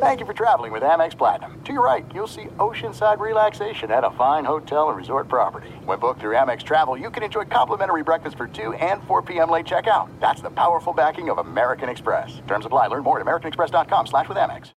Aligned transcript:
Thank 0.00 0.20
you 0.20 0.26
for 0.26 0.32
traveling 0.32 0.70
with 0.70 0.84
Amex 0.84 1.18
Platinum. 1.18 1.60
To 1.64 1.72
your 1.72 1.84
right, 1.84 2.06
you'll 2.14 2.28
see 2.28 2.44
oceanside 2.60 3.18
relaxation 3.18 3.90
at 3.90 4.04
a 4.04 4.12
fine 4.12 4.44
hotel 4.44 4.90
and 4.90 4.96
resort 4.96 5.26
property. 5.26 5.70
When 5.84 5.98
booked 5.98 6.20
through 6.20 6.36
Amex 6.36 6.62
Travel, 6.62 6.96
you 6.96 7.10
can 7.10 7.24
enjoy 7.24 7.46
complimentary 7.46 8.04
breakfast 8.04 8.36
for 8.36 8.46
2 8.46 8.74
and 8.74 9.02
4 9.08 9.22
p.m. 9.22 9.50
late 9.50 9.66
checkout. 9.66 10.08
That's 10.20 10.40
the 10.40 10.50
powerful 10.50 10.92
backing 10.92 11.30
of 11.30 11.38
American 11.38 11.88
Express. 11.88 12.40
Terms 12.46 12.64
apply. 12.64 12.86
Learn 12.86 13.02
more 13.02 13.18
at 13.18 13.26
americanexpress.com 13.26 14.06
slash 14.06 14.28
with 14.28 14.38
Amex. 14.38 14.70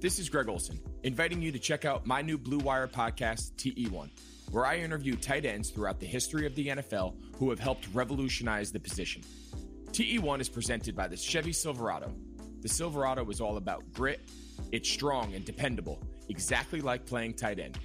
This 0.00 0.20
is 0.20 0.28
Greg 0.28 0.48
Olsen, 0.48 0.78
inviting 1.02 1.42
you 1.42 1.50
to 1.50 1.58
check 1.58 1.84
out 1.84 2.06
my 2.06 2.22
new 2.22 2.38
Blue 2.38 2.58
Wire 2.58 2.86
podcast, 2.86 3.56
TE1, 3.56 4.08
where 4.52 4.66
I 4.66 4.76
interview 4.76 5.16
tight 5.16 5.46
ends 5.46 5.70
throughout 5.70 5.98
the 5.98 6.06
history 6.06 6.46
of 6.46 6.54
the 6.54 6.68
NFL 6.68 7.16
who 7.38 7.50
have 7.50 7.58
helped 7.58 7.88
revolutionize 7.92 8.70
the 8.70 8.78
position. 8.78 9.22
TE1 9.90 10.40
is 10.40 10.48
presented 10.48 10.94
by 10.94 11.08
the 11.08 11.16
Chevy 11.16 11.52
Silverado. 11.52 12.14
The 12.60 12.68
Silverado 12.68 13.28
is 13.28 13.40
all 13.40 13.56
about 13.56 13.92
grit, 13.92 14.20
it's 14.74 14.90
strong 14.90 15.32
and 15.34 15.44
dependable, 15.44 16.00
exactly 16.28 16.80
like 16.80 17.06
playing 17.06 17.32
tight 17.32 17.60
end. 17.60 17.78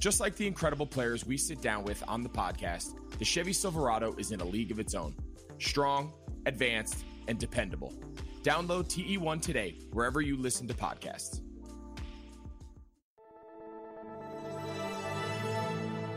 Just 0.00 0.18
like 0.18 0.34
the 0.34 0.48
incredible 0.48 0.84
players 0.84 1.24
we 1.24 1.36
sit 1.36 1.62
down 1.62 1.84
with 1.84 2.02
on 2.08 2.24
the 2.24 2.28
podcast, 2.28 2.96
the 3.20 3.24
Chevy 3.24 3.52
Silverado 3.52 4.16
is 4.18 4.32
in 4.32 4.40
a 4.40 4.44
league 4.44 4.72
of 4.72 4.80
its 4.80 4.96
own. 4.96 5.14
Strong, 5.60 6.12
advanced, 6.46 7.04
and 7.28 7.38
dependable. 7.38 7.94
Download 8.42 8.84
TE1 8.84 9.40
today, 9.42 9.78
wherever 9.92 10.20
you 10.20 10.36
listen 10.36 10.66
to 10.66 10.74
podcasts. 10.74 11.40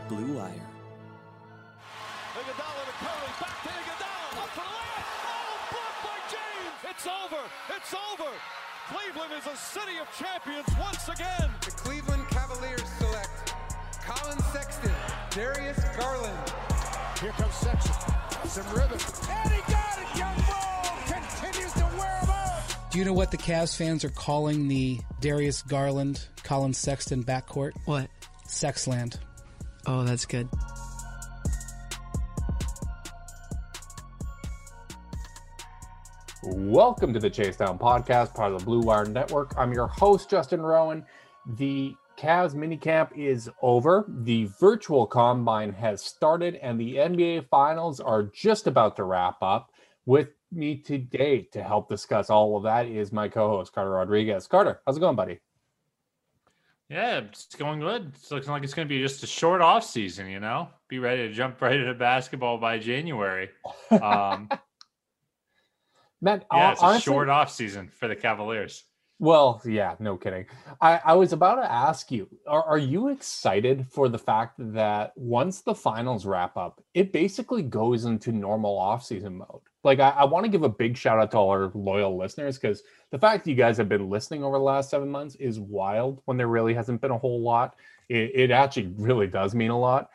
Blue 0.08 0.36
Wire. 0.36 0.50
Iguodala 2.34 2.84
to 2.86 2.94
Curry, 2.98 3.30
back 3.38 3.62
to 3.62 3.68
Iguodala, 3.68 4.42
up 4.42 4.48
for 4.48 4.62
the 4.62 4.66
layup. 4.66 5.04
Oh, 5.30 5.68
blocked 5.70 6.02
by 6.02 6.18
James. 6.28 6.90
It's 6.90 7.06
over. 7.06 7.42
It's 7.76 7.94
over. 7.94 8.32
Cleveland 8.88 9.32
is 9.38 9.46
a 9.46 9.56
city 9.56 9.98
of 10.00 10.08
champions 10.16 10.66
once 10.80 11.08
again. 11.10 11.50
The 11.62 11.70
Cleveland 11.72 12.26
Cavaliers 12.30 12.82
select 12.98 13.54
Colin 14.02 14.38
Sexton, 14.50 14.90
Darius 15.30 15.78
Garland. 15.94 16.52
Here 17.20 17.32
comes 17.32 17.54
Sexton. 17.54 17.94
Some 18.46 18.66
rhythm. 18.72 18.98
And 19.28 19.52
he 19.52 19.60
got 19.70 19.98
it. 19.98 20.18
Young 20.18 20.36
Bull 20.36 20.96
continues 21.04 21.72
to 21.74 21.84
wear 21.98 22.18
him 22.20 22.30
out. 22.30 22.90
Do 22.90 22.98
you 22.98 23.04
know 23.04 23.12
what 23.12 23.30
the 23.30 23.36
Cavs 23.36 23.76
fans 23.76 24.04
are 24.04 24.10
calling 24.10 24.68
the 24.68 25.00
Darius 25.20 25.60
Garland, 25.60 26.26
Colin 26.42 26.72
Sexton 26.72 27.24
backcourt? 27.24 27.72
What? 27.84 28.08
Sexland. 28.46 29.18
Oh, 29.86 30.04
that's 30.04 30.24
good. 30.24 30.48
Welcome 36.44 37.12
to 37.14 37.18
the 37.18 37.28
Chase 37.28 37.56
Down 37.56 37.80
Podcast, 37.80 38.32
part 38.32 38.52
of 38.52 38.60
the 38.60 38.64
Blue 38.64 38.78
Wire 38.78 39.04
Network. 39.04 39.54
I'm 39.58 39.72
your 39.72 39.88
host, 39.88 40.30
Justin 40.30 40.62
Rowan. 40.62 41.04
The 41.56 41.96
Cavs 42.16 42.54
minicamp 42.54 43.10
is 43.16 43.50
over. 43.60 44.04
The 44.08 44.48
virtual 44.60 45.04
combine 45.04 45.72
has 45.72 46.00
started, 46.00 46.54
and 46.56 46.78
the 46.78 46.94
NBA 46.94 47.48
Finals 47.48 47.98
are 47.98 48.22
just 48.22 48.68
about 48.68 48.94
to 48.96 49.04
wrap 49.04 49.42
up. 49.42 49.72
With 50.06 50.28
me 50.52 50.76
today 50.76 51.42
to 51.50 51.60
help 51.60 51.88
discuss 51.88 52.30
all 52.30 52.56
of 52.56 52.62
that 52.62 52.86
is 52.86 53.10
my 53.10 53.26
co-host 53.26 53.72
Carter 53.72 53.90
Rodriguez. 53.90 54.46
Carter, 54.46 54.80
how's 54.86 54.96
it 54.96 55.00
going, 55.00 55.16
buddy? 55.16 55.40
Yeah, 56.88 57.18
it's 57.18 57.46
going 57.56 57.80
good. 57.80 58.12
It's 58.14 58.30
looking 58.30 58.52
like 58.52 58.62
it's 58.62 58.74
going 58.74 58.86
to 58.86 58.94
be 58.94 59.02
just 59.02 59.24
a 59.24 59.26
short 59.26 59.60
off 59.60 59.82
season. 59.82 60.28
You 60.28 60.38
know, 60.38 60.68
be 60.86 61.00
ready 61.00 61.26
to 61.26 61.34
jump 61.34 61.60
right 61.60 61.78
into 61.78 61.94
basketball 61.94 62.58
by 62.58 62.78
January. 62.78 63.50
Um, 63.90 64.48
Man, 66.20 66.44
yeah, 66.52 66.72
it's 66.72 66.82
a 66.82 67.00
short 67.00 67.28
off 67.28 67.50
season 67.50 67.90
for 67.98 68.08
the 68.08 68.16
Cavaliers. 68.16 68.84
Well, 69.20 69.60
yeah, 69.64 69.96
no 69.98 70.16
kidding. 70.16 70.46
I, 70.80 71.00
I 71.04 71.14
was 71.14 71.32
about 71.32 71.56
to 71.56 71.70
ask 71.70 72.12
you, 72.12 72.28
are, 72.46 72.62
are 72.62 72.78
you 72.78 73.08
excited 73.08 73.86
for 73.90 74.08
the 74.08 74.18
fact 74.18 74.54
that 74.58 75.12
once 75.16 75.60
the 75.60 75.74
finals 75.74 76.24
wrap 76.24 76.56
up, 76.56 76.82
it 76.94 77.12
basically 77.12 77.62
goes 77.62 78.04
into 78.04 78.30
normal 78.30 78.78
off-season 78.78 79.38
mode? 79.38 79.60
Like, 79.82 79.98
I, 79.98 80.10
I 80.10 80.24
want 80.24 80.44
to 80.44 80.50
give 80.50 80.62
a 80.62 80.68
big 80.68 80.96
shout 80.96 81.18
out 81.18 81.32
to 81.32 81.36
all 81.36 81.50
our 81.50 81.72
loyal 81.74 82.16
listeners 82.16 82.58
because 82.58 82.84
the 83.10 83.18
fact 83.18 83.44
that 83.44 83.50
you 83.50 83.56
guys 83.56 83.76
have 83.78 83.88
been 83.88 84.08
listening 84.08 84.44
over 84.44 84.56
the 84.56 84.62
last 84.62 84.88
seven 84.88 85.08
months 85.08 85.34
is 85.36 85.58
wild 85.58 86.22
when 86.26 86.36
there 86.36 86.46
really 86.46 86.74
hasn't 86.74 87.00
been 87.00 87.10
a 87.10 87.18
whole 87.18 87.42
lot. 87.42 87.74
It, 88.08 88.30
it 88.34 88.50
actually 88.52 88.92
really 88.98 89.26
does 89.26 89.52
mean 89.52 89.70
a 89.70 89.78
lot. 89.78 90.10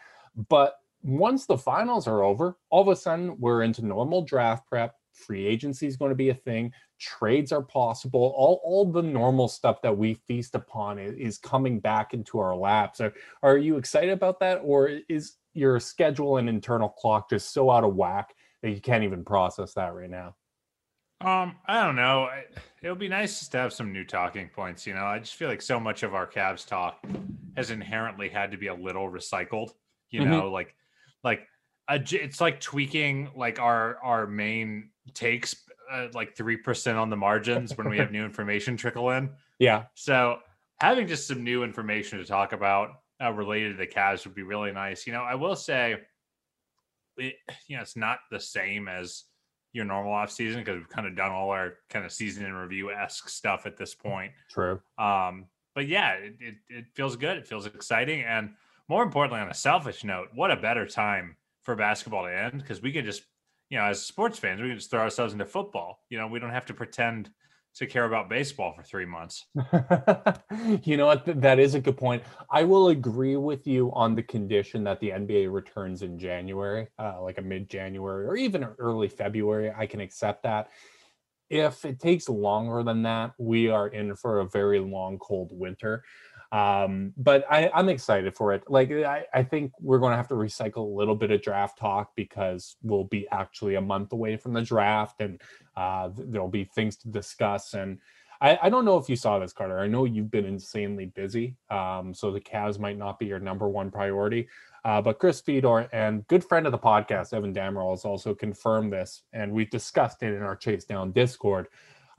But 0.47 0.79
once 1.01 1.45
the 1.45 1.57
finals 1.57 2.07
are 2.07 2.23
over, 2.23 2.57
all 2.69 2.81
of 2.81 2.87
a 2.87 2.95
sudden 2.95 3.37
we're 3.37 3.63
into 3.63 3.85
normal 3.85 4.21
draft 4.21 4.65
prep. 4.65 4.95
Free 5.13 5.45
agency 5.45 5.87
is 5.87 5.95
going 5.97 6.09
to 6.09 6.15
be 6.15 6.29
a 6.29 6.33
thing 6.33 6.73
trades 6.99 7.51
are 7.51 7.61
possible 7.63 8.33
all, 8.37 8.61
all 8.63 8.91
the 8.91 9.01
normal 9.01 9.47
stuff 9.47 9.81
that 9.81 9.95
we 9.97 10.13
feast 10.13 10.55
upon 10.55 10.97
is, 10.99 11.13
is 11.15 11.37
coming 11.37 11.79
back 11.79 12.13
into 12.13 12.39
our 12.39 12.55
laps 12.55 13.01
are, 13.01 13.13
are 13.41 13.57
you 13.57 13.77
excited 13.77 14.09
about 14.11 14.39
that 14.39 14.57
or 14.63 14.87
is 15.09 15.37
your 15.53 15.79
schedule 15.79 16.37
and 16.37 16.47
internal 16.49 16.89
clock 16.89 17.29
just 17.29 17.51
so 17.53 17.69
out 17.69 17.83
of 17.83 17.95
whack 17.95 18.33
that 18.61 18.71
you 18.71 18.79
can't 18.81 19.03
even 19.03 19.23
process 19.23 19.73
that 19.73 19.93
right 19.93 20.09
now 20.09 20.35
Um, 21.21 21.57
I 21.65 21.83
don't 21.85 21.95
know. 21.95 22.29
It 22.81 22.89
would 22.89 22.99
be 22.99 23.07
nice 23.07 23.39
just 23.39 23.51
to 23.53 23.57
have 23.59 23.71
some 23.73 23.93
new 23.93 24.03
talking 24.03 24.49
points. 24.49 24.85
You 24.85 24.93
know, 24.93 25.05
I 25.05 25.19
just 25.19 25.35
feel 25.35 25.47
like 25.47 25.61
so 25.61 25.79
much 25.79 26.03
of 26.03 26.13
our 26.13 26.27
Cavs 26.27 26.67
talk 26.67 27.05
has 27.55 27.71
inherently 27.71 28.27
had 28.29 28.51
to 28.51 28.57
be 28.57 28.67
a 28.67 28.73
little 28.75 29.09
recycled. 29.09 29.73
You 30.09 30.21
Mhm. 30.21 30.25
know, 30.29 30.51
like, 30.51 30.75
like 31.23 31.39
j- 31.41 31.47
it's 31.89 32.41
like 32.41 32.59
tweaking 32.59 33.29
like 33.35 33.59
our 33.59 33.97
our 34.03 34.27
main 34.27 34.89
takes 35.13 35.55
uh, 35.91 36.07
like 36.13 36.35
three 36.35 36.57
percent 36.57 36.97
on 36.97 37.09
the 37.09 37.17
margins 37.17 37.77
when 37.77 37.89
we 37.89 37.97
have 37.97 38.11
new 38.17 38.23
information 38.23 38.77
trickle 38.77 39.09
in. 39.11 39.29
yeah 39.59 39.83
So 39.95 40.39
having 40.79 41.07
just 41.07 41.27
some 41.27 41.43
new 41.43 41.63
information 41.63 42.19
to 42.19 42.25
talk 42.25 42.53
about 42.53 43.01
uh, 43.21 43.31
related 43.31 43.73
to 43.73 43.77
the 43.77 43.87
Cavs 43.87 44.25
would 44.25 44.35
be 44.35 44.43
really 44.43 44.71
nice. 44.71 45.07
You 45.07 45.13
know, 45.13 45.21
I 45.21 45.35
will 45.35 45.55
say, 45.55 45.97
it, 47.17 47.35
you 47.67 47.75
know, 47.75 47.81
it's 47.81 47.95
not 47.95 48.19
the 48.31 48.39
same 48.39 48.87
as 48.87 49.23
your 49.71 49.85
normal 49.85 50.13
off 50.13 50.31
season 50.31 50.61
because 50.61 50.77
we've 50.77 50.89
kind 50.89 51.07
of 51.07 51.15
done 51.15 51.31
all 51.31 51.49
our 51.49 51.75
kind 51.89 52.05
of 52.05 52.11
season 52.11 52.45
in 52.45 52.53
review 52.53 52.91
esque 52.91 53.29
stuff 53.29 53.65
at 53.65 53.77
this 53.77 53.95
point. 53.95 54.31
true 54.49 54.79
Um, 54.97 55.45
but 55.75 55.87
yeah, 55.87 56.13
it, 56.13 56.35
it, 56.39 56.55
it 56.69 56.85
feels 56.93 57.15
good. 57.15 57.37
It 57.37 57.47
feels 57.47 57.65
exciting. 57.65 58.21
And 58.21 58.51
more 58.87 59.03
importantly, 59.03 59.39
on 59.39 59.49
a 59.49 59.55
selfish 59.55 60.03
note, 60.03 60.27
what 60.35 60.51
a 60.51 60.55
better 60.55 60.85
time 60.85 61.37
for 61.63 61.75
basketball 61.75 62.25
to 62.25 62.35
end 62.35 62.61
because 62.61 62.81
we 62.81 62.91
can 62.91 63.05
just, 63.05 63.23
you 63.69 63.77
know, 63.77 63.85
as 63.85 64.05
sports 64.05 64.37
fans, 64.37 64.61
we 64.61 64.67
can 64.67 64.77
just 64.77 64.91
throw 64.91 65.01
ourselves 65.01 65.33
into 65.33 65.45
football. 65.45 65.99
You 66.09 66.17
know, 66.17 66.27
we 66.27 66.39
don't 66.39 66.51
have 66.51 66.65
to 66.67 66.73
pretend 66.73 67.29
to 67.75 67.87
care 67.87 68.05
about 68.05 68.29
baseball 68.29 68.71
for 68.73 68.83
three 68.83 69.05
months. 69.05 69.45
you 70.83 70.95
know 70.95 71.07
what? 71.07 71.41
That 71.41 71.57
is 71.57 71.73
a 71.73 71.79
good 71.79 71.97
point. 71.97 72.21
I 72.51 72.63
will 72.63 72.89
agree 72.89 73.35
with 73.35 73.65
you 73.65 73.91
on 73.93 74.13
the 74.13 74.21
condition 74.21 74.83
that 74.83 74.99
the 74.99 75.09
NBA 75.09 75.51
returns 75.51 76.03
in 76.03 76.19
January, 76.19 76.87
uh, 76.99 77.21
like 77.21 77.39
a 77.39 77.41
mid 77.41 77.69
January 77.69 78.27
or 78.27 78.35
even 78.35 78.63
early 78.77 79.07
February. 79.07 79.73
I 79.75 79.87
can 79.87 80.01
accept 80.01 80.43
that. 80.43 80.69
If 81.49 81.83
it 81.85 81.99
takes 81.99 82.29
longer 82.29 82.83
than 82.83 83.03
that, 83.03 83.33
we 83.37 83.69
are 83.69 83.87
in 83.87 84.15
for 84.15 84.39
a 84.39 84.49
very 84.49 84.79
long, 84.79 85.17
cold 85.19 85.49
winter. 85.51 86.03
Um, 86.53 87.13
but 87.17 87.45
I, 87.49 87.71
I'm 87.73 87.89
excited 87.89 88.35
for 88.35 88.53
it. 88.53 88.63
Like, 88.69 88.91
I, 88.91 89.25
I 89.33 89.41
think 89.41 89.71
we're 89.79 89.97
going 89.97 90.11
to 90.11 90.17
have 90.17 90.27
to 90.27 90.35
recycle 90.35 90.85
a 90.85 90.95
little 90.95 91.15
bit 91.15 91.31
of 91.31 91.41
draft 91.41 91.79
talk 91.79 92.11
because 92.15 92.75
we'll 92.83 93.05
be 93.05 93.27
actually 93.31 93.73
a 93.73 93.81
month 93.81 94.13
away 94.13 94.37
from 94.37 94.53
the 94.53 94.61
draft 94.61 95.19
and 95.19 95.41
uh, 95.75 96.09
there'll 96.15 96.47
be 96.47 96.65
things 96.65 96.95
to 96.97 97.07
discuss. 97.07 97.73
And 97.73 97.97
I, 98.39 98.59
I 98.61 98.69
don't 98.69 98.85
know 98.85 98.97
if 98.97 99.09
you 99.09 99.15
saw 99.15 99.39
this, 99.39 99.51
Carter. 99.51 99.79
I 99.79 99.87
know 99.87 100.05
you've 100.05 100.29
been 100.29 100.45
insanely 100.45 101.07
busy, 101.07 101.57
um, 101.71 102.13
so 102.13 102.29
the 102.29 102.39
Cavs 102.39 102.77
might 102.77 102.99
not 102.99 103.17
be 103.17 103.25
your 103.25 103.39
number 103.39 103.67
one 103.67 103.89
priority. 103.89 104.47
Uh, 104.85 105.01
but 105.01 105.17
Chris 105.17 105.39
Fedor 105.41 105.87
and 105.93 106.27
good 106.27 106.43
friend 106.43 106.65
of 106.67 106.71
the 106.71 106.77
podcast, 106.77 107.33
Evan 107.33 107.53
Dammarell, 107.53 107.91
has 107.91 108.05
also 108.05 108.35
confirmed 108.35 108.91
this, 108.91 109.23
and 109.31 109.51
we've 109.51 109.69
discussed 109.69 110.21
it 110.21 110.33
in 110.33 110.43
our 110.43 110.57
Chase 110.57 110.83
Down 110.83 111.13
Discord. 111.13 111.67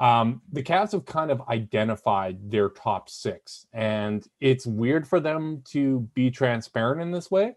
Um, 0.00 0.42
the 0.52 0.62
Cavs 0.62 0.92
have 0.92 1.04
kind 1.06 1.30
of 1.30 1.42
identified 1.48 2.50
their 2.50 2.68
top 2.68 3.08
six, 3.08 3.66
and 3.72 4.26
it's 4.40 4.66
weird 4.66 5.06
for 5.06 5.20
them 5.20 5.62
to 5.70 6.00
be 6.14 6.30
transparent 6.30 7.00
in 7.00 7.10
this 7.12 7.30
way. 7.30 7.54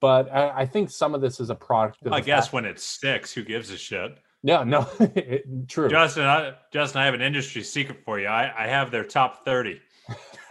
But 0.00 0.30
I, 0.32 0.50
I 0.62 0.66
think 0.66 0.90
some 0.90 1.14
of 1.14 1.20
this 1.20 1.38
is 1.40 1.50
a 1.50 1.54
product. 1.54 2.04
Of 2.04 2.12
I 2.12 2.20
guess 2.20 2.46
fact- 2.46 2.54
when 2.54 2.64
it's 2.64 2.82
six, 2.82 3.32
who 3.32 3.44
gives 3.44 3.70
a 3.70 3.76
shit? 3.76 4.18
Yeah, 4.42 4.64
no, 4.64 4.88
it- 5.00 5.68
true. 5.68 5.88
Justin, 5.88 6.24
I, 6.24 6.54
Justin, 6.72 7.00
I 7.00 7.04
have 7.04 7.14
an 7.14 7.22
industry 7.22 7.62
secret 7.62 7.98
for 8.04 8.18
you. 8.20 8.26
I, 8.26 8.52
I 8.64 8.66
have 8.66 8.90
their 8.90 9.04
top 9.04 9.44
30. 9.44 9.80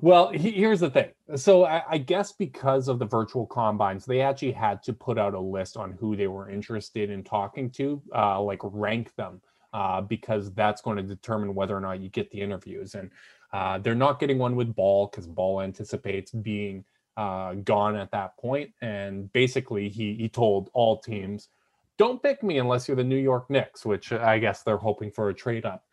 well, 0.00 0.30
he- 0.30 0.52
here's 0.52 0.80
the 0.80 0.90
thing. 0.90 1.10
So 1.36 1.64
I, 1.64 1.82
I 1.90 1.98
guess 1.98 2.32
because 2.32 2.88
of 2.88 2.98
the 2.98 3.04
virtual 3.04 3.46
combines, 3.46 4.04
they 4.04 4.20
actually 4.20 4.52
had 4.52 4.82
to 4.84 4.92
put 4.92 5.18
out 5.18 5.34
a 5.34 5.40
list 5.40 5.76
on 5.76 5.92
who 5.92 6.16
they 6.16 6.26
were 6.26 6.50
interested 6.50 7.10
in 7.10 7.24
talking 7.24 7.70
to, 7.72 8.02
uh, 8.14 8.40
like 8.40 8.60
rank 8.62 9.14
them, 9.16 9.40
uh, 9.72 10.00
because 10.00 10.52
that's 10.54 10.80
going 10.80 10.96
to 10.96 11.02
determine 11.02 11.54
whether 11.54 11.76
or 11.76 11.80
not 11.80 12.00
you 12.00 12.08
get 12.08 12.30
the 12.30 12.40
interviews. 12.40 12.94
And 12.94 13.10
uh, 13.52 13.78
they're 13.78 13.94
not 13.94 14.20
getting 14.20 14.38
one 14.38 14.56
with 14.56 14.74
Ball 14.74 15.06
because 15.06 15.26
Ball 15.26 15.62
anticipates 15.62 16.32
being 16.32 16.84
uh, 17.16 17.54
gone 17.54 17.96
at 17.96 18.10
that 18.12 18.36
point. 18.36 18.70
And 18.82 19.32
basically, 19.32 19.88
he 19.88 20.14
he 20.14 20.28
told 20.28 20.70
all 20.72 20.98
teams, 20.98 21.48
"Don't 21.96 22.22
pick 22.22 22.42
me 22.42 22.58
unless 22.58 22.86
you're 22.86 22.96
the 22.96 23.04
New 23.04 23.16
York 23.16 23.48
Knicks," 23.50 23.84
which 23.86 24.12
I 24.12 24.38
guess 24.38 24.62
they're 24.62 24.76
hoping 24.76 25.10
for 25.10 25.30
a 25.30 25.34
trade 25.34 25.64
up. 25.64 25.84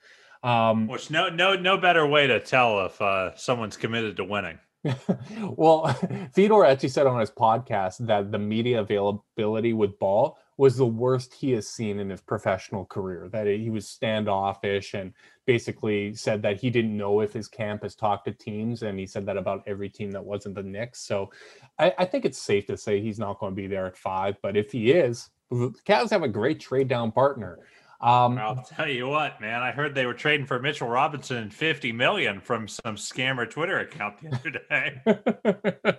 Um, 0.45 0.88
Which 0.88 1.09
no 1.09 1.27
no 1.27 1.56
no 1.56 1.75
better 1.75 2.06
way 2.06 2.27
to 2.27 2.39
tell 2.39 2.86
if 2.86 3.01
uh, 3.01 3.36
someone's 3.36 3.77
committed 3.77 4.18
to 4.18 4.24
winning. 4.24 4.59
well, 5.42 5.88
Fedor 6.36 6.65
actually 6.65 6.89
said 6.89 7.07
on 7.07 7.19
his 7.19 7.31
podcast 7.31 8.06
that 8.06 8.31
the 8.31 8.38
media 8.38 8.81
availability 8.81 9.74
with 9.74 9.97
Ball 9.97 10.38
was 10.57 10.77
the 10.77 10.86
worst 10.86 11.33
he 11.33 11.51
has 11.53 11.68
seen 11.68 12.00
in 12.00 12.12
his 12.12 12.21
professional 12.21 12.86
career. 12.86 13.27
That 13.27 13.47
he 13.47 13.71
was 13.71 13.88
standoffish 13.89 14.94
and 14.94 15.13
basically 15.47 16.13
said 16.13 16.44
that 16.44 16.62
he 16.62 16.69
didn't 16.69 16.95
know 16.95 17.21
if 17.21 17.33
his 17.33 17.47
camp 17.47 17.81
has 17.81 17.95
talked 17.95 18.25
to 18.25 18.31
teams, 18.31 18.83
and 18.83 19.00
he 19.00 19.07
said 19.07 19.25
that 19.25 19.38
about 19.38 19.63
every 19.65 19.89
team 19.89 20.12
that 20.12 20.24
wasn't 20.24 20.53
the 20.53 20.62
Knicks. 20.62 21.01
So 21.01 21.31
I, 21.80 21.92
I 21.97 22.06
think 22.06 22.24
it's 22.24 22.38
safe 22.38 22.68
to 22.68 22.77
say 22.77 23.01
he's 23.01 23.18
not 23.18 23.39
going 23.39 23.53
to 23.53 23.59
be 23.59 23.68
there 23.68 23.88
at 23.88 23.97
five. 23.97 24.36
But 24.44 24.56
if 24.56 24.71
he 24.71 24.92
is, 24.92 25.31
the 25.50 25.74
Cavs 25.88 26.12
have 26.12 26.21
a 26.21 26.27
great 26.27 26.59
trade 26.59 26.88
down 26.88 27.12
partner. 27.12 27.57
Um, 28.01 28.38
I'll 28.38 28.63
tell 28.63 28.89
you 28.89 29.07
what, 29.07 29.39
man. 29.39 29.62
I 29.62 29.71
heard 29.71 29.95
they 29.95 30.06
were 30.06 30.13
trading 30.13 30.45
for 30.45 30.59
Mitchell 30.59 30.88
Robinson 30.88 31.50
50 31.50 31.92
million 31.94 32.42
from 32.42 32.68
some 32.68 32.95
scammer 32.95 33.50
Twitter 33.50 33.80
account 33.80 34.15
the 34.21 34.36
other 34.36 34.50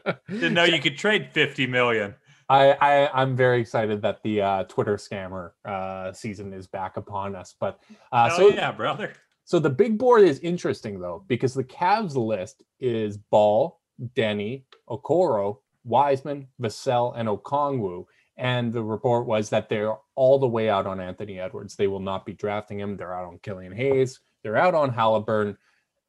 day. 0.05 0.19
Didn't 0.29 0.55
know 0.55 0.65
you 0.65 0.81
could 0.81 0.99
trade 0.99 1.31
50 1.33 1.67
million. 1.67 2.15
I, 2.49 2.73
I 2.81 3.23
I'm 3.23 3.35
very 3.35 3.61
excited 3.61 4.03
that 4.03 4.23
the 4.23 4.41
uh, 4.41 4.65
Twitter 4.65 4.97
scammer 4.97 5.53
uh, 5.65 6.13
season 6.13 6.53
is 6.53 6.67
back 6.67 6.97
upon 6.97 7.35
us. 7.35 7.55
But 7.59 7.81
uh, 8.13 8.31
Oh 8.33 8.37
so 8.37 8.49
yeah, 8.49 8.71
brother. 8.71 9.15
so 9.45 9.59
the 9.59 9.71
big 9.71 9.99
board 9.99 10.23
is 10.23 10.39
interesting 10.41 11.01
though 11.01 11.25
because 11.27 11.55
the 11.55 11.65
Cavs 11.65 12.15
list 12.15 12.63
is 12.79 13.17
Ball, 13.17 13.81
Deni, 14.15 14.63
Okoro, 14.89 15.59
Wiseman, 15.85 16.49
Vassell, 16.61 17.15
and 17.17 17.29
Okongwu. 17.29 18.05
And 18.39 18.73
the 18.73 18.83
report 18.83 19.27
was 19.27 19.49
that 19.51 19.69
they're 19.69 19.95
all 20.15 20.39
the 20.39 20.47
way 20.47 20.69
out 20.69 20.87
on 20.87 21.01
Anthony 21.01 21.41
Edwards. 21.41 21.75
They 21.75 21.87
will 21.87 22.01
not 22.01 22.27
be 22.27 22.35
drafting 22.35 22.79
him. 22.79 22.97
They're 22.97 23.15
out 23.15 23.27
on 23.27 23.39
Killian 23.39 23.73
Hayes. 23.73 24.21
They're 24.43 24.57
out 24.57 24.75
on 24.75 24.93
Halliburton. 24.93 25.57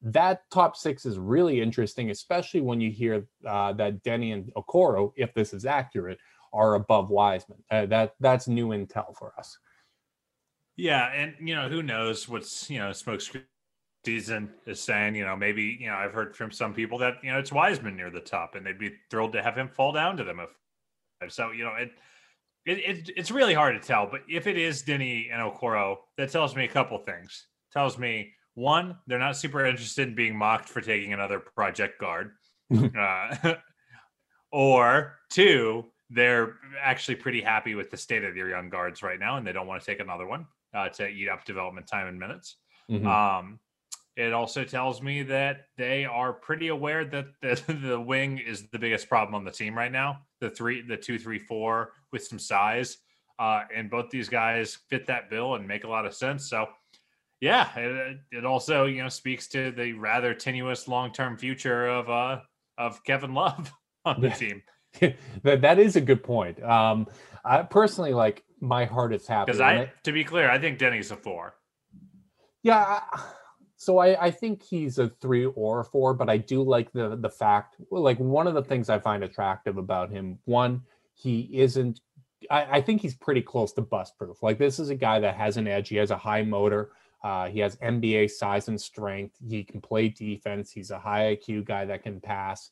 That 0.02 0.44
top 0.52 0.76
six 0.76 1.06
is 1.06 1.18
really 1.18 1.62
interesting, 1.62 2.12
especially 2.12 2.62
when 2.62 2.82
you 2.82 2.92
hear 2.92 3.28
uh, 3.48 3.74
that 3.74 4.04
Deni 4.04 4.34
and 4.34 4.52
Okoro, 4.56 5.12
if 5.16 5.34
this 5.34 5.54
is 5.54 5.66
accurate, 5.66 6.20
are 6.54 6.76
above 6.76 7.10
Wiseman. 7.10 7.64
Uh, 7.72 7.86
that 7.88 8.16
that's 8.20 8.48
new 8.48 8.70
intel 8.70 9.16
for 9.18 9.34
us. 9.38 9.58
Yeah, 10.76 11.12
and 11.12 11.34
you 11.40 11.56
know 11.56 11.68
who 11.70 11.82
knows 11.82 12.30
what's 12.30 12.70
you 12.70 12.80
know 12.80 12.92
smoke 12.92 13.22
season 14.06 14.52
is 14.66 14.80
saying. 14.80 15.16
You 15.16 15.26
know 15.26 15.36
maybe 15.36 15.78
you 15.80 15.88
know 15.88 15.96
I've 15.96 16.14
heard 16.14 16.36
from 16.36 16.52
some 16.52 16.74
people 16.74 16.98
that 17.00 17.16
you 17.24 17.32
know 17.32 17.40
it's 17.40 17.52
Wiseman 17.52 17.96
near 17.96 18.12
the 18.12 18.20
top, 18.20 18.56
and 18.56 18.66
they'd 18.66 18.78
be 18.78 18.94
thrilled 19.10 19.34
to 19.34 19.42
have 19.42 19.58
him 19.58 19.70
fall 19.70 19.92
down 19.92 20.18
to 20.18 20.24
them. 20.24 20.40
If 21.22 21.32
so, 21.32 21.52
you 21.52 21.64
know 21.64 21.74
it. 21.74 21.92
It, 22.68 22.80
it, 22.80 23.10
it's 23.16 23.32
really 23.32 23.54
hard 23.54 23.82
to 23.82 23.88
tell, 23.88 24.08
but 24.12 24.22
if 24.30 24.46
it 24.46 24.58
is 24.58 24.84
Deni 24.84 25.32
and 25.32 25.42
Okoro, 25.42 25.96
that 26.18 26.32
tells 26.32 26.54
me 26.54 26.66
a 26.66 26.68
couple 26.68 26.98
things. 26.98 27.48
Tells 27.72 27.98
me 27.98 28.34
one, 28.56 28.98
they're 29.08 29.18
not 29.20 29.38
super 29.38 29.66
interested 29.66 30.10
in 30.10 30.16
being 30.16 30.36
mocked 30.36 30.68
for 30.68 30.82
taking 30.82 31.14
another 31.14 31.40
project 31.40 31.98
guard, 31.98 32.32
uh, 33.00 33.54
or 34.52 35.16
two, 35.30 35.86
they're 36.10 36.56
actually 36.82 37.16
pretty 37.16 37.42
happy 37.42 37.74
with 37.74 37.90
the 37.90 37.98
state 37.98 38.26
of 38.26 38.36
their 38.36 38.50
young 38.50 38.70
guards 38.70 39.02
right 39.02 39.20
now, 39.20 39.38
and 39.38 39.48
they 39.48 39.54
don't 39.54 39.68
want 39.68 39.82
to 39.82 39.86
take 39.86 40.02
another 40.02 40.28
one 40.28 40.46
uh, 40.74 40.90
to 40.90 41.08
eat 41.08 41.30
up 41.30 41.46
development 41.46 41.88
time 41.88 42.08
and 42.08 42.20
minutes. 42.20 42.58
Mhm. 42.90 43.06
Um, 43.06 43.60
it 44.18 44.34
also 44.34 44.64
tells 44.64 45.02
me 45.02 45.22
that 45.24 45.68
they 45.78 46.04
are 46.04 46.34
pretty 46.34 46.70
aware 46.70 47.06
that 47.06 47.28
the, 47.42 47.74
the 47.88 48.00
wing 48.00 48.40
is 48.40 48.68
the 48.72 48.80
biggest 48.80 49.08
problem 49.08 49.36
on 49.36 49.46
the 49.46 49.52
team 49.52 49.78
right 49.78 49.92
now. 49.92 50.22
The 50.42 50.50
three, 50.50 50.82
the 50.82 50.98
two, 50.98 51.20
three, 51.20 51.40
four 51.40 51.92
with 52.12 52.26
some 52.26 52.40
size, 52.40 52.98
uh, 53.40 53.64
and 53.76 53.90
both 53.90 54.10
these 54.10 54.30
guys 54.30 54.78
fit 54.90 55.08
that 55.08 55.30
bill 55.30 55.56
and 55.56 55.68
make 55.68 55.84
a 55.84 55.90
lot 55.90 56.06
of 56.06 56.14
sense. 56.14 56.50
So, 56.50 56.68
yeah, 57.40 57.70
it, 57.78 58.18
it 58.32 58.46
also 58.46 58.86
you 58.86 59.04
know 59.04 59.10
speaks 59.10 59.48
to 59.50 59.72
the 59.72 59.94
rather 59.94 60.34
tenuous 60.34 60.88
long 60.88 61.12
term 61.12 61.38
future 61.38 61.88
of 61.88 62.10
uh 62.10 62.40
of 62.78 63.04
Kevin 63.04 63.34
Love 63.34 63.72
on 64.06 64.22
the 64.22 64.30
team 64.30 64.62
that 65.44 65.62
that 65.62 65.80
is 65.80 65.96
a 65.96 66.02
good 66.02 66.24
point. 66.24 66.62
Um, 66.64 67.08
I 67.44 67.64
personally 67.64 68.14
like 68.14 68.44
my 68.60 68.86
heart 68.86 69.14
is 69.14 69.28
happy. 69.28 69.48
because 69.48 69.60
when 69.60 69.80
I, 69.80 69.92
to 70.04 70.12
be 70.12 70.24
clear, 70.24 70.50
I 70.50 70.60
think 70.60 70.80
Deni's 70.80 71.12
a 71.12 71.16
four. 71.16 71.56
yeah. 72.64 73.02
So 73.80 74.00
I, 74.00 74.26
I 74.26 74.32
think 74.32 74.64
he's 74.64 74.98
a 74.98 75.10
three 75.22 75.46
or 75.46 75.82
a 75.82 75.86
four, 75.86 76.16
but 76.16 76.30
I 76.30 76.38
do 76.38 76.64
like 76.64 76.92
the 76.94 77.16
the 77.16 77.30
fact 77.30 77.76
like 77.92 78.18
one 78.18 78.48
of 78.48 78.56
the 78.56 78.64
things 78.64 78.90
I 78.90 79.00
find 79.00 79.24
attractive 79.24 79.78
about 79.78 80.10
him. 80.10 80.40
One, 80.46 80.82
he 81.18 81.50
isn't. 81.52 82.02
I, 82.52 82.78
I 82.78 82.82
think 82.82 83.02
he's 83.02 83.16
pretty 83.16 83.42
close 83.42 83.74
to 83.74 83.82
bust 83.82 84.18
proof. 84.18 84.44
Like 84.44 84.60
this 84.60 84.80
is 84.80 84.90
a 84.90 84.96
guy 84.96 85.20
that 85.20 85.36
has 85.36 85.58
an 85.58 85.68
edge. 85.68 85.90
He 85.90 85.96
has 85.98 86.12
a 86.12 86.18
high 86.18 86.44
motor. 86.44 86.92
Uh, 87.24 87.48
he 87.48 87.60
has 87.60 87.76
NBA 87.78 88.30
size 88.30 88.68
and 88.68 88.80
strength. 88.80 89.36
He 89.46 89.64
can 89.64 89.82
play 89.82 90.10
defense. 90.10 90.72
He's 90.72 90.92
a 90.92 91.00
high 91.00 91.36
IQ 91.36 91.66
guy 91.66 91.84
that 91.86 92.04
can 92.04 92.22
pass. 92.22 92.70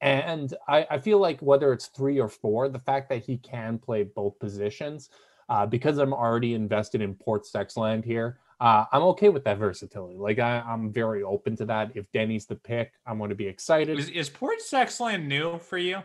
And 0.00 0.54
I, 0.68 0.86
I 0.90 0.98
feel 0.98 1.18
like 1.18 1.40
whether 1.40 1.72
it's 1.72 1.86
three 1.86 2.20
or 2.20 2.28
four, 2.28 2.68
the 2.68 2.78
fact 2.78 3.08
that 3.08 3.24
he 3.24 3.38
can 3.38 3.78
play 3.78 4.04
both 4.04 4.38
positions, 4.38 5.08
uh, 5.48 5.64
because 5.64 5.98
I'm 5.98 6.12
already 6.12 6.54
invested 6.54 7.00
in 7.00 7.14
Port 7.14 7.44
Sexland 7.44 8.04
here, 8.04 8.38
uh, 8.60 8.84
I'm 8.92 9.02
okay 9.02 9.30
with 9.30 9.44
that 9.44 9.58
versatility. 9.58 10.18
Like 10.18 10.38
I, 10.38 10.60
I'm 10.60 10.92
very 10.92 11.22
open 11.22 11.56
to 11.56 11.64
that. 11.64 11.92
If 11.94 12.10
Deni's 12.12 12.46
the 12.46 12.56
pick, 12.56 12.92
I'm 13.06 13.18
going 13.18 13.30
to 13.30 13.36
be 13.36 13.46
excited. 13.46 13.98
Is, 13.98 14.10
is 14.10 14.28
Port 14.28 14.58
Sexland 14.60 15.26
new 15.26 15.58
for 15.58 15.78
you? 15.78 16.02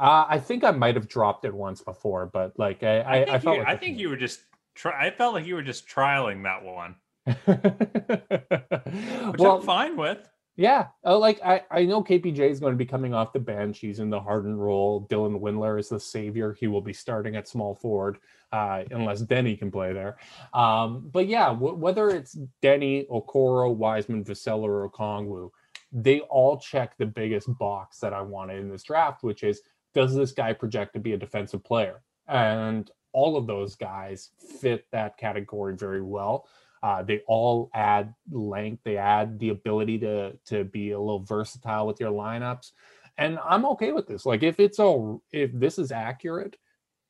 Uh, 0.00 0.24
I 0.28 0.38
think 0.38 0.64
I 0.64 0.70
might 0.70 0.94
have 0.94 1.08
dropped 1.08 1.44
it 1.44 1.52
once 1.52 1.82
before, 1.82 2.24
but 2.24 2.58
like 2.58 2.82
I, 2.82 3.00
I, 3.00 3.00
I, 3.00 3.00
I, 3.00 3.24
think, 3.24 3.42
felt 3.42 3.56
you, 3.56 3.62
like 3.62 3.68
I 3.68 3.76
think 3.76 3.98
you 3.98 4.08
were 4.08 4.16
just. 4.16 4.40
Try, 4.74 5.08
I 5.08 5.10
felt 5.10 5.34
like 5.34 5.44
you 5.44 5.56
were 5.56 5.62
just 5.62 5.86
trialing 5.86 6.44
that 6.44 6.64
one, 6.64 6.94
which 9.32 9.40
well, 9.40 9.56
I'm 9.56 9.62
fine 9.62 9.96
with. 9.96 10.26
Yeah, 10.56 10.88
uh, 11.04 11.18
like 11.18 11.40
I, 11.42 11.62
I 11.70 11.84
know 11.84 12.02
KPJ 12.02 12.38
is 12.38 12.60
going 12.60 12.72
to 12.72 12.78
be 12.78 12.86
coming 12.86 13.12
off 13.12 13.32
the 13.32 13.40
bench. 13.40 13.78
He's 13.78 13.98
in 13.98 14.10
the 14.10 14.20
Harden 14.20 14.56
role. 14.56 15.06
Dylan 15.10 15.40
Windler 15.40 15.78
is 15.78 15.88
the 15.88 16.00
savior. 16.00 16.56
He 16.58 16.66
will 16.66 16.80
be 16.80 16.92
starting 16.92 17.36
at 17.36 17.48
small 17.48 17.74
forward 17.74 18.18
uh, 18.52 18.84
unless 18.90 19.22
Deni 19.22 19.58
can 19.58 19.70
play 19.70 19.92
there. 19.92 20.18
Um, 20.54 21.08
but 21.12 21.28
yeah, 21.28 21.46
w- 21.46 21.74
whether 21.74 22.10
it's 22.10 22.38
Deni, 22.62 23.06
Okoro, 23.08 23.74
Wiseman, 23.74 24.24
Vassell, 24.24 24.62
or 24.62 24.88
Okongwu, 24.88 25.50
they 25.92 26.20
all 26.20 26.58
check 26.58 26.96
the 26.96 27.06
biggest 27.06 27.48
box 27.58 27.98
that 27.98 28.12
I 28.12 28.22
wanted 28.22 28.60
in 28.60 28.70
this 28.70 28.82
draft, 28.82 29.22
which 29.22 29.42
is 29.42 29.62
does 29.94 30.14
this 30.14 30.32
guy 30.32 30.52
project 30.52 30.94
to 30.94 31.00
be 31.00 31.12
a 31.12 31.18
defensive 31.18 31.64
player? 31.64 32.02
And 32.28 32.90
all 33.12 33.36
of 33.36 33.46
those 33.46 33.74
guys 33.74 34.30
fit 34.60 34.86
that 34.92 35.16
category 35.16 35.76
very 35.76 36.02
well. 36.02 36.46
Uh, 36.82 37.02
they 37.02 37.20
all 37.26 37.70
add 37.74 38.14
length. 38.30 38.82
They 38.84 38.96
add 38.96 39.38
the 39.38 39.50
ability 39.50 39.98
to 39.98 40.32
to 40.46 40.64
be 40.64 40.92
a 40.92 40.98
little 40.98 41.22
versatile 41.22 41.86
with 41.86 42.00
your 42.00 42.10
lineups, 42.10 42.72
and 43.18 43.38
I'm 43.44 43.66
okay 43.66 43.92
with 43.92 44.06
this. 44.06 44.24
Like 44.24 44.42
if 44.42 44.58
it's 44.58 44.78
a 44.78 45.18
if 45.30 45.50
this 45.52 45.78
is 45.78 45.92
accurate, 45.92 46.56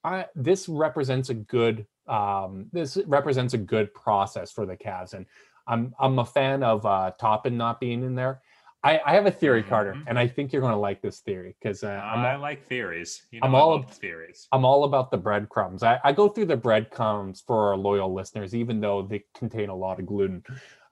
I 0.03 0.27
this 0.35 0.69
represents 0.69 1.29
a 1.29 1.35
good 1.35 1.87
um 2.09 2.67
this 2.73 2.99
represents 3.07 3.55
a 3.55 3.59
good 3.59 3.95
process 3.95 4.51
for 4.51 4.67
the 4.67 4.77
Cavs, 4.77 5.15
and 5.15 5.27
I'm 5.69 5.95
I'm 6.01 6.19
a 6.19 6.25
fan 6.25 6.65
of 6.65 6.85
uh 6.85 7.13
Toppin 7.21 7.57
not 7.57 7.79
being 7.79 8.03
in 8.03 8.17
there. 8.17 8.41
I, 8.83 9.01
I 9.05 9.15
have 9.15 9.27
a 9.27 9.31
theory, 9.31 9.63
Carter, 9.63 9.93
Mhm. 9.93 10.05
and 10.07 10.19
I 10.19 10.27
think 10.27 10.53
you're 10.53 10.63
going 10.63 10.73
to 10.73 10.79
like 10.79 11.03
this 11.03 11.21
theory 11.21 11.55
because 11.61 11.85
uh, 11.85 11.89
I 11.89 12.37
like 12.37 12.67
theories. 12.67 13.27
You 13.31 13.41
know, 13.41 13.47
I'm 13.47 13.55
all 13.55 13.71
love 13.73 13.85
ab- 13.85 13.91
theories. 13.91 14.49
I'm 14.53 14.65
all 14.65 14.85
about 14.85 15.11
the 15.11 15.19
breadcrumbs. 15.19 15.83
I, 15.83 16.01
I 16.03 16.13
go 16.13 16.29
through 16.29 16.47
the 16.47 16.57
breadcrumbs 16.57 17.43
for 17.47 17.69
our 17.71 17.77
loyal 17.77 18.15
listeners, 18.15 18.55
even 18.55 18.81
though 18.81 19.03
they 19.03 19.25
contain 19.37 19.69
a 19.69 19.77
lot 19.77 19.99
of 20.01 20.07
gluten. 20.07 20.43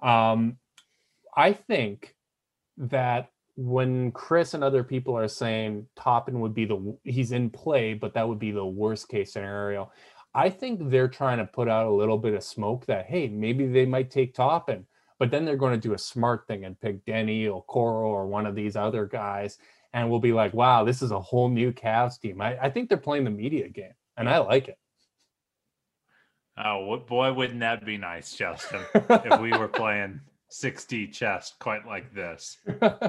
Um, 0.02 0.58
I 1.34 1.54
think 1.54 2.14
that 2.76 3.30
when 3.56 4.12
Chris 4.12 4.54
and 4.54 4.62
other 4.62 4.84
people 4.84 5.16
are 5.16 5.26
saying 5.28 5.86
Toppin 5.96 6.40
would 6.40 6.54
be 6.54 6.64
the 6.66 6.96
he's 7.04 7.32
in 7.32 7.48
play, 7.50 7.94
but 7.94 8.14
that 8.14 8.28
would 8.28 8.38
be 8.38 8.50
the 8.52 8.66
worst 8.66 9.08
case 9.08 9.32
scenario. 9.32 9.90
I 10.34 10.50
think 10.50 10.90
they're 10.90 11.08
trying 11.08 11.38
to 11.38 11.46
put 11.46 11.68
out 11.68 11.86
a 11.86 11.90
little 11.90 12.18
bit 12.18 12.34
of 12.34 12.44
smoke 12.44 12.84
that 12.86 13.06
hey, 13.06 13.28
maybe 13.28 13.66
they 13.66 13.86
might 13.86 14.10
take 14.10 14.34
Toppin, 14.34 14.86
but 15.18 15.30
then 15.30 15.44
they're 15.44 15.56
going 15.56 15.78
to 15.78 15.88
do 15.88 15.94
a 15.94 15.98
smart 15.98 16.46
thing 16.46 16.64
and 16.64 16.80
pick 16.80 17.04
Deni 17.04 17.52
or 17.52 17.64
Coro 17.64 18.08
or 18.08 18.26
one 18.26 18.46
of 18.46 18.54
these 18.54 18.76
other 18.76 19.06
guys 19.06 19.58
and 19.92 20.10
we'll 20.10 20.20
be 20.20 20.32
like, 20.32 20.52
wow, 20.54 20.84
this 20.84 21.02
is 21.02 21.10
a 21.10 21.20
whole 21.20 21.48
new 21.48 21.72
Cavs 21.72 22.20
team. 22.20 22.40
I, 22.40 22.58
I 22.58 22.70
think 22.70 22.88
they're 22.88 22.98
playing 22.98 23.24
the 23.24 23.30
media 23.30 23.68
game, 23.68 23.94
and 24.16 24.28
I 24.28 24.38
like 24.38 24.68
it. 24.68 24.78
Oh, 26.62 26.98
boy, 26.98 27.32
wouldn't 27.32 27.60
that 27.60 27.84
be 27.84 27.96
nice, 27.96 28.34
Justin? 28.34 28.80
if 28.94 29.40
we 29.40 29.50
were 29.52 29.68
playing 29.82 30.20
6D 30.50 31.12
chess 31.12 31.54
quite 31.60 31.86
like 31.86 32.12
this. 32.12 32.58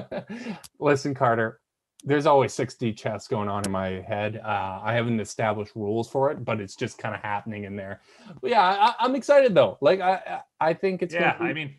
Listen, 0.80 1.14
Carter, 1.14 1.60
there's 2.04 2.26
always 2.26 2.52
6D 2.54 2.96
chess 2.96 3.26
going 3.26 3.48
on 3.48 3.64
in 3.66 3.72
my 3.72 4.00
head. 4.00 4.40
Uh, 4.42 4.80
I 4.82 4.94
haven't 4.94 5.20
established 5.20 5.74
rules 5.74 6.08
for 6.08 6.30
it, 6.30 6.44
but 6.44 6.60
it's 6.60 6.76
just 6.76 6.96
kind 6.96 7.14
of 7.14 7.20
happening 7.20 7.64
in 7.64 7.76
there. 7.76 8.00
But 8.40 8.50
yeah, 8.50 8.62
I, 8.62 8.94
I'm 9.04 9.16
excited 9.16 9.54
though. 9.54 9.78
Like 9.80 10.00
I, 10.00 10.12
I 10.60 10.68
I 10.68 10.74
think 10.74 11.02
it's 11.02 11.12
yeah, 11.12 11.36
be- 11.36 11.44
I 11.44 11.52
mean, 11.52 11.74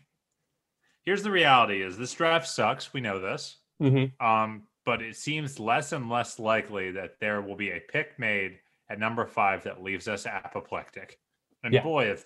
here's 1.04 1.22
the 1.22 1.30
reality: 1.30 1.82
is 1.82 1.96
this 1.98 2.12
draft 2.12 2.48
sucks. 2.48 2.92
We 2.92 3.00
know 3.00 3.18
this. 3.20 3.58
Mhm. 3.80 4.12
Um, 4.20 4.64
but 4.84 5.00
it 5.02 5.16
seems 5.16 5.58
less 5.60 5.92
and 5.92 6.08
less 6.08 6.38
likely 6.38 6.90
that 6.92 7.18
there 7.20 7.40
will 7.40 7.56
be 7.56 7.70
a 7.70 7.80
pick 7.80 8.18
made 8.18 8.58
at 8.90 8.98
number 8.98 9.24
five 9.26 9.62
that 9.64 9.82
leaves 9.82 10.08
us 10.08 10.26
apoplectic. 10.26 11.18
And 11.64 11.72
Yeah. 11.72 11.82
boy, 11.82 12.10
if 12.10 12.24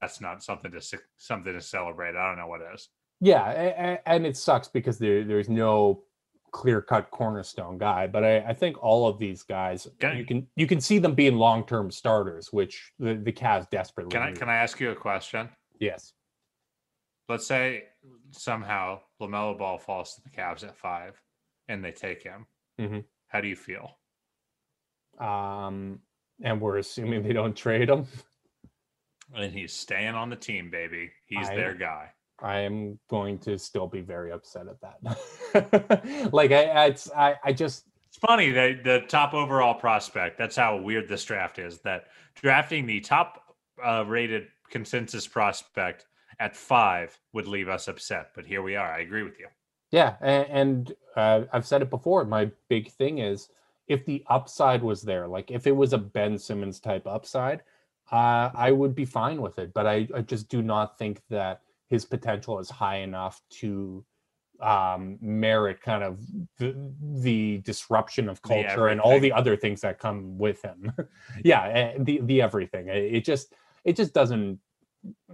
that's 0.00 0.20
not 0.20 0.42
something 0.42 0.70
to 0.72 0.80
something 1.16 1.52
to 1.52 1.60
celebrate. 1.60 2.14
I 2.16 2.28
don't 2.28 2.38
know 2.38 2.46
what 2.46 2.60
is. 2.74 2.88
Yeah, 3.20 3.98
and 4.06 4.24
it 4.26 4.36
sucks 4.36 4.68
because 4.68 4.98
there 4.98 5.24
there's 5.24 5.48
no 5.48 6.04
clear 6.52 6.80
cut 6.80 7.10
cornerstone 7.10 7.76
guy. 7.78 8.06
But 8.06 8.24
I, 8.24 8.38
I 8.38 8.52
think 8.54 8.80
all 8.82 9.06
of 9.08 9.18
these 9.18 9.42
guys 9.42 9.86
Can 9.98 10.12
I- 10.12 10.18
you 10.18 10.24
can 10.24 10.46
you 10.56 10.66
can 10.68 10.80
see 10.80 10.98
them 10.98 11.14
being 11.14 11.34
long 11.36 11.66
term 11.66 11.90
starters, 11.90 12.52
which 12.52 12.92
the 13.00 13.14
the 13.14 13.32
Cavs 13.32 13.68
desperately 13.70 14.12
Can 14.12 14.22
I 14.22 14.28
need. 14.30 14.38
can 14.38 14.48
I 14.48 14.54
ask 14.56 14.78
you 14.80 14.90
a 14.92 14.94
question? 14.94 15.48
Yes. 15.80 16.12
Let's 17.28 17.46
say 17.46 17.87
somehow 18.30 19.00
LaMelo 19.20 19.58
Ball 19.58 19.78
falls 19.78 20.14
to 20.14 20.22
the 20.22 20.30
Cavs 20.30 20.64
at 20.64 20.76
five, 20.76 21.20
and 21.68 21.84
they 21.84 21.92
take 21.92 22.22
him. 22.22 22.46
Mhm. 22.78 23.04
How 23.28 23.40
do 23.40 23.48
you 23.48 23.56
feel? 23.56 23.98
Um, 25.18 26.00
and 26.42 26.60
we're 26.60 26.78
assuming 26.78 27.22
they 27.22 27.32
don't 27.32 27.56
trade 27.56 27.88
him. 27.90 28.06
And 29.34 29.52
he's 29.52 29.72
staying 29.72 30.14
on 30.14 30.30
the 30.30 30.36
team, 30.36 30.70
baby. 30.70 31.10
He's 31.26 31.48
I- 31.48 31.56
their 31.56 31.74
guy. 31.74 32.12
I 32.40 32.60
am 32.60 33.00
going 33.10 33.38
to 33.40 33.58
still 33.58 33.88
be 33.88 34.00
very 34.00 34.30
upset 34.30 34.66
at 34.68 34.80
that. 34.80 36.30
like 36.32 36.52
I, 36.52 36.64
I, 36.66 36.84
it's, 36.86 37.10
I, 37.10 37.34
I 37.42 37.52
just 37.52 37.84
It's 38.06 38.16
funny 38.18 38.52
that 38.52 38.84
the 38.84 39.00
top 39.08 39.34
overall 39.34 39.74
prospect. 39.74 40.38
That's 40.38 40.54
how 40.54 40.76
weird 40.76 41.08
this 41.08 41.24
draft 41.24 41.58
is. 41.58 41.80
That 41.80 42.04
drafting 42.36 42.86
the 42.86 43.00
top 43.00 43.42
uh, 43.84 44.04
rated 44.06 44.46
consensus 44.70 45.26
prospect 45.26 46.06
at 46.40 46.56
five 46.56 47.18
would 47.32 47.46
leave 47.46 47.68
us 47.68 47.88
upset. 47.88 48.30
But 48.34 48.46
here 48.46 48.62
we 48.62 48.76
are. 48.76 48.92
I 48.92 49.00
agree 49.00 49.22
with 49.22 49.38
you. 49.38 49.46
Yeah, 49.90 50.16
and, 50.20 50.46
and 50.50 50.92
uh, 51.16 51.42
I've 51.52 51.66
said 51.66 51.82
it 51.82 51.90
before. 51.90 52.24
My 52.24 52.50
big 52.68 52.90
thing 52.92 53.18
is 53.18 53.48
if 53.86 54.04
the 54.04 54.22
upside 54.28 54.82
was 54.82 55.02
there, 55.02 55.26
like 55.26 55.50
if 55.50 55.66
it 55.66 55.74
was 55.74 55.92
a 55.92 55.98
Ben 55.98 56.38
Simmons 56.38 56.78
type 56.78 57.06
upside, 57.06 57.62
uh, 58.12 58.50
I 58.54 58.70
would 58.72 58.94
be 58.94 59.04
fine 59.04 59.40
with 59.40 59.58
it. 59.58 59.72
But 59.72 59.86
I, 59.86 60.06
I 60.14 60.20
just 60.20 60.48
do 60.48 60.62
not 60.62 60.98
think 60.98 61.22
that 61.30 61.62
his 61.88 62.04
potential 62.04 62.58
is 62.58 62.68
high 62.68 62.98
enough 62.98 63.40
to 63.50 64.04
um, 64.60 65.18
merit 65.20 65.80
kind 65.80 66.02
of 66.02 66.20
the, 66.58 66.74
the 67.00 67.58
disruption 67.58 68.28
of 68.28 68.42
culture 68.42 68.88
and 68.88 69.00
all 69.00 69.20
the 69.20 69.32
other 69.32 69.56
things 69.56 69.80
that 69.82 69.98
come 69.98 70.36
with 70.36 70.62
him. 70.62 70.92
yeah, 71.44 71.68
eh, 71.68 71.94
the 71.98 72.20
the 72.24 72.42
everything. 72.42 72.88
It 72.88 73.24
just 73.24 73.54
it 73.84 73.96
just 73.96 74.12
doesn't. 74.12 74.58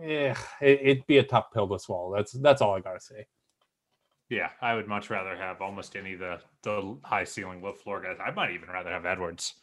Eh, 0.02 0.34
it, 0.60 0.80
it'd 0.82 1.06
be 1.06 1.18
a 1.18 1.22
tough 1.22 1.52
pill 1.52 1.68
to 1.68 1.78
swallow. 1.78 2.14
That's 2.14 2.32
that's 2.32 2.60
all 2.62 2.74
I 2.74 2.80
gotta 2.80 3.00
say. 3.00 3.26
Yeah, 4.30 4.50
I 4.60 4.74
would 4.74 4.88
much 4.88 5.10
rather 5.10 5.36
have 5.36 5.60
almost 5.60 5.96
any 5.96 6.14
of 6.14 6.20
the 6.20 6.40
the 6.62 6.96
high 7.04 7.24
ceiling, 7.24 7.62
low 7.62 7.72
floor 7.72 8.00
guys. 8.00 8.16
I 8.24 8.30
might 8.30 8.52
even 8.52 8.68
rather 8.68 8.90
have 8.90 9.06
Edwards. 9.06 9.54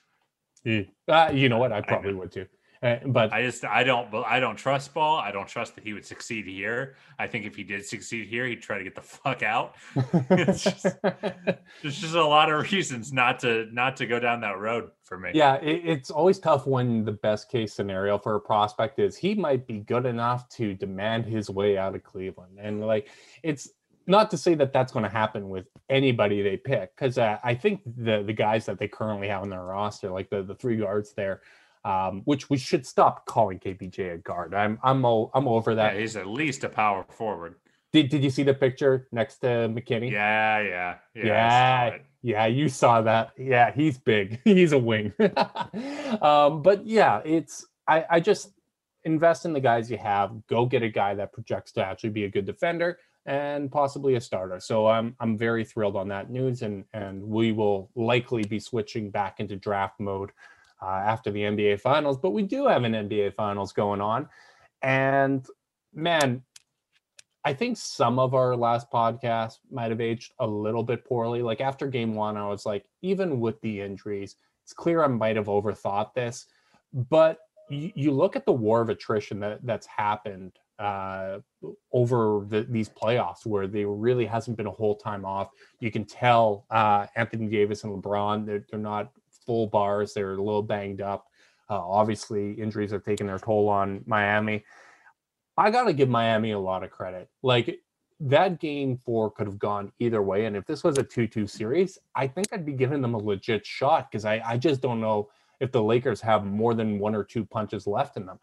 Uh, 1.07 1.31
you 1.33 1.49
know 1.49 1.57
what? 1.57 1.71
I 1.71 1.81
probably 1.81 2.13
would 2.13 2.31
too. 2.31 2.45
Uh, 2.83 2.95
but 3.05 3.31
I 3.31 3.43
just 3.43 3.63
I 3.63 3.83
don't 3.83 4.11
I 4.13 4.39
don't 4.39 4.55
trust 4.55 4.93
Ball. 4.95 5.17
I 5.17 5.31
don't 5.31 5.47
trust 5.47 5.75
that 5.75 5.83
he 5.83 5.93
would 5.93 6.05
succeed 6.05 6.47
here. 6.47 6.95
I 7.19 7.27
think 7.27 7.45
if 7.45 7.55
he 7.55 7.63
did 7.63 7.85
succeed 7.85 8.27
here, 8.27 8.47
he'd 8.47 8.61
try 8.61 8.79
to 8.79 8.83
get 8.83 8.95
the 8.95 9.01
fuck 9.01 9.43
out. 9.43 9.75
it's 10.31 10.63
just 10.63 10.87
there's 11.03 11.99
just 11.99 12.15
a 12.15 12.25
lot 12.25 12.51
of 12.51 12.71
reasons 12.71 13.13
not 13.13 13.39
to 13.41 13.67
not 13.71 13.97
to 13.97 14.07
go 14.07 14.19
down 14.19 14.41
that 14.41 14.57
road 14.57 14.89
for 15.03 15.19
me. 15.19 15.29
yeah, 15.35 15.55
it, 15.55 15.81
it's 15.85 16.09
always 16.09 16.39
tough 16.39 16.65
when 16.65 17.05
the 17.05 17.11
best 17.11 17.51
case 17.51 17.71
scenario 17.71 18.17
for 18.17 18.35
a 18.35 18.39
prospect 18.39 18.97
is 18.97 19.15
he 19.15 19.35
might 19.35 19.67
be 19.67 19.79
good 19.79 20.07
enough 20.07 20.49
to 20.49 20.73
demand 20.73 21.25
his 21.27 21.51
way 21.51 21.77
out 21.77 21.93
of 21.93 22.01
Cleveland, 22.01 22.57
and 22.59 22.81
like 22.81 23.09
it's 23.43 23.69
not 24.07 24.31
to 24.31 24.37
say 24.37 24.55
that 24.55 24.73
that's 24.73 24.91
going 24.91 25.03
to 25.03 25.09
happen 25.09 25.49
with 25.49 25.67
anybody 25.87 26.41
they 26.41 26.57
pick, 26.57 26.95
because 26.95 27.19
uh, 27.19 27.37
I 27.43 27.53
think 27.53 27.81
the 27.85 28.23
the 28.23 28.33
guys 28.33 28.65
that 28.65 28.79
they 28.79 28.87
currently 28.87 29.27
have 29.27 29.43
on 29.43 29.49
their 29.51 29.63
roster, 29.63 30.09
like 30.09 30.31
the 30.31 30.41
the 30.41 30.55
three 30.55 30.77
guards 30.77 31.13
there. 31.13 31.41
Um, 31.83 32.21
which 32.25 32.47
we 32.49 32.57
should 32.57 32.85
stop 32.85 33.25
calling 33.25 33.57
KPJ 33.57 34.13
a 34.13 34.17
guard. 34.19 34.53
I'm 34.53 34.77
I'm 34.83 35.03
o- 35.03 35.31
I'm 35.33 35.47
over 35.47 35.71
Yeah, 35.71 35.75
that. 35.77 35.99
he's 35.99 36.15
at 36.15 36.27
least 36.27 36.63
a 36.63 36.69
power 36.69 37.03
forward. 37.09 37.55
Did 37.91 38.09
Did 38.09 38.23
you 38.23 38.29
see 38.29 38.43
the 38.43 38.53
picture 38.53 39.07
next 39.11 39.39
to 39.39 39.47
McKinney? 39.47 40.11
Yeah, 40.11 40.59
yeah, 40.59 40.95
yeah. 41.15 41.23
Yeah, 41.25 41.97
yeah, 42.21 42.45
you 42.45 42.69
saw 42.69 43.01
that. 43.01 43.31
Yeah, 43.35 43.71
he's 43.71 43.97
big. 43.97 44.39
He's 44.43 44.73
a 44.73 44.77
wing. 44.77 45.11
um, 46.21 46.61
but 46.61 46.85
yeah, 46.85 47.21
it's 47.25 47.65
I, 47.87 48.05
I 48.09 48.19
just 48.19 48.51
invest 49.03 49.45
in 49.45 49.53
the 49.53 49.59
guys 49.59 49.89
you 49.89 49.97
have. 49.97 50.31
Go 50.47 50.65
get 50.67 50.83
a 50.83 50.89
guy 50.89 51.15
that 51.15 51.33
projects 51.33 51.71
to 51.73 51.83
actually 51.83 52.11
be 52.11 52.25
a 52.25 52.29
good 52.29 52.45
defender 52.45 52.99
and 53.25 53.71
possibly 53.71 54.15
a 54.15 54.21
starter. 54.21 54.59
So 54.59 54.87
I'm 54.87 55.15
I'm 55.19 55.37
very 55.37 55.65
thrilled 55.65 55.95
on 55.95 56.07
that 56.09 56.29
news, 56.29 56.61
and 56.61 56.85
and 56.93 57.23
we 57.23 57.51
will 57.51 57.89
likely 57.95 58.43
be 58.43 58.59
switching 58.59 59.09
back 59.09 59.39
into 59.39 59.55
draft 59.55 59.99
mode 59.99 60.31
uh, 60.81 61.01
after 61.05 61.31
the 61.31 61.41
NBA 61.41 61.79
Finals. 61.79 62.17
But 62.17 62.31
we 62.31 62.43
do 62.43 62.67
have 62.67 62.83
an 62.83 62.93
NBA 62.93 63.35
Finals 63.35 63.73
going 63.73 64.01
on, 64.01 64.27
and 64.81 65.45
man, 65.93 66.43
I 67.43 67.53
think 67.53 67.77
some 67.77 68.19
of 68.19 68.33
our 68.33 68.55
last 68.55 68.91
podcast 68.91 69.59
might 69.71 69.89
have 69.89 70.01
aged 70.01 70.33
a 70.39 70.47
little 70.47 70.83
bit 70.83 71.05
poorly. 71.05 71.41
Like 71.41 71.59
after 71.59 71.87
game 71.87 72.13
one, 72.13 72.37
I 72.37 72.47
was 72.47 72.65
like, 72.65 72.85
even 73.01 73.39
with 73.39 73.59
the 73.61 73.81
injuries, 73.81 74.35
it's 74.63 74.73
clear 74.73 75.03
I 75.03 75.07
might 75.07 75.35
have 75.35 75.47
overthought 75.47 76.13
this. 76.13 76.45
But 77.09 77.39
you, 77.69 77.91
you 77.95 78.11
look 78.11 78.35
at 78.35 78.45
the 78.45 78.51
war 78.51 78.81
of 78.81 78.89
attrition 78.89 79.39
that 79.39 79.59
that's 79.65 79.87
happened 79.87 80.53
uh, 80.77 81.39
over 81.91 82.45
the, 82.47 82.63
these 82.69 82.89
playoffs, 82.89 83.45
where 83.45 83.67
there 83.67 83.87
really 83.87 84.25
hasn't 84.25 84.57
been 84.57 84.67
a 84.67 84.71
whole 84.71 84.95
time 84.95 85.25
off. 85.25 85.49
You 85.79 85.91
can 85.91 86.05
tell 86.05 86.65
uh, 86.69 87.07
Anthony 87.15 87.47
Davis 87.47 87.83
and 87.83 88.01
LeBron 88.01 88.45
they're, 88.45 88.65
they're 88.69 88.79
not 88.79 89.11
full 89.45 89.67
bars; 89.67 90.13
they're 90.13 90.35
a 90.35 90.43
little 90.43 90.63
banged 90.63 91.01
up. 91.01 91.27
Uh, 91.69 91.79
obviously, 91.79 92.53
injuries 92.53 92.91
have 92.91 93.03
taken 93.03 93.27
their 93.27 93.39
toll 93.39 93.69
on 93.69 94.03
Miami. 94.05 94.63
I 95.57 95.71
got 95.71 95.85
to 95.85 95.93
give 95.93 96.09
Miami 96.09 96.51
a 96.51 96.59
lot 96.59 96.83
of 96.83 96.91
credit. 96.91 97.29
Like 97.43 97.79
that 98.21 98.59
game 98.59 98.97
four 98.97 99.31
could 99.31 99.47
have 99.47 99.59
gone 99.59 99.91
either 99.99 100.21
way. 100.21 100.45
And 100.45 100.55
if 100.55 100.65
this 100.65 100.83
was 100.83 100.97
a 100.97 101.03
2 101.03 101.27
2 101.27 101.47
series, 101.47 101.97
I 102.15 102.27
think 102.27 102.47
I'd 102.51 102.65
be 102.65 102.73
giving 102.73 103.01
them 103.01 103.15
a 103.15 103.17
legit 103.17 103.65
shot 103.65 104.11
because 104.11 104.25
I, 104.25 104.41
I 104.45 104.57
just 104.57 104.81
don't 104.81 105.01
know 105.01 105.29
if 105.59 105.71
the 105.71 105.81
Lakers 105.81 106.21
have 106.21 106.45
more 106.45 106.73
than 106.73 106.99
one 106.99 107.15
or 107.15 107.23
two 107.23 107.45
punches 107.45 107.87
left 107.87 108.17
in 108.17 108.25
them. 108.25 108.39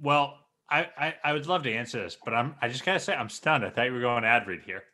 Well, 0.00 0.38
I, 0.68 0.88
I 0.98 1.14
I 1.24 1.32
would 1.32 1.46
love 1.46 1.62
to 1.64 1.72
answer 1.72 2.02
this, 2.02 2.16
but 2.24 2.34
I'm 2.34 2.56
I 2.60 2.68
just 2.68 2.84
gotta 2.84 2.98
say 2.98 3.14
I'm 3.14 3.28
stunned. 3.28 3.64
I 3.64 3.70
thought 3.70 3.86
you 3.86 3.92
were 3.92 4.00
going 4.00 4.24
ad 4.24 4.46
read 4.46 4.62
here. 4.62 4.84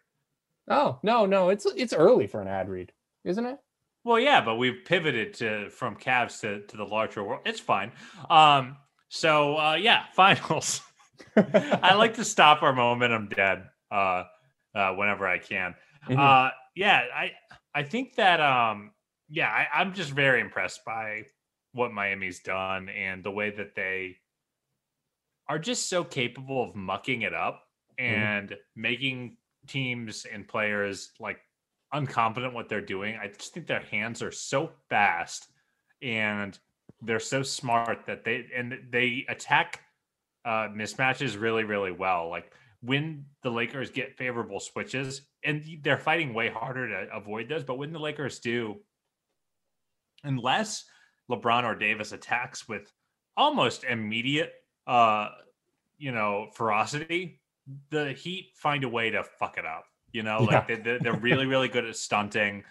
Oh, 0.68 0.98
no, 1.02 1.24
no, 1.24 1.48
it's 1.48 1.66
it's 1.76 1.92
early 1.92 2.26
for 2.26 2.42
an 2.42 2.48
ad 2.48 2.68
read, 2.68 2.92
isn't 3.24 3.44
it? 3.46 3.58
Well, 4.04 4.18
yeah, 4.18 4.40
but 4.44 4.56
we've 4.56 4.84
pivoted 4.84 5.34
to 5.34 5.70
from 5.70 5.96
Cavs 5.96 6.40
to, 6.40 6.62
to 6.66 6.76
the 6.76 6.84
larger 6.84 7.22
world. 7.22 7.42
It's 7.44 7.60
fine. 7.60 7.92
Um, 8.30 8.76
so 9.08 9.56
uh, 9.56 9.74
yeah, 9.74 10.04
finals. 10.14 10.80
I 11.36 11.94
like 11.94 12.14
to 12.14 12.24
stop 12.24 12.62
our 12.62 12.72
momentum 12.72 13.28
dead 13.28 13.64
uh, 13.90 14.24
uh, 14.74 14.92
whenever 14.94 15.26
I 15.26 15.38
can. 15.38 15.74
Mhm. 16.08 16.18
Uh, 16.18 16.50
yeah, 16.74 17.02
I 17.14 17.32
I 17.74 17.82
think 17.82 18.14
that 18.16 18.40
um, 18.40 18.92
yeah, 19.28 19.48
I, 19.48 19.80
I'm 19.80 19.94
just 19.94 20.10
very 20.10 20.40
impressed 20.40 20.84
by 20.86 21.24
what 21.72 21.92
Miami's 21.92 22.40
done 22.40 22.88
and 22.88 23.22
the 23.22 23.30
way 23.30 23.50
that 23.50 23.74
they 23.74 24.16
are 25.48 25.58
just 25.58 25.88
so 25.88 26.04
capable 26.04 26.62
of 26.62 26.74
mucking 26.74 27.22
it 27.22 27.34
up 27.34 27.62
and 27.98 28.54
making 28.76 29.36
teams 29.66 30.24
and 30.30 30.46
players 30.46 31.10
like 31.18 31.38
uncompetent 31.92 32.52
what 32.52 32.68
they're 32.68 32.80
doing. 32.80 33.18
I 33.20 33.28
just 33.28 33.54
think 33.54 33.66
their 33.66 33.80
hands 33.80 34.22
are 34.22 34.30
so 34.30 34.70
fast 34.88 35.48
and 36.02 36.58
they're 37.02 37.20
so 37.20 37.42
smart 37.42 38.06
that 38.06 38.24
they 38.24 38.46
and 38.54 38.78
they 38.90 39.24
attack 39.28 39.80
uh 40.44 40.68
mismatches 40.68 41.40
really 41.40 41.64
really 41.64 41.92
well. 41.92 42.28
Like 42.28 42.52
when 42.82 43.24
the 43.42 43.50
Lakers 43.50 43.90
get 43.90 44.16
favorable 44.16 44.60
switches 44.60 45.22
and 45.44 45.64
they're 45.82 45.98
fighting 45.98 46.34
way 46.34 46.48
harder 46.48 46.88
to 46.88 47.14
avoid 47.14 47.48
those, 47.48 47.64
but 47.64 47.78
when 47.78 47.92
the 47.92 47.98
Lakers 47.98 48.38
do 48.38 48.76
unless 50.24 50.84
LeBron 51.30 51.64
or 51.64 51.74
Davis 51.74 52.12
attacks 52.12 52.68
with 52.68 52.92
almost 53.36 53.84
immediate 53.84 54.52
uh 54.86 55.28
you 55.96 56.12
know 56.12 56.48
ferocity, 56.52 57.40
the 57.90 58.12
Heat 58.12 58.52
find 58.56 58.84
a 58.84 58.88
way 58.88 59.10
to 59.10 59.24
fuck 59.24 59.58
it 59.58 59.66
up. 59.66 59.84
You 60.12 60.22
know, 60.22 60.42
like 60.42 60.66
they, 60.66 60.76
they're, 60.76 60.98
they're 60.98 61.18
really, 61.18 61.46
really 61.46 61.68
good 61.68 61.84
at 61.84 61.96
stunting. 61.96 62.64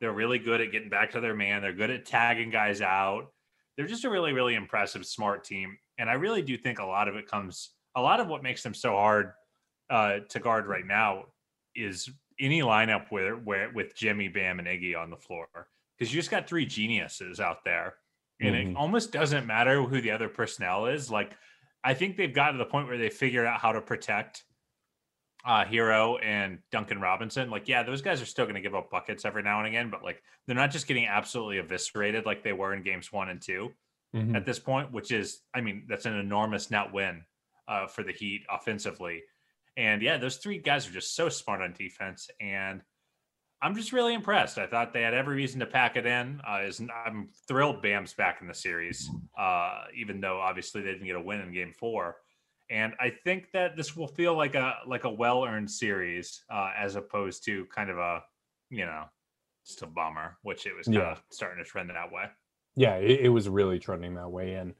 They're 0.00 0.12
really 0.12 0.38
good 0.38 0.60
at 0.60 0.72
getting 0.72 0.88
back 0.88 1.10
to 1.12 1.20
their 1.20 1.34
man. 1.34 1.60
They're 1.62 1.72
good 1.72 1.90
at 1.90 2.06
tagging 2.06 2.50
guys 2.50 2.80
out. 2.80 3.32
They're 3.76 3.86
just 3.86 4.04
a 4.04 4.10
really, 4.10 4.32
really 4.32 4.54
impressive, 4.54 5.04
smart 5.06 5.44
team. 5.44 5.76
And 5.98 6.08
I 6.08 6.14
really 6.14 6.42
do 6.42 6.56
think 6.56 6.78
a 6.78 6.84
lot 6.86 7.08
of 7.08 7.16
it 7.16 7.26
comes, 7.26 7.70
a 7.94 8.00
lot 8.00 8.20
of 8.20 8.28
what 8.28 8.42
makes 8.42 8.62
them 8.62 8.74
so 8.74 8.92
hard 8.92 9.32
uh, 9.90 10.20
to 10.28 10.38
guard 10.40 10.66
right 10.66 10.86
now 10.86 11.26
is 11.74 12.10
any 12.40 12.60
lineup 12.60 13.06
where, 13.10 13.34
where 13.34 13.70
with 13.72 13.94
Jimmy, 13.94 14.28
Bam, 14.28 14.58
and 14.58 14.68
Iggy 14.68 14.96
on 14.96 15.10
the 15.10 15.16
floor. 15.16 15.48
Because 15.98 16.12
you 16.14 16.20
just 16.20 16.30
got 16.30 16.48
three 16.48 16.64
geniuses 16.64 17.40
out 17.40 17.64
there. 17.64 17.94
And 18.40 18.54
Mhm. 18.54 18.70
it 18.70 18.76
almost 18.76 19.10
doesn't 19.10 19.46
matter 19.46 19.82
who 19.82 20.00
the 20.00 20.12
other 20.12 20.28
personnel 20.28 20.86
is. 20.86 21.10
Like, 21.10 21.32
I 21.82 21.94
think 21.94 22.16
they've 22.16 22.32
gotten 22.32 22.54
to 22.58 22.64
the 22.64 22.70
point 22.70 22.86
where 22.86 22.98
they 22.98 23.10
figured 23.10 23.46
out 23.46 23.60
how 23.60 23.72
to 23.72 23.80
protect 23.80 24.44
uh 25.44 25.64
Herro 25.64 26.18
and 26.22 26.58
Duncan 26.72 27.00
Robinson. 27.00 27.50
Like, 27.50 27.68
yeah, 27.68 27.82
those 27.82 28.02
guys 28.02 28.20
are 28.20 28.26
still 28.26 28.44
going 28.44 28.56
to 28.56 28.60
give 28.60 28.74
up 28.74 28.90
buckets 28.90 29.24
every 29.24 29.42
now 29.42 29.58
and 29.58 29.68
again, 29.68 29.90
but 29.90 30.02
like 30.02 30.22
they're 30.46 30.56
not 30.56 30.70
just 30.70 30.86
getting 30.86 31.06
absolutely 31.06 31.58
eviscerated 31.58 32.26
like 32.26 32.42
they 32.42 32.52
were 32.52 32.74
in 32.74 32.82
games 32.82 33.12
one 33.12 33.28
and 33.28 33.40
two. 33.40 33.72
Mhm. 34.14 34.34
at 34.34 34.46
this 34.46 34.58
point, 34.58 34.90
which 34.90 35.12
is, 35.12 35.42
I 35.52 35.60
mean, 35.60 35.84
that's 35.86 36.06
an 36.06 36.14
enormous 36.14 36.70
net 36.70 36.94
win 36.94 37.24
uh, 37.68 37.86
for 37.88 38.02
the 38.02 38.10
Heat 38.12 38.46
offensively. 38.48 39.22
And 39.76 40.00
yeah, 40.00 40.16
those 40.16 40.38
three 40.38 40.56
guys 40.56 40.88
are 40.88 40.92
just 40.92 41.14
so 41.14 41.28
smart 41.28 41.60
on 41.60 41.74
defense, 41.74 42.30
and 42.40 42.80
I'm 43.60 43.74
just 43.74 43.92
really 43.92 44.14
impressed. 44.14 44.56
I 44.56 44.66
thought 44.66 44.94
they 44.94 45.02
had 45.02 45.12
every 45.12 45.36
reason 45.36 45.60
to 45.60 45.66
pack 45.66 45.96
it 45.96 46.06
in. 46.06 46.40
Uh, 46.48 46.60
is 46.62 46.80
I'm 46.80 47.28
thrilled 47.46 47.82
Bam's 47.82 48.14
back 48.14 48.38
in 48.40 48.46
the 48.46 48.54
series, 48.54 49.10
uh, 49.38 49.84
even 49.94 50.22
though 50.22 50.40
obviously 50.40 50.80
they 50.80 50.92
didn't 50.92 51.06
get 51.06 51.16
a 51.16 51.20
win 51.20 51.40
in 51.42 51.52
Game 51.52 51.74
Four. 51.78 52.16
And 52.70 52.94
I 53.00 53.10
think 53.10 53.50
that 53.52 53.76
this 53.76 53.96
will 53.96 54.08
feel 54.08 54.36
like 54.36 54.54
a 54.54 54.76
like 54.86 55.04
a 55.04 55.10
well 55.10 55.44
earned 55.44 55.70
series, 55.70 56.42
uh, 56.50 56.72
as 56.76 56.96
opposed 56.96 57.44
to 57.46 57.66
kind 57.66 57.90
of 57.90 57.98
a 57.98 58.22
you 58.70 58.84
know 58.84 59.04
just 59.66 59.82
a 59.82 59.86
bummer, 59.86 60.36
which 60.42 60.66
it 60.66 60.76
was 60.76 60.86
kind 60.86 60.98
Yeah. 60.98 61.12
of 61.12 61.22
starting 61.30 61.62
to 61.62 61.68
trend 61.68 61.90
that 61.90 62.12
way. 62.12 62.24
Yeah, 62.76 62.96
it, 62.96 63.20
it 63.20 63.28
was 63.28 63.48
really 63.48 63.78
trending 63.78 64.14
that 64.14 64.30
way. 64.30 64.54
And 64.54 64.74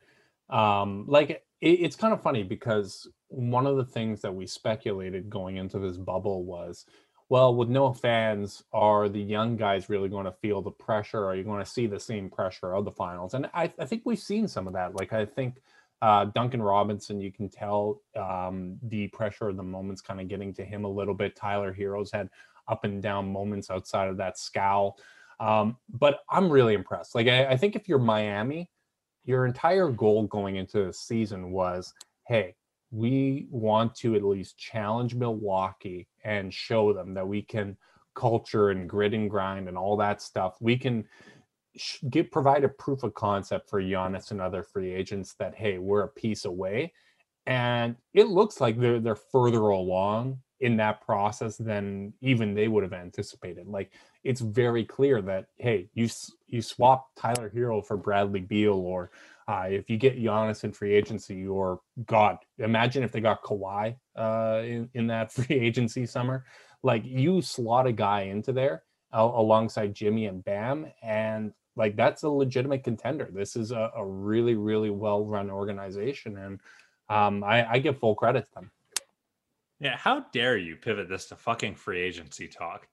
um, 0.50 1.04
like 1.08 1.30
it, 1.30 1.44
it's 1.60 1.96
kind 1.96 2.12
of 2.12 2.22
funny 2.22 2.42
because 2.42 3.08
one 3.28 3.66
of 3.66 3.76
the 3.76 3.84
things 3.84 4.20
that 4.22 4.34
we 4.34 4.46
speculated 4.46 5.28
going 5.28 5.56
into 5.56 5.78
this 5.78 5.96
bubble 5.96 6.44
was, 6.44 6.86
well, 7.28 7.54
with 7.54 7.68
no 7.68 7.92
fans, 7.92 8.62
are 8.72 9.08
the 9.08 9.20
young 9.20 9.56
guys 9.56 9.90
really 9.90 10.08
going 10.08 10.24
to 10.24 10.32
feel 10.32 10.62
the 10.62 10.70
pressure? 10.70 11.24
Are 11.26 11.34
you 11.34 11.44
going 11.44 11.62
to 11.62 11.70
see 11.70 11.86
the 11.86 12.00
same 12.00 12.30
pressure 12.30 12.74
of 12.74 12.84
the 12.84 12.92
finals? 12.92 13.34
And 13.34 13.46
I, 13.52 13.72
I 13.78 13.84
think 13.84 14.02
we've 14.04 14.18
seen 14.18 14.48
some 14.48 14.66
of 14.66 14.72
that. 14.74 14.94
Like 14.94 15.12
I 15.12 15.26
think 15.26 15.60
uh, 16.00 16.26
Duncan 16.26 16.62
Robinson, 16.62 17.20
you 17.20 17.32
can 17.32 17.48
tell 17.48 18.02
um, 18.16 18.78
the 18.82 19.08
pressure 19.08 19.48
of 19.48 19.56
the 19.56 19.62
moments 19.62 20.00
kind 20.00 20.20
of 20.20 20.28
getting 20.28 20.52
to 20.54 20.64
him 20.64 20.84
a 20.84 20.90
little 20.90 21.14
bit. 21.14 21.34
Tyler 21.34 21.72
Herro's 21.72 22.12
had 22.12 22.28
up 22.68 22.84
and 22.84 23.02
down 23.02 23.32
moments 23.32 23.70
outside 23.70 24.08
of 24.08 24.16
that 24.18 24.38
scowl. 24.38 24.98
Um, 25.40 25.76
but 25.88 26.20
I'm 26.30 26.50
really 26.50 26.74
impressed. 26.74 27.14
Like 27.14 27.28
I, 27.28 27.46
I 27.46 27.56
think 27.56 27.76
if 27.76 27.88
you're 27.88 27.98
Miami, 27.98 28.70
your 29.24 29.46
entire 29.46 29.88
goal 29.88 30.24
going 30.24 30.56
into 30.56 30.86
the 30.86 30.92
season 30.92 31.50
was, 31.50 31.92
hey, 32.26 32.54
we 32.90 33.46
want 33.50 33.94
to 33.96 34.14
at 34.14 34.22
least 34.22 34.58
challenge 34.58 35.14
Milwaukee 35.14 36.08
and 36.24 36.52
show 36.52 36.92
them 36.92 37.14
that 37.14 37.26
we 37.26 37.42
can 37.42 37.76
culture 38.14 38.70
and 38.70 38.88
grit 38.88 39.14
and 39.14 39.30
grind 39.30 39.68
and 39.68 39.76
all 39.76 39.96
that 39.96 40.22
stuff. 40.22 40.56
We 40.60 40.76
can 40.76 41.04
get 42.10 42.32
provide 42.32 42.64
a 42.64 42.68
proof 42.68 43.02
of 43.02 43.14
concept 43.14 43.68
for 43.68 43.80
Giannis 43.80 44.30
and 44.30 44.40
other 44.40 44.62
free 44.62 44.92
agents 44.92 45.34
that 45.38 45.54
hey, 45.54 45.78
we're 45.78 46.02
a 46.02 46.08
piece 46.08 46.44
away. 46.44 46.92
And 47.46 47.96
it 48.12 48.28
looks 48.28 48.60
like 48.60 48.78
they're 48.78 49.00
they're 49.00 49.16
further 49.16 49.60
along 49.60 50.38
in 50.60 50.76
that 50.76 51.00
process 51.00 51.56
than 51.56 52.12
even 52.20 52.54
they 52.54 52.68
would 52.68 52.82
have 52.82 52.92
anticipated. 52.92 53.66
Like 53.66 53.92
it's 54.24 54.40
very 54.40 54.84
clear 54.84 55.22
that 55.22 55.46
hey, 55.56 55.88
you 55.94 56.08
you 56.46 56.62
swap 56.62 57.08
Tyler 57.16 57.50
Herro 57.54 57.84
for 57.84 57.96
Bradley 57.96 58.40
Beal, 58.40 58.74
or 58.74 59.10
uh, 59.46 59.66
if 59.70 59.88
you 59.88 59.96
get 59.96 60.18
Giannis 60.18 60.64
in 60.64 60.72
free 60.72 60.94
agency, 60.94 61.46
or 61.46 61.80
God, 62.06 62.38
imagine 62.58 63.02
if 63.02 63.12
they 63.12 63.20
got 63.20 63.42
Kawhi 63.42 63.96
uh, 64.16 64.62
in 64.64 64.90
in 64.94 65.06
that 65.06 65.32
free 65.32 65.56
agency 65.56 66.06
summer. 66.06 66.44
Like 66.82 67.04
you 67.04 67.40
slot 67.40 67.86
a 67.86 67.92
guy 67.92 68.22
into 68.22 68.52
there 68.52 68.84
al- 69.12 69.40
alongside 69.40 69.94
Jimmy 69.94 70.26
and 70.26 70.44
Bam, 70.44 70.86
and 71.02 71.52
like 71.78 71.96
that's 71.96 72.24
a 72.24 72.28
legitimate 72.28 72.84
contender. 72.84 73.28
This 73.32 73.56
is 73.56 73.70
a, 73.70 73.90
a 73.96 74.04
really 74.04 74.54
really 74.54 74.90
well 74.90 75.24
run 75.24 75.50
organization, 75.50 76.36
and 76.36 76.60
um, 77.08 77.42
I, 77.42 77.72
I 77.72 77.78
give 77.78 77.98
full 77.98 78.14
credit 78.14 78.46
to 78.46 78.54
them. 78.54 78.70
Yeah, 79.80 79.96
how 79.96 80.26
dare 80.32 80.58
you 80.58 80.76
pivot 80.76 81.08
this 81.08 81.26
to 81.26 81.36
fucking 81.36 81.76
free 81.76 82.00
agency 82.00 82.48
talk? 82.48 82.88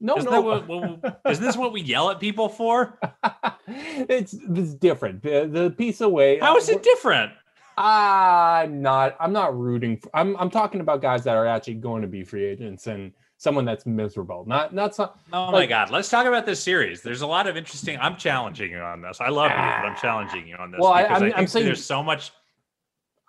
No, 0.00 0.16
Isn't, 0.16 0.30
no, 0.30 0.40
what, 0.40 0.68
what, 0.68 1.20
isn't 1.28 1.44
this 1.44 1.56
what 1.56 1.72
we 1.72 1.80
yell 1.80 2.10
at 2.10 2.20
people 2.20 2.48
for? 2.48 3.00
it's 3.66 4.32
it's 4.32 4.74
different. 4.74 5.22
The 5.22 5.48
the 5.50 5.70
piece 5.70 6.00
away. 6.00 6.38
How 6.38 6.56
is 6.56 6.68
it 6.68 6.84
different? 6.84 7.32
I'm 7.76 8.80
not. 8.80 9.16
I'm 9.18 9.32
not 9.32 9.58
rooting. 9.58 9.96
For, 9.96 10.10
I'm 10.14 10.36
I'm 10.36 10.50
talking 10.50 10.80
about 10.80 11.02
guys 11.02 11.24
that 11.24 11.36
are 11.36 11.46
actually 11.46 11.74
going 11.74 12.02
to 12.02 12.08
be 12.08 12.22
free 12.22 12.44
agents 12.44 12.86
and 12.86 13.12
someone 13.38 13.64
that's 13.64 13.86
miserable. 13.86 14.44
Not 14.46 14.74
not 14.74 14.94
some. 14.94 15.10
Oh 15.32 15.50
my 15.50 15.64
god, 15.64 15.90
let's 15.90 16.10
talk 16.10 16.26
about 16.26 16.44
this 16.44 16.62
series. 16.62 17.00
There's 17.00 17.22
a 17.22 17.26
lot 17.26 17.46
of 17.46 17.56
interesting. 17.56 17.96
I'm 17.98 18.16
challenging 18.16 18.70
you 18.72 18.78
on 18.78 19.00
this. 19.00 19.20
I 19.20 19.28
love 19.30 19.50
you, 19.50 19.56
but 19.56 19.62
I'm 19.62 19.92
ah. 19.96 20.00
challenging 20.00 20.46
you 20.46 20.56
on 20.56 20.70
this. 20.70 20.80
Well, 20.80 20.92
I- 20.92 21.04
because 21.04 21.22
I'm- 21.22 21.32
I'm 21.36 21.46
saying- 21.46 21.64
there's 21.64 21.84
so 21.84 22.02
much. 22.02 22.32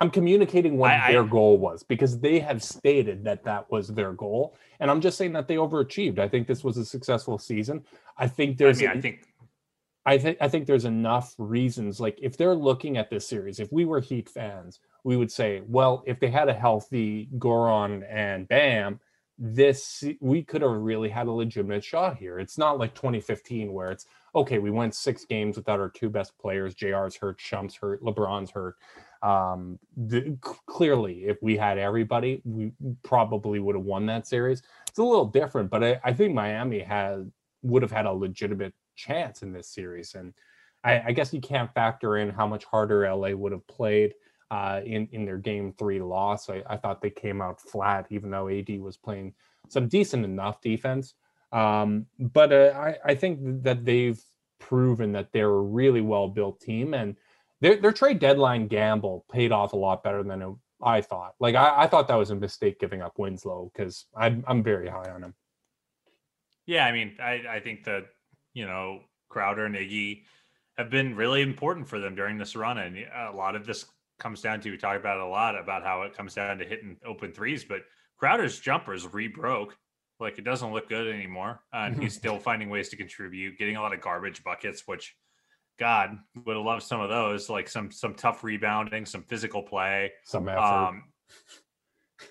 I'm 0.02 0.10
communicating 0.10 0.78
what 0.78 0.92
I- 0.92 1.10
I- 1.10 1.12
their 1.12 1.24
goal 1.24 1.58
was 1.58 1.84
because 1.84 2.20
they 2.20 2.40
have 2.40 2.64
stated 2.64 3.24
that 3.26 3.44
that 3.44 3.70
was 3.72 3.90
their 3.90 4.14
goal, 4.14 4.56
and 4.80 4.90
I'm 4.90 5.02
just 5.02 5.18
saying 5.18 5.34
that 5.34 5.48
they 5.48 5.56
overachieved. 5.56 6.20
I 6.20 6.28
think 6.28 6.48
this 6.48 6.64
was 6.64 6.78
a 6.78 6.86
successful 6.86 7.38
season. 7.38 7.86
I 8.18 8.28
think 8.28 8.52
I 8.52 8.56
there's. 8.56 8.80
mean, 8.82 8.90
a- 8.90 8.94
I 8.94 9.02
think 9.02 9.26
I 10.06 10.18
think 10.18 10.38
I 10.42 10.48
think 10.48 10.66
there's 10.66 10.86
enough 10.86 11.36
reasons. 11.38 12.00
Like 12.00 12.18
if 12.22 12.36
they're 12.36 12.56
looking 12.56 12.98
at 12.98 13.10
this 13.12 13.28
series, 13.28 13.60
if 13.60 13.72
we 13.72 13.86
were 13.86 14.00
Heat 14.00 14.28
fans, 14.28 14.80
we 15.04 15.18
would 15.18 15.32
say, 15.32 15.62
well, 15.68 16.04
if 16.08 16.20
they 16.20 16.32
had 16.32 16.50
a 16.50 16.54
healthy 16.54 17.30
Goran 17.38 18.04
and 18.10 18.48
Bam, 18.48 19.00
this 19.42 20.04
we 20.20 20.44
could 20.44 20.62
have 20.62 20.72
really 20.72 21.08
had 21.08 21.28
a 21.28 21.32
legitimate 21.32 21.84
shot 21.84 22.18
here. 22.18 22.40
It's 22.40 22.58
not 22.58 22.78
like 22.78 22.94
2015 22.94 23.72
where 23.72 23.90
it's 23.92 24.06
okay, 24.36 24.60
we 24.60 24.70
went 24.70 24.94
six 24.94 25.24
games 25.26 25.56
without 25.56 25.80
our 25.80 25.90
two 25.90 26.10
best 26.10 26.38
players. 26.38 26.76
JR's 26.76 27.16
hurt, 27.16 27.40
Shump's 27.40 27.76
hurt, 27.76 28.04
LeBron's 28.04 28.52
hurt. 28.52 28.76
Um, 29.24 29.80
the, 29.96 30.38
clearly, 30.66 31.26
if 31.26 31.42
we 31.42 31.58
had 31.58 31.78
everybody, 31.78 32.42
we 32.44 32.72
probably 33.02 33.60
would 33.60 33.76
have 33.76 33.86
won 33.86 34.06
that 34.08 34.28
series. 34.28 34.62
It's 34.88 35.00
a 35.00 35.04
little 35.04 35.26
different, 35.26 35.70
but 35.70 35.84
I, 35.84 36.00
I 36.04 36.14
think 36.14 36.34
Miami 36.34 36.80
had 36.80 37.32
would 37.64 37.82
have 37.82 37.92
had 37.92 38.06
a 38.06 38.12
legitimate 38.12 38.74
chance 38.96 39.42
in 39.42 39.52
this 39.52 39.68
series. 39.68 40.16
And 40.16 40.34
I, 40.84 41.02
I 41.08 41.12
guess 41.12 41.34
you 41.34 41.42
can't 41.42 41.74
factor 41.74 42.18
in 42.18 42.30
how 42.30 42.46
much 42.46 42.66
harder 42.66 43.10
LA 43.10 43.32
would 43.32 43.52
have 43.52 43.66
played 43.68 44.14
uh, 44.52 44.82
in 44.86 45.08
in 45.12 45.26
their 45.26 45.38
game 45.38 45.74
three 45.78 46.02
loss. 46.02 46.50
I, 46.50 46.64
I 46.68 46.78
thought 46.78 47.02
they 47.02 47.10
came 47.10 47.42
out 47.42 47.62
flat, 47.62 48.08
even 48.10 48.32
though 48.32 48.50
AD 48.50 48.80
was 48.80 48.98
playing 48.98 49.34
some 49.68 49.88
decent 49.88 50.26
enough 50.26 50.62
defense. 50.62 51.14
Um, 51.52 52.06
but 52.20 52.52
uh, 52.52 52.74
I, 52.76 52.98
I 53.06 53.16
think 53.16 53.64
that 53.64 53.86
they've 53.86 54.20
proven 54.60 55.12
that 55.14 55.32
they're 55.32 55.50
a 55.50 55.62
really 55.62 56.02
well 56.02 56.28
built 56.28 56.60
team, 56.60 56.94
and 56.94 57.16
their 57.62 57.78
their 57.78 57.92
trade 57.92 58.20
deadline 58.20 58.68
gamble 58.68 59.26
paid 59.32 59.52
off 59.52 59.74
a 59.74 59.78
lot 59.78 60.04
better 60.04 60.24
than 60.24 60.42
it, 60.42 60.50
I 60.82 61.02
thought. 61.02 61.36
Like 61.40 61.56
I, 61.56 61.84
I 61.84 61.88
thought 61.88 62.08
that 62.08 62.16
was 62.16 62.32
a 62.32 62.36
mistake 62.36 62.80
giving 62.80 63.02
up 63.02 63.20
Winslow 63.20 63.72
because 63.74 64.06
I'm 64.16 64.44
I'm 64.48 64.64
very 64.64 64.88
high 64.88 65.10
on 65.10 65.24
him. 65.24 65.34
Yeah, 66.66 66.86
I 66.86 66.92
mean, 66.92 67.16
I, 67.20 67.42
I 67.50 67.60
think 67.60 67.84
that 67.86 68.06
you 68.54 68.66
know 68.66 69.02
Crowder 69.30 69.66
and 69.66 69.76
Iggy 69.76 70.24
have 70.78 70.90
been 70.90 71.16
really 71.16 71.42
important 71.42 71.88
for 71.88 72.00
them 72.00 72.16
during 72.16 72.38
this 72.38 72.56
run, 72.56 72.78
and 72.78 72.98
a 72.98 73.32
lot 73.36 73.56
of 73.56 73.66
this 73.66 73.86
comes 74.20 74.42
down 74.42 74.62
to 74.62 74.72
we 74.72 74.78
talk 74.78 74.98
about 74.98 75.18
it 75.18 75.24
a 75.24 75.28
lot 75.28 75.58
about 75.58 75.84
how 75.84 76.04
it 76.04 76.16
comes 76.16 76.34
down 76.34 76.58
to 76.60 76.66
hitting 76.66 76.98
open 77.06 77.32
threes, 77.32 77.64
but 77.64 77.82
Crowder's 78.18 78.60
jumpers 78.60 79.12
re-broke. 79.12 79.76
Like 80.20 80.38
it 80.38 80.44
doesn't 80.44 80.74
look 80.74 80.90
good 80.90 81.08
anymore, 81.08 81.62
and 81.72 82.02
he's 82.02 82.14
still 82.18 82.40
finding 82.40 82.70
ways 82.70 82.90
to 82.90 82.98
contribute, 82.98 83.58
getting 83.58 83.78
a 83.78 83.82
lot 83.82 83.94
of 83.94 84.02
garbage 84.02 84.44
buckets, 84.44 84.84
which 84.86 85.16
God 85.80 86.18
would 86.46 86.58
have 86.58 86.66
loved 86.66 86.84
some 86.84 87.00
of 87.00 87.10
those, 87.10 87.50
like 87.50 87.70
some 87.70 87.90
some 87.90 88.14
tough 88.14 88.44
rebounding, 88.44 89.06
some 89.06 89.24
physical 89.24 89.64
play. 89.64 90.12
Some 90.26 90.50
effort. 90.50 90.60
Um, 90.60 91.04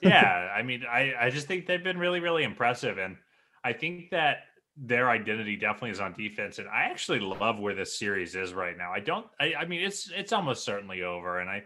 yeah, 0.02 0.52
I 0.54 0.62
mean, 0.62 0.84
I 0.88 1.14
I 1.18 1.30
just 1.30 1.46
think 1.46 1.66
they've 1.66 1.82
been 1.82 1.98
really 1.98 2.20
really 2.20 2.44
impressive, 2.44 2.98
and 2.98 3.16
I 3.64 3.72
think 3.72 4.10
that 4.10 4.40
their 4.80 5.10
identity 5.10 5.56
definitely 5.56 5.90
is 5.90 6.00
on 6.00 6.12
defense. 6.12 6.58
And 6.58 6.68
I 6.68 6.84
actually 6.84 7.20
love 7.20 7.58
where 7.58 7.74
this 7.74 7.98
series 7.98 8.34
is 8.36 8.54
right 8.54 8.76
now. 8.76 8.92
I 8.92 9.00
don't. 9.00 9.26
I, 9.40 9.54
I 9.54 9.64
mean, 9.64 9.82
it's 9.82 10.10
it's 10.10 10.32
almost 10.32 10.64
certainly 10.64 11.02
over, 11.02 11.40
and 11.40 11.50
I 11.50 11.64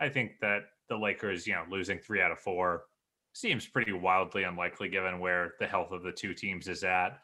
I 0.00 0.08
think 0.08 0.38
that 0.40 0.62
the 0.88 0.96
Lakers, 0.96 1.46
you 1.46 1.54
know, 1.54 1.64
losing 1.70 1.98
three 1.98 2.20
out 2.20 2.30
of 2.30 2.38
four 2.38 2.84
seems 3.32 3.66
pretty 3.66 3.92
wildly 3.92 4.44
unlikely 4.44 4.88
given 4.88 5.18
where 5.18 5.54
the 5.58 5.66
health 5.66 5.90
of 5.90 6.02
the 6.02 6.12
two 6.12 6.34
teams 6.34 6.68
is 6.68 6.84
at. 6.84 7.18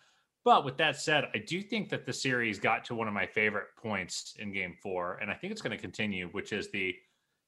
But 0.44 0.64
with 0.64 0.78
that 0.78 0.96
said, 0.96 1.28
I 1.34 1.38
do 1.38 1.60
think 1.60 1.90
that 1.90 2.06
the 2.06 2.12
series 2.12 2.58
got 2.58 2.84
to 2.86 2.94
one 2.94 3.06
of 3.06 3.12
my 3.14 3.26
favorite 3.26 3.66
points 3.76 4.34
in 4.38 4.52
game 4.52 4.74
four, 4.82 5.18
and 5.20 5.30
I 5.30 5.34
think 5.34 5.52
it's 5.52 5.60
going 5.60 5.76
to 5.76 5.80
continue, 5.82 6.28
which 6.32 6.52
is 6.52 6.70
the 6.70 6.94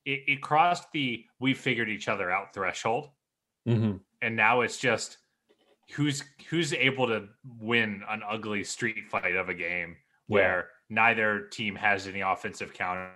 it, 0.04 0.20
it 0.26 0.42
crossed 0.42 0.90
the 0.92 1.24
we 1.40 1.54
figured 1.54 1.88
each 1.88 2.08
other 2.08 2.30
out 2.30 2.54
threshold. 2.54 3.10
Mhm. 3.66 4.00
And 4.22 4.36
now 4.36 4.60
it's 4.60 4.78
just 4.78 5.18
who's 5.92 6.22
who's 6.48 6.72
able 6.72 7.06
to 7.06 7.28
win 7.58 8.02
an 8.08 8.22
ugly 8.28 8.64
street 8.64 9.08
fight 9.10 9.34
of 9.36 9.48
a 9.48 9.54
game 9.54 9.96
where 10.26 10.68
neither 10.88 11.48
team 11.48 11.74
has 11.74 12.06
any 12.06 12.20
offensive 12.20 12.72
counters 12.72 13.10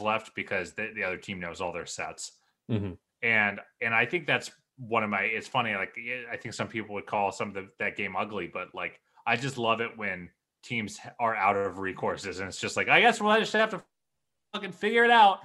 left 0.00 0.34
because 0.34 0.72
the, 0.72 0.90
the 0.94 1.02
other 1.04 1.16
team 1.16 1.40
knows 1.40 1.60
all 1.60 1.72
their 1.72 1.86
sets 1.86 2.32
Mhm. 2.70 2.96
and 3.22 3.60
and 3.80 3.94
I 3.94 4.06
think 4.06 4.26
that's 4.26 4.50
one 4.78 5.02
of 5.04 5.10
my. 5.10 5.22
It's 5.22 5.46
funny, 5.48 5.74
like 5.74 5.94
I 6.32 6.36
think 6.38 6.54
some 6.54 6.68
people 6.68 6.94
would 6.94 7.04
call 7.06 7.32
some 7.32 7.48
of 7.48 7.54
the, 7.54 7.68
that 7.78 7.96
game 7.96 8.16
ugly, 8.16 8.46
but 8.52 8.74
like 8.74 8.98
I 9.26 9.36
just 9.36 9.58
love 9.58 9.80
it 9.82 9.90
when 9.98 10.30
teams 10.62 10.98
are 11.18 11.34
out 11.34 11.56
of 11.56 11.74
recourses, 11.76 12.38
and 12.38 12.48
it's 12.48 12.58
just 12.60 12.76
like 12.78 12.88
I 12.88 13.00
guess 13.00 13.20
we'll 13.20 13.38
just 13.38 13.52
have 13.52 13.70
to 13.70 13.82
fucking 14.52 14.72
figure 14.72 15.04
it 15.04 15.10
out. 15.10 15.40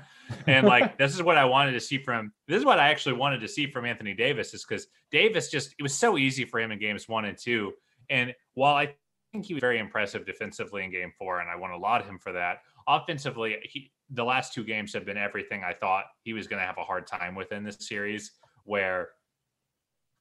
And 0.48 0.65
like 0.65 0.98
this 0.98 1.13
is 1.13 1.24
what 1.24 1.38
I 1.38 1.46
wanted 1.46 1.74
to 1.74 1.80
see 1.80 1.98
from. 1.98 2.32
This 2.48 2.60
is 2.60 2.65
what 2.65 2.80
I 2.80 2.89
actually 2.89 3.13
wanted 3.13 3.41
to 3.41 3.48
see 3.48 3.68
from 3.68 3.86
Anthony 3.86 4.13
Davis, 4.13 4.54
is 4.54 4.65
because 4.65 4.88
Davis 5.12 5.50
just 5.50 5.76
it 5.78 5.84
was 5.84 5.94
so 5.94 6.18
easy 6.18 6.46
for 6.46 6.60
him 6.60 6.72
in 6.72 6.80
games 6.80 7.08
one 7.08 7.26
and 7.26 7.38
two, 7.38 7.74
and 8.10 8.34
while 8.54 8.76
I 8.76 8.96
think 9.32 9.46
he 9.46 9.54
was 9.54 9.62
very 9.62 9.80
impressive 9.80 10.26
defensively 10.26 10.84
in 10.84 10.91
game 10.91 11.12
four, 11.18 11.41
and 11.41 11.50
I 11.50 11.56
want 11.56 11.74
to 11.74 11.78
laud 11.78 12.04
him 12.06 12.20
for 12.20 12.32
that. 12.32 12.60
Offensively, 12.88 13.58
he 13.63 13.91
the 14.10 14.24
last 14.24 14.54
two 14.54 14.63
games 14.63 14.94
have 14.94 15.06
been 15.06 15.18
everything 15.18 15.63
I 15.63 15.74
thought 15.74 16.06
he 16.24 16.34
was 16.34 16.48
going 16.48 16.62
to 16.62 16.65
have 16.65 16.78
a 16.78 16.84
hard 16.84 17.08
time 17.08 17.36
with 17.36 17.52
in 17.52 17.63
this 17.63 17.78
series, 17.80 18.32
where 18.63 19.10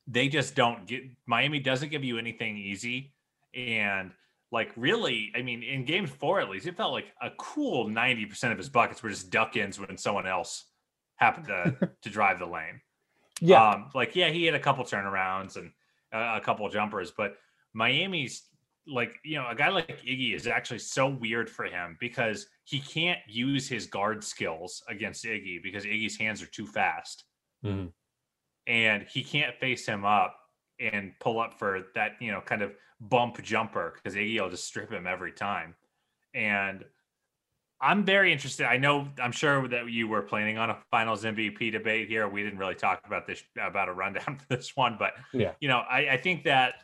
they 0.07 0.29
just 0.29 0.55
don't 0.55 0.87
get 0.87 1.03
Miami 1.27 1.61
doesn't 1.61 1.90
give 1.90 2.05
you 2.05 2.18
anything 2.18 2.57
easy. 2.57 3.14
And 3.55 4.11
like 4.55 4.71
really, 4.77 5.33
I 5.35 5.43
mean, 5.43 5.64
in 5.64 5.85
game 5.85 6.07
four 6.07 6.40
at 6.40 6.49
least, 6.49 6.69
it 6.69 6.77
felt 6.77 6.93
like 6.93 7.12
a 7.21 7.31
cool 7.38 7.88
90% 7.88 8.53
of 8.53 8.57
his 8.57 8.69
buckets 8.69 9.03
were 9.03 9.11
just 9.11 9.29
duck 9.29 9.57
ins 9.57 9.81
when 9.81 9.99
someone 9.99 10.29
else 10.29 10.67
happened 11.17 11.47
to 11.49 11.90
to 12.03 12.09
drive 12.09 12.38
the 12.38 12.47
lane. 12.47 12.81
Yeah. 13.40 13.71
Um, 13.71 13.90
like, 13.97 14.14
yeah, 14.14 14.31
he 14.31 14.45
had 14.45 14.55
a 14.55 14.61
couple 14.61 14.85
turnarounds 14.85 15.57
and 15.57 15.73
a, 16.12 16.37
a 16.37 16.40
couple 16.40 16.69
jumpers, 16.69 17.11
but 17.11 17.37
Miami's 17.73 18.45
like, 18.87 19.17
you 19.25 19.38
know, 19.38 19.49
a 19.49 19.57
guy 19.57 19.71
like 19.71 20.01
Iggy 20.05 20.37
is 20.37 20.47
actually 20.47 20.79
so 20.79 21.09
weird 21.09 21.51
for 21.51 21.64
him 21.64 21.97
because 21.99 22.47
he 22.62 22.79
can't 22.79 23.19
use 23.27 23.69
his 23.69 23.87
guard 23.87 24.23
skills 24.23 24.85
against 24.88 25.25
Iggy 25.25 25.61
because 25.64 25.85
Iggy's 25.85 26.17
hands 26.17 26.40
are 26.43 26.47
too 26.47 26.67
fast. 26.67 27.25
Mhm. 27.64 27.90
And 28.69 29.03
he 29.11 29.25
can't 29.25 29.57
face 29.57 29.85
him 29.85 30.05
up 30.05 30.38
and 30.79 31.12
pull 31.19 31.40
up 31.40 31.59
for 31.59 31.87
that, 31.97 32.12
you 32.21 32.31
know, 32.31 32.40
kind 32.40 32.62
of 32.62 32.73
bump 33.09 33.43
jumper 33.43 33.95
because 33.95 34.17
Iggy 34.17 34.40
will 34.40 34.51
just 34.51 34.64
strip 34.64 34.90
him 34.90 35.07
every 35.07 35.33
time. 35.33 35.75
And 36.35 36.85
I'm 37.81 38.05
very 38.05 38.33
interested. 38.33 38.67
I 38.67 38.77
know 38.77 39.09
I'm 39.21 39.33
sure 39.33 39.69
that 39.69 39.90
you 39.90 40.09
were 40.09 40.23
planning 40.23 40.59
on 40.59 40.71
a 40.71 40.79
finals 40.90 41.25
MVP 41.25 41.71
debate 41.73 42.09
here. 42.09 42.29
We 42.29 42.43
didn't 42.43 42.59
really 42.59 42.75
talk 42.75 43.01
about 43.07 43.27
this 43.27 43.43
about 43.61 43.88
a 43.88 43.93
rundown 43.93 44.38
for 44.38 44.47
this 44.57 44.77
one, 44.77 44.97
but 44.99 45.12
Yeah. 45.33 45.53
you 45.61 45.69
know, 45.69 45.83
I, 45.90 46.11
I 46.11 46.17
think 46.17 46.45
that 46.45 46.75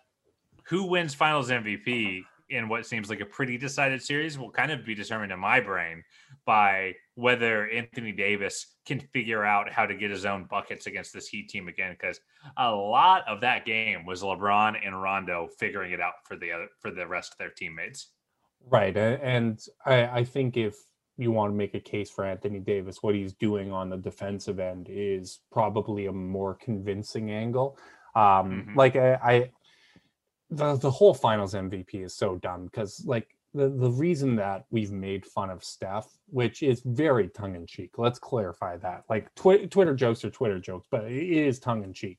who 0.64 0.84
wins 0.84 1.14
finals 1.14 1.48
MVP 1.50 2.22
in 2.50 2.68
what 2.68 2.84
seems 2.84 3.08
like 3.08 3.20
a 3.20 3.24
pretty 3.26 3.56
decided 3.56 4.02
series 4.02 4.38
will 4.38 4.50
kind 4.50 4.72
of 4.72 4.84
be 4.84 4.94
determined 4.94 5.32
in 5.32 5.38
my 5.38 5.60
brain 5.60 6.02
by 6.44 6.94
whether 7.14 7.68
Anthony 7.68 8.12
Davis 8.12 8.74
can 8.86 9.00
figure 9.12 9.44
out 9.44 9.70
how 9.70 9.86
to 9.86 9.94
get 9.94 10.10
his 10.10 10.24
own 10.24 10.44
buckets 10.44 10.86
against 10.86 11.12
this 11.12 11.28
Heat 11.28 11.48
team 11.48 11.68
again. 11.68 11.92
Because 11.92 12.20
a 12.56 12.70
lot 12.70 13.24
of 13.28 13.40
that 13.42 13.64
game 13.64 14.06
was 14.06 14.22
LeBron 14.22 14.76
and 14.84 15.00
Rondo 15.00 15.48
figuring 15.58 15.92
it 15.92 16.00
out 16.00 16.14
for 16.24 16.36
the 16.36 16.52
other 16.52 16.68
for 16.80 16.90
the 16.90 17.06
rest 17.06 17.32
of 17.32 17.38
their 17.38 17.50
teammates. 17.50 18.08
Right. 18.68 18.96
And 18.96 19.60
I, 19.86 20.06
I 20.06 20.24
think 20.24 20.56
if 20.56 20.76
you 21.16 21.30
want 21.32 21.52
to 21.52 21.56
make 21.56 21.74
a 21.74 21.80
case 21.80 22.10
for 22.10 22.24
Anthony 22.24 22.58
Davis, 22.58 23.02
what 23.02 23.14
he's 23.14 23.34
doing 23.34 23.70
on 23.72 23.90
the 23.90 23.96
defensive 23.96 24.58
end 24.58 24.88
is 24.90 25.40
probably 25.52 26.06
a 26.06 26.12
more 26.12 26.54
convincing 26.54 27.30
angle. 27.30 27.78
Um, 28.14 28.66
Mhm. 28.70 28.76
Like 28.76 28.96
I, 28.96 29.14
I 29.14 29.50
the, 30.50 30.76
the 30.76 30.90
whole 30.90 31.14
finals 31.14 31.54
MVP 31.54 32.04
is 32.04 32.14
so 32.14 32.36
dumb 32.36 32.64
because 32.64 33.04
like 33.06 33.28
the, 33.52 33.68
the 33.68 33.90
reason 33.90 34.36
that 34.36 34.64
we've 34.70 34.92
made 34.92 35.26
fun 35.26 35.50
of 35.50 35.64
Steph, 35.64 36.06
which 36.28 36.62
is 36.62 36.82
very 36.84 37.28
tongue 37.28 37.56
in 37.56 37.66
cheek, 37.66 37.98
let's 37.98 38.18
clarify 38.18 38.76
that. 38.78 39.04
Like 39.08 39.34
twi- 39.34 39.66
Twitter 39.66 39.94
jokes 39.94 40.24
are 40.24 40.30
Twitter 40.30 40.60
jokes, 40.60 40.86
but 40.90 41.04
it 41.04 41.30
is 41.30 41.58
tongue 41.58 41.82
in 41.82 41.92
cheek. 41.92 42.18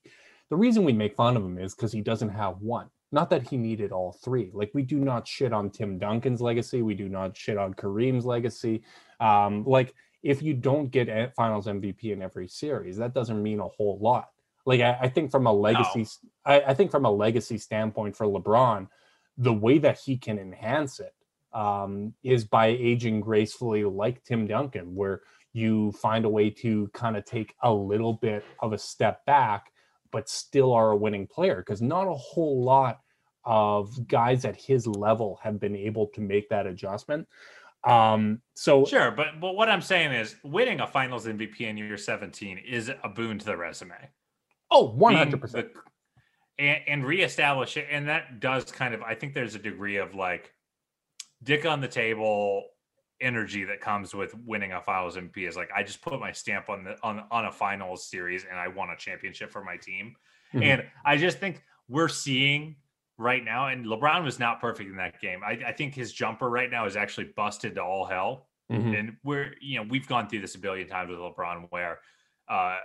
The 0.49 0.57
reason 0.57 0.83
we 0.83 0.93
make 0.93 1.15
fun 1.15 1.37
of 1.37 1.43
him 1.43 1.57
is 1.57 1.73
because 1.73 1.93
he 1.93 2.01
doesn't 2.01 2.29
have 2.29 2.59
one. 2.59 2.87
Not 3.13 3.29
that 3.29 3.47
he 3.47 3.57
needed 3.57 3.91
all 3.91 4.17
three. 4.23 4.51
Like 4.53 4.71
we 4.73 4.83
do 4.83 4.97
not 4.97 5.27
shit 5.27 5.53
on 5.53 5.69
Tim 5.69 5.97
Duncan's 5.97 6.41
legacy. 6.41 6.81
We 6.81 6.95
do 6.95 7.07
not 7.07 7.37
shit 7.37 7.57
on 7.57 7.73
Kareem's 7.73 8.25
legacy. 8.25 8.83
Um, 9.19 9.63
like 9.65 9.93
if 10.23 10.41
you 10.41 10.53
don't 10.53 10.91
get 10.91 11.33
Finals 11.35 11.67
MVP 11.67 12.05
in 12.05 12.21
every 12.21 12.47
series, 12.47 12.97
that 12.97 13.13
doesn't 13.13 13.41
mean 13.41 13.59
a 13.59 13.67
whole 13.67 13.97
lot. 13.99 14.29
Like 14.65 14.81
I, 14.81 14.97
I 15.01 15.09
think 15.09 15.31
from 15.31 15.47
a 15.47 15.53
legacy, 15.53 16.05
I 16.45 16.73
think 16.73 16.91
from 16.91 17.05
a 17.05 17.11
legacy 17.11 17.57
standpoint 17.57 18.15
for 18.15 18.27
LeBron, 18.27 18.87
the 19.37 19.53
way 19.53 19.77
that 19.79 19.99
he 19.99 20.17
can 20.17 20.37
enhance 20.37 20.99
it 20.99 21.13
um, 21.53 22.13
is 22.23 22.45
by 22.45 22.67
aging 22.67 23.21
gracefully, 23.21 23.83
like 23.83 24.23
Tim 24.23 24.47
Duncan, 24.47 24.95
where 24.95 25.21
you 25.53 25.91
find 25.93 26.25
a 26.25 26.29
way 26.29 26.49
to 26.49 26.89
kind 26.93 27.17
of 27.17 27.25
take 27.25 27.55
a 27.61 27.73
little 27.73 28.13
bit 28.13 28.45
of 28.59 28.73
a 28.73 28.77
step 28.77 29.25
back, 29.25 29.71
but 30.11 30.29
still 30.29 30.71
are 30.71 30.91
a 30.91 30.95
winning 30.95 31.27
player. 31.27 31.57
Because 31.57 31.81
not 31.81 32.07
a 32.07 32.13
whole 32.13 32.63
lot 32.63 32.99
of 33.43 34.07
guys 34.07 34.45
at 34.45 34.55
his 34.55 34.87
level 34.87 35.39
have 35.43 35.59
been 35.59 35.75
able 35.75 36.07
to 36.07 36.21
make 36.21 36.47
that 36.49 36.67
adjustment. 36.67 37.27
Um, 37.83 38.41
so 38.53 38.85
Sure, 38.85 39.09
but 39.11 39.39
but 39.41 39.55
what 39.55 39.67
I'm 39.67 39.81
saying 39.81 40.11
is 40.11 40.35
winning 40.43 40.79
a 40.81 40.87
finals 40.87 41.25
MVP 41.25 41.61
in 41.61 41.77
year 41.77 41.97
17 41.97 42.59
is 42.59 42.91
a 43.03 43.09
boon 43.09 43.39
to 43.39 43.45
the 43.45 43.57
resume. 43.57 43.95
Oh, 44.69 44.95
hundred 45.03 45.41
percent. 45.41 45.73
the- 45.73 45.79
and, 46.59 46.81
and 46.87 47.05
reestablish 47.05 47.77
it 47.77 47.87
and 47.89 48.07
that 48.07 48.39
does 48.39 48.71
kind 48.71 48.93
of 48.93 49.01
i 49.01 49.15
think 49.15 49.33
there's 49.33 49.55
a 49.55 49.59
degree 49.59 49.97
of 49.97 50.13
like 50.13 50.51
dick 51.43 51.65
on 51.65 51.81
the 51.81 51.87
table 51.87 52.63
energy 53.19 53.63
that 53.63 53.79
comes 53.81 54.15
with 54.15 54.33
winning 54.45 54.71
a 54.73 54.81
finals 54.81 55.15
mvp 55.15 55.47
is 55.47 55.55
like 55.55 55.69
i 55.75 55.83
just 55.83 56.01
put 56.01 56.19
my 56.19 56.31
stamp 56.31 56.69
on 56.69 56.83
the 56.83 56.95
on, 57.03 57.23
on 57.29 57.45
a 57.45 57.51
finals 57.51 58.07
series 58.09 58.45
and 58.49 58.57
i 58.59 58.67
won 58.67 58.89
a 58.89 58.97
championship 58.97 59.51
for 59.51 59.63
my 59.63 59.77
team 59.77 60.15
Mhm. 60.53 60.63
and 60.63 60.83
i 61.05 61.15
just 61.17 61.37
think 61.39 61.61
we're 61.87 62.07
seeing 62.09 62.75
right 63.17 63.43
now 63.45 63.67
and 63.67 63.85
lebron 63.85 64.23
was 64.23 64.39
not 64.39 64.59
perfect 64.59 64.89
in 64.89 64.95
that 64.97 65.21
game 65.21 65.41
i, 65.45 65.51
I 65.67 65.71
think 65.71 65.93
his 65.93 66.11
jumper 66.11 66.49
right 66.49 66.69
now 66.69 66.85
is 66.85 66.95
actually 66.95 67.31
busted 67.35 67.75
to 67.75 67.83
all 67.83 68.05
hell 68.05 68.47
Mhm. 68.71 68.97
and 68.99 69.17
we're 69.23 69.53
you 69.61 69.77
know 69.77 69.85
we've 69.89 70.07
gone 70.07 70.27
through 70.29 70.41
this 70.41 70.55
a 70.55 70.59
billion 70.59 70.87
times 70.87 71.09
with 71.09 71.19
LeBron 71.19 71.67
where 71.71 71.99
uh 72.49 72.77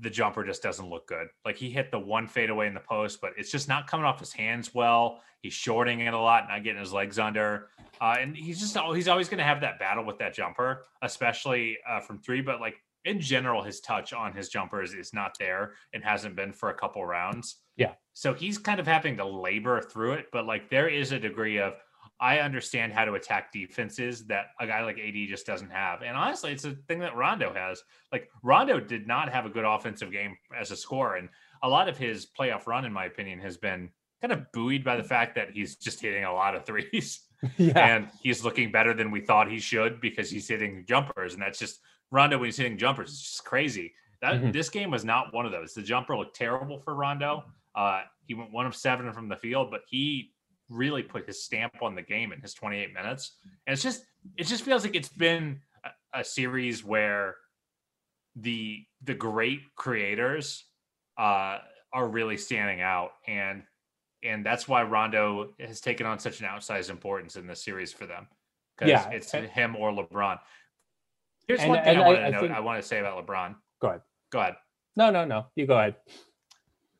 the 0.00 0.10
jumper 0.10 0.44
just 0.44 0.62
doesn't 0.62 0.88
look 0.88 1.06
good. 1.06 1.28
Like 1.44 1.56
he 1.56 1.70
hit 1.70 1.90
the 1.90 1.98
one 1.98 2.26
fadeaway 2.26 2.66
in 2.66 2.74
the 2.74 2.80
post, 2.80 3.20
but 3.20 3.32
it's 3.36 3.50
just 3.50 3.68
not 3.68 3.86
coming 3.86 4.04
off 4.04 4.18
his 4.18 4.32
hands 4.32 4.74
well. 4.74 5.20
He's 5.40 5.52
shorting 5.52 6.00
it 6.00 6.14
a 6.14 6.18
lot, 6.18 6.48
not 6.48 6.64
getting 6.64 6.80
his 6.80 6.92
legs 6.92 7.18
under, 7.18 7.68
uh, 8.00 8.16
and 8.18 8.36
he's 8.36 8.58
just 8.58 8.76
he's 8.94 9.08
always 9.08 9.28
going 9.28 9.38
to 9.38 9.44
have 9.44 9.60
that 9.60 9.78
battle 9.78 10.04
with 10.04 10.18
that 10.18 10.34
jumper, 10.34 10.84
especially 11.02 11.78
uh, 11.88 12.00
from 12.00 12.18
three. 12.18 12.40
But 12.40 12.60
like 12.60 12.82
in 13.04 13.20
general, 13.20 13.62
his 13.62 13.80
touch 13.80 14.12
on 14.12 14.32
his 14.32 14.48
jumpers 14.48 14.94
is 14.94 15.14
not 15.14 15.36
there 15.38 15.72
and 15.92 16.02
hasn't 16.02 16.34
been 16.34 16.52
for 16.52 16.70
a 16.70 16.74
couple 16.74 17.04
rounds. 17.04 17.56
Yeah. 17.76 17.92
So 18.14 18.34
he's 18.34 18.58
kind 18.58 18.80
of 18.80 18.86
having 18.86 19.16
to 19.18 19.24
labor 19.24 19.80
through 19.80 20.14
it, 20.14 20.26
but 20.32 20.44
like 20.44 20.68
there 20.70 20.88
is 20.88 21.12
a 21.12 21.20
degree 21.20 21.58
of 21.58 21.74
I 22.20 22.40
understand 22.40 22.92
how 22.92 23.04
to 23.04 23.14
attack 23.14 23.52
defenses 23.52 24.26
that 24.26 24.46
a 24.58 24.66
guy 24.66 24.82
like 24.84 24.98
AD 24.98 25.14
just 25.28 25.46
doesn't 25.46 25.70
have. 25.70 26.02
And 26.02 26.16
honestly, 26.16 26.50
it's 26.52 26.64
a 26.64 26.72
thing 26.88 26.98
that 27.00 27.14
Rondo 27.16 27.52
has. 27.54 27.82
Like 28.12 28.28
Rondo 28.42 28.80
did 28.80 29.06
not 29.06 29.32
have 29.32 29.46
a 29.46 29.50
good 29.50 29.64
offensive 29.64 30.10
game 30.10 30.36
as 30.58 30.70
a 30.72 30.76
scorer. 30.76 31.16
And 31.16 31.28
a 31.62 31.68
lot 31.68 31.88
of 31.88 31.96
his 31.96 32.26
playoff 32.26 32.66
run, 32.66 32.84
in 32.84 32.92
my 32.92 33.04
opinion, 33.04 33.38
has 33.40 33.56
been 33.56 33.90
kind 34.20 34.32
of 34.32 34.50
buoyed 34.52 34.82
by 34.82 34.96
the 34.96 35.04
fact 35.04 35.36
that 35.36 35.50
he's 35.52 35.76
just 35.76 36.00
hitting 36.00 36.24
a 36.24 36.32
lot 36.32 36.56
of 36.56 36.66
threes 36.66 37.20
yeah, 37.56 37.78
and 37.96 38.08
he's 38.20 38.42
looking 38.44 38.72
better 38.72 38.92
than 38.92 39.12
we 39.12 39.20
thought 39.20 39.48
he 39.48 39.60
should 39.60 40.00
because 40.00 40.28
he's 40.28 40.48
hitting 40.48 40.84
jumpers. 40.88 41.34
And 41.34 41.42
that's 41.42 41.58
just 41.60 41.78
Rondo 42.10 42.36
when 42.36 42.46
he's 42.46 42.56
hitting 42.56 42.76
jumpers. 42.78 43.10
It's 43.10 43.22
just 43.22 43.44
crazy. 43.44 43.94
That 44.22 44.42
Mhm. 44.42 44.52
this 44.52 44.68
game 44.70 44.90
was 44.90 45.04
not 45.04 45.32
one 45.32 45.46
of 45.46 45.52
those. 45.52 45.72
The 45.72 45.82
jumper 45.82 46.16
looked 46.16 46.34
terrible 46.34 46.80
for 46.80 46.96
Rondo. 46.96 47.44
Uh, 47.76 48.02
he 48.26 48.34
went 48.34 48.50
one 48.50 48.66
of 48.66 48.74
seven 48.74 49.12
from 49.12 49.28
the 49.28 49.36
field, 49.36 49.70
but 49.70 49.82
he 49.88 50.32
really 50.68 51.02
put 51.02 51.26
his 51.26 51.42
stamp 51.44 51.74
on 51.82 51.94
the 51.94 52.02
game 52.02 52.32
in 52.32 52.40
his 52.40 52.54
28 52.54 52.92
minutes. 52.92 53.36
And 53.66 53.72
it's 53.72 53.82
just 53.82 54.04
it 54.36 54.44
just 54.44 54.64
feels 54.64 54.84
like 54.84 54.94
it's 54.94 55.08
been 55.08 55.60
a, 55.84 56.20
a 56.20 56.24
series 56.24 56.84
where 56.84 57.36
the 58.36 58.84
the 59.02 59.14
great 59.14 59.60
creators 59.76 60.64
uh, 61.18 61.58
are 61.92 62.08
really 62.08 62.36
standing 62.36 62.80
out 62.80 63.12
and 63.26 63.62
and 64.24 64.44
that's 64.44 64.66
why 64.66 64.82
Rondo 64.82 65.50
has 65.60 65.80
taken 65.80 66.04
on 66.04 66.18
such 66.18 66.40
an 66.40 66.46
outsized 66.46 66.90
importance 66.90 67.36
in 67.36 67.46
this 67.46 67.62
series 67.64 67.92
for 67.92 68.04
them 68.06 68.26
because 68.76 68.90
Yeah, 68.90 69.08
it's 69.10 69.30
him 69.32 69.76
or 69.76 69.92
LeBron. 69.92 70.38
Here's 71.46 71.60
And- 71.60 71.70
one 71.70 71.84
thing 71.84 71.96
I 71.96 72.00
want 72.00 72.16
to 72.18 72.24
I 72.24 72.30
know. 72.30 72.40
think- 72.40 72.52
I 72.52 72.60
want 72.60 72.82
to 72.82 72.86
say 72.86 72.98
about 72.98 73.24
LeBron. 73.26 73.54
Go 73.80 73.88
ahead. 73.88 74.00
Go 74.30 74.40
ahead. 74.40 74.56
No, 74.96 75.10
no, 75.10 75.24
no. 75.24 75.46
You 75.54 75.66
go 75.66 75.78
ahead. 75.78 75.94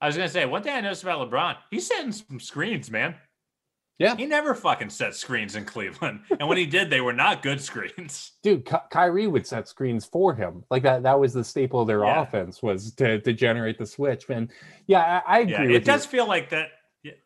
I 0.00 0.06
was 0.06 0.16
gonna 0.16 0.28
say 0.28 0.46
one 0.46 0.62
thing 0.62 0.74
I 0.76 0.80
noticed 0.80 1.02
about 1.02 1.28
LeBron. 1.28 1.56
He's 1.70 1.88
setting 1.88 2.12
some 2.12 2.38
screens, 2.40 2.88
man. 2.90 3.16
Yeah. 3.98 4.14
He 4.16 4.26
never 4.26 4.54
fucking 4.54 4.90
set 4.90 5.14
screens 5.16 5.56
in 5.56 5.64
Cleveland, 5.64 6.20
and 6.38 6.48
when 6.48 6.56
he 6.56 6.66
did, 6.66 6.88
they 6.88 7.00
were 7.00 7.12
not 7.12 7.42
good 7.42 7.60
screens. 7.60 8.32
dude, 8.44 8.64
Ky- 8.64 8.76
Kyrie 8.90 9.26
would 9.26 9.44
set 9.46 9.66
screens 9.66 10.04
for 10.04 10.34
him. 10.34 10.62
Like 10.70 10.84
that. 10.84 11.02
That 11.02 11.18
was 11.18 11.32
the 11.32 11.42
staple 11.42 11.80
of 11.80 11.88
their 11.88 12.04
Yeah. 12.04 12.22
offense 12.22 12.62
was 12.62 12.94
to 12.94 13.20
to 13.20 13.32
generate 13.32 13.76
the 13.78 13.86
switch. 13.86 14.26
And 14.28 14.50
yeah, 14.86 15.20
I, 15.26 15.38
I 15.38 15.40
agree. 15.40 15.70
Yeah, 15.72 15.76
it 15.76 15.84
does 15.84 16.06
feel 16.06 16.26
like 16.28 16.50
that. 16.50 16.68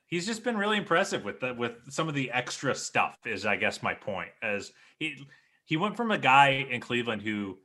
He's 0.06 0.26
just 0.26 0.44
been 0.44 0.56
really 0.58 0.76
impressive 0.76 1.24
with 1.24 1.40
the 1.40 1.54
with 1.54 1.72
some 1.90 2.08
of 2.08 2.14
the 2.14 2.30
extra 2.30 2.74
stuff. 2.74 3.18
Is 3.26 3.44
I 3.46 3.56
guess 3.56 3.82
my 3.82 3.94
point. 3.94 4.30
As 4.42 4.72
he 4.98 5.26
he 5.64 5.76
went 5.76 5.96
from 5.96 6.10
a 6.10 6.18
guy 6.18 6.66
in 6.70 6.80
Cleveland 6.80 7.22
who, 7.22 7.58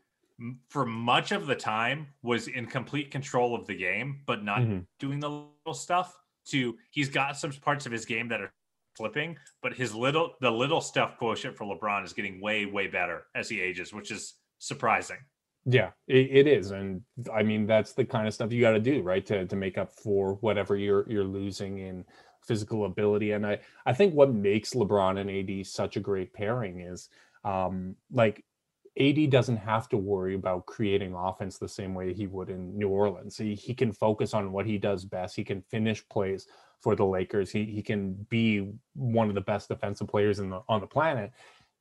for 0.70 0.86
much 0.86 1.32
of 1.32 1.48
the 1.48 1.56
time, 1.56 2.08
was 2.24 2.48
in 2.48 2.66
complete 2.66 3.12
control 3.12 3.56
of 3.56 3.68
the 3.68 3.76
game, 3.76 4.22
but 4.26 4.44
not 4.44 4.60
Mhm. 4.60 4.86
doing 5.00 5.20
the 5.20 5.30
little 5.30 5.74
stuff. 5.74 6.14
To 6.50 6.78
he's 6.92 7.10
got 7.10 7.36
some 7.38 7.52
parts 7.52 7.86
of 7.86 7.92
his 7.92 8.06
game 8.06 8.30
that 8.30 8.40
are 8.40 8.54
slipping, 8.98 9.38
but 9.62 9.74
his 9.74 9.94
little 9.94 10.34
the 10.42 10.52
little 10.52 10.82
stuff 10.82 11.18
quotient 11.18 11.56
for 11.56 11.66
LeBron 11.66 12.04
is 12.04 12.14
getting 12.14 12.42
way 12.42 12.66
way 12.66 12.88
better 12.88 13.26
as 13.36 13.48
he 13.50 13.62
ages, 13.62 13.94
which 13.94 14.12
is 14.12 14.36
surprising. 14.60 15.18
Yeah, 15.66 15.92
it, 16.08 16.30
it 16.32 16.48
is, 16.48 16.72
and 16.72 17.02
I 17.34 17.44
mean 17.44 17.68
that's 17.68 17.94
the 17.94 18.06
kind 18.06 18.28
of 18.28 18.34
stuff 18.34 18.52
you 18.52 18.62
got 18.62 18.72
to 18.72 18.80
do, 18.80 19.02
right, 19.02 19.26
to 19.28 19.46
to 19.46 19.56
make 19.56 19.78
up 19.78 19.94
for 19.94 20.36
whatever 20.36 20.76
you're 20.76 21.10
you're 21.10 21.24
losing 21.24 21.80
in 21.80 22.06
physical 22.46 22.86
ability. 22.86 23.32
And 23.32 23.46
I 23.46 23.60
I 23.86 23.94
think 23.94 24.14
what 24.14 24.34
makes 24.34 24.74
LeBron 24.74 25.20
and 25.20 25.30
AD 25.30 25.66
such 25.68 25.98
a 25.98 26.02
great 26.02 26.34
pairing 26.34 26.82
is, 26.82 27.10
um, 27.44 27.96
like 28.12 28.44
AD 29.00 29.30
doesn't 29.30 29.58
have 29.58 29.88
to 29.90 29.98
worry 29.98 30.36
about 30.36 30.66
creating 30.66 31.14
offense 31.14 31.58
the 31.58 31.68
same 31.68 31.94
way 31.94 32.14
he 32.14 32.28
would 32.28 32.50
in 32.50 32.78
New 32.78 32.90
Orleans. 32.90 33.38
He, 33.38 33.54
he 33.54 33.74
can 33.74 33.92
focus 33.92 34.34
on 34.34 34.52
what 34.52 34.66
he 34.66 34.78
does 34.78 35.06
best. 35.06 35.36
He 35.36 35.44
can 35.44 35.62
finish 35.62 36.08
plays 36.10 36.48
for 36.82 36.96
the 36.96 37.06
Lakers. 37.06 37.52
He, 37.52 37.66
he 37.66 37.82
can 37.82 38.14
be 38.30 38.72
one 38.94 39.30
of 39.30 39.36
the 39.36 39.42
best 39.42 39.70
defensive 39.70 40.08
players 40.08 40.40
in 40.40 40.50
the, 40.50 40.62
on 40.68 40.82
the 40.82 40.88
planet. 40.88 41.32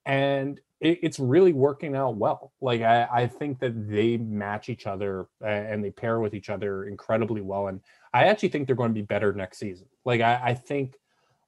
And 0.04 0.60
it, 0.80 1.00
it's 1.02 1.18
really 1.18 1.52
working 1.52 1.96
out 1.96 2.16
well. 2.16 2.52
Like, 2.60 2.82
I, 2.82 3.08
I 3.12 3.26
think 3.26 3.58
that 3.60 3.88
they 3.88 4.16
match 4.16 4.68
each 4.68 4.86
other 4.86 5.28
and 5.44 5.84
they 5.84 5.90
pair 5.90 6.20
with 6.20 6.34
each 6.34 6.50
other 6.50 6.84
incredibly 6.84 7.40
well. 7.40 7.68
And 7.68 7.80
I 8.14 8.24
actually 8.24 8.50
think 8.50 8.66
they're 8.66 8.76
going 8.76 8.90
to 8.90 9.00
be 9.00 9.02
better 9.02 9.32
next 9.32 9.58
season. 9.58 9.86
Like, 10.04 10.20
I, 10.20 10.40
I 10.44 10.54
think, 10.54 10.96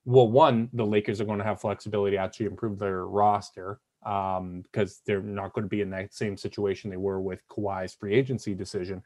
well, 0.04 0.28
one, 0.28 0.70
the 0.72 0.86
Lakers 0.86 1.20
are 1.20 1.24
going 1.24 1.38
to 1.38 1.44
have 1.44 1.60
flexibility 1.60 2.16
to 2.16 2.22
actually 2.22 2.46
improve 2.46 2.78
their 2.78 3.06
roster 3.06 3.80
um, 4.04 4.62
because 4.62 5.02
they're 5.06 5.20
not 5.20 5.52
going 5.52 5.64
to 5.64 5.68
be 5.68 5.80
in 5.80 5.90
that 5.90 6.14
same 6.14 6.36
situation 6.36 6.90
they 6.90 6.96
were 6.96 7.20
with 7.20 7.46
Kawhi's 7.48 7.94
free 7.94 8.14
agency 8.14 8.54
decision. 8.54 9.02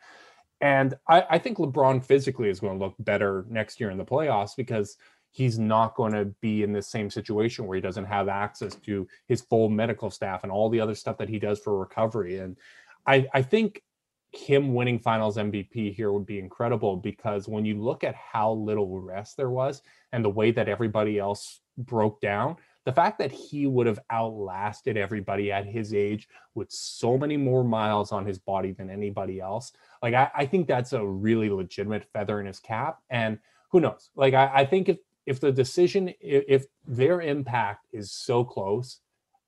And 0.62 0.94
I, 1.09 1.25
I, 1.29 1.38
think 1.38 1.59
LeBron 1.59 2.05
physically 2.05 2.48
is 2.48 2.61
going 2.61 2.79
to 2.79 2.85
look 2.85 2.94
better 3.01 3.44
next 3.51 3.81
year 3.81 3.90
in 3.90 3.98
the 3.98 4.05
playoffs 4.05 4.55
because 4.57 4.96
he's 5.33 5.59
not 5.59 5.96
going 5.96 6.12
to 6.12 6.27
be 6.40 6.62
in 6.62 6.72
the 6.72 6.81
same 6.81 7.11
situation 7.11 7.66
where 7.66 7.75
he 7.75 7.81
doesn't 7.81 8.05
have 8.05 8.29
access 8.29 8.77
to 8.77 9.09
his 9.27 9.40
full 9.40 9.68
medical 9.68 10.09
staff 10.09 10.44
and 10.44 10.53
all 10.53 10.68
the 10.68 10.81
other 10.81 10.94
stuff 10.94 11.18
that 11.18 11.29
he 11.29 11.40
does 11.40 11.59
for 11.59 11.77
recovery. 11.77 12.38
And 12.38 12.57
I, 13.07 13.27
I 13.35 13.42
think 13.42 13.83
him 14.31 14.72
winning 14.72 15.01
finals 15.01 15.37
MVP 15.37 15.94
here 15.94 16.12
would 16.12 16.27
be 16.27 16.38
incredible 16.38 16.96
because 16.96 17.48
when 17.48 17.64
you 17.64 17.83
look 17.83 18.05
at 18.05 18.14
how 18.14 18.53
little 18.53 19.01
rest 19.01 19.37
there 19.37 19.51
was 19.51 19.83
and 20.12 20.25
the 20.25 20.31
way 20.31 20.53
that 20.53 20.68
everybody 20.68 21.18
else 21.18 21.61
broke 21.77 22.20
down, 22.20 22.57
the 22.85 22.92
fact 22.92 23.18
that 23.18 23.33
he 23.33 23.66
would 23.66 23.87
have 23.87 24.01
outlasted 24.11 24.96
everybody 24.96 25.53
at 25.53 25.66
his 25.66 25.92
age 25.94 26.29
with 26.55 26.70
so 26.70 27.18
many 27.18 27.37
more 27.37 27.64
miles 27.64 28.12
on 28.12 28.27
his 28.27 28.38
body 28.38 28.72
than 28.72 28.90
anybody 28.90 29.40
else, 29.40 29.72
like 30.02 30.14
I, 30.14 30.30
I 30.34 30.46
think 30.46 30.66
that's 30.66 30.92
a 30.92 31.04
really 31.04 31.48
legitimate 31.48 32.04
feather 32.12 32.40
in 32.40 32.46
his 32.46 32.58
cap. 32.58 32.98
And 33.10 33.38
who 33.70 33.80
knows? 33.80 34.10
Like 34.16 34.34
I, 34.34 34.50
I 34.52 34.64
think 34.66 34.88
if 34.88 34.98
if 35.26 35.40
the 35.40 35.52
decision 35.52 36.08
if, 36.20 36.44
if 36.48 36.66
their 36.86 37.20
impact 37.20 37.86
is 37.92 38.10
so 38.12 38.44
close, 38.44 38.98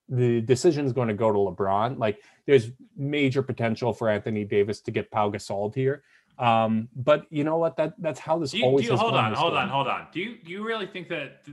the 0.08 0.40
decision 0.40 0.86
is 0.86 0.92
going 0.92 1.08
to 1.08 1.14
go 1.14 1.32
to 1.32 1.38
LeBron. 1.38 1.98
Like 1.98 2.20
there's 2.46 2.70
major 2.96 3.42
potential 3.42 3.92
for 3.92 4.08
Anthony 4.08 4.44
Davis 4.44 4.80
to 4.82 4.90
get 4.90 5.10
Pau 5.10 5.30
Gasol 5.30 5.74
here. 5.74 6.02
Um, 6.38 6.88
but 6.96 7.26
you 7.30 7.44
know 7.44 7.58
what? 7.58 7.76
That 7.76 7.94
that's 7.98 8.20
how 8.20 8.38
this 8.38 8.52
do 8.52 8.58
you, 8.58 8.64
always. 8.64 8.86
Do 8.86 8.92
you, 8.92 8.98
hold 8.98 9.14
on, 9.14 9.34
hold 9.34 9.54
on, 9.54 9.68
hold 9.68 9.88
on. 9.88 10.06
Do 10.12 10.20
you 10.20 10.38
do 10.44 10.50
you 10.50 10.64
really 10.64 10.86
think 10.86 11.08
that? 11.08 11.46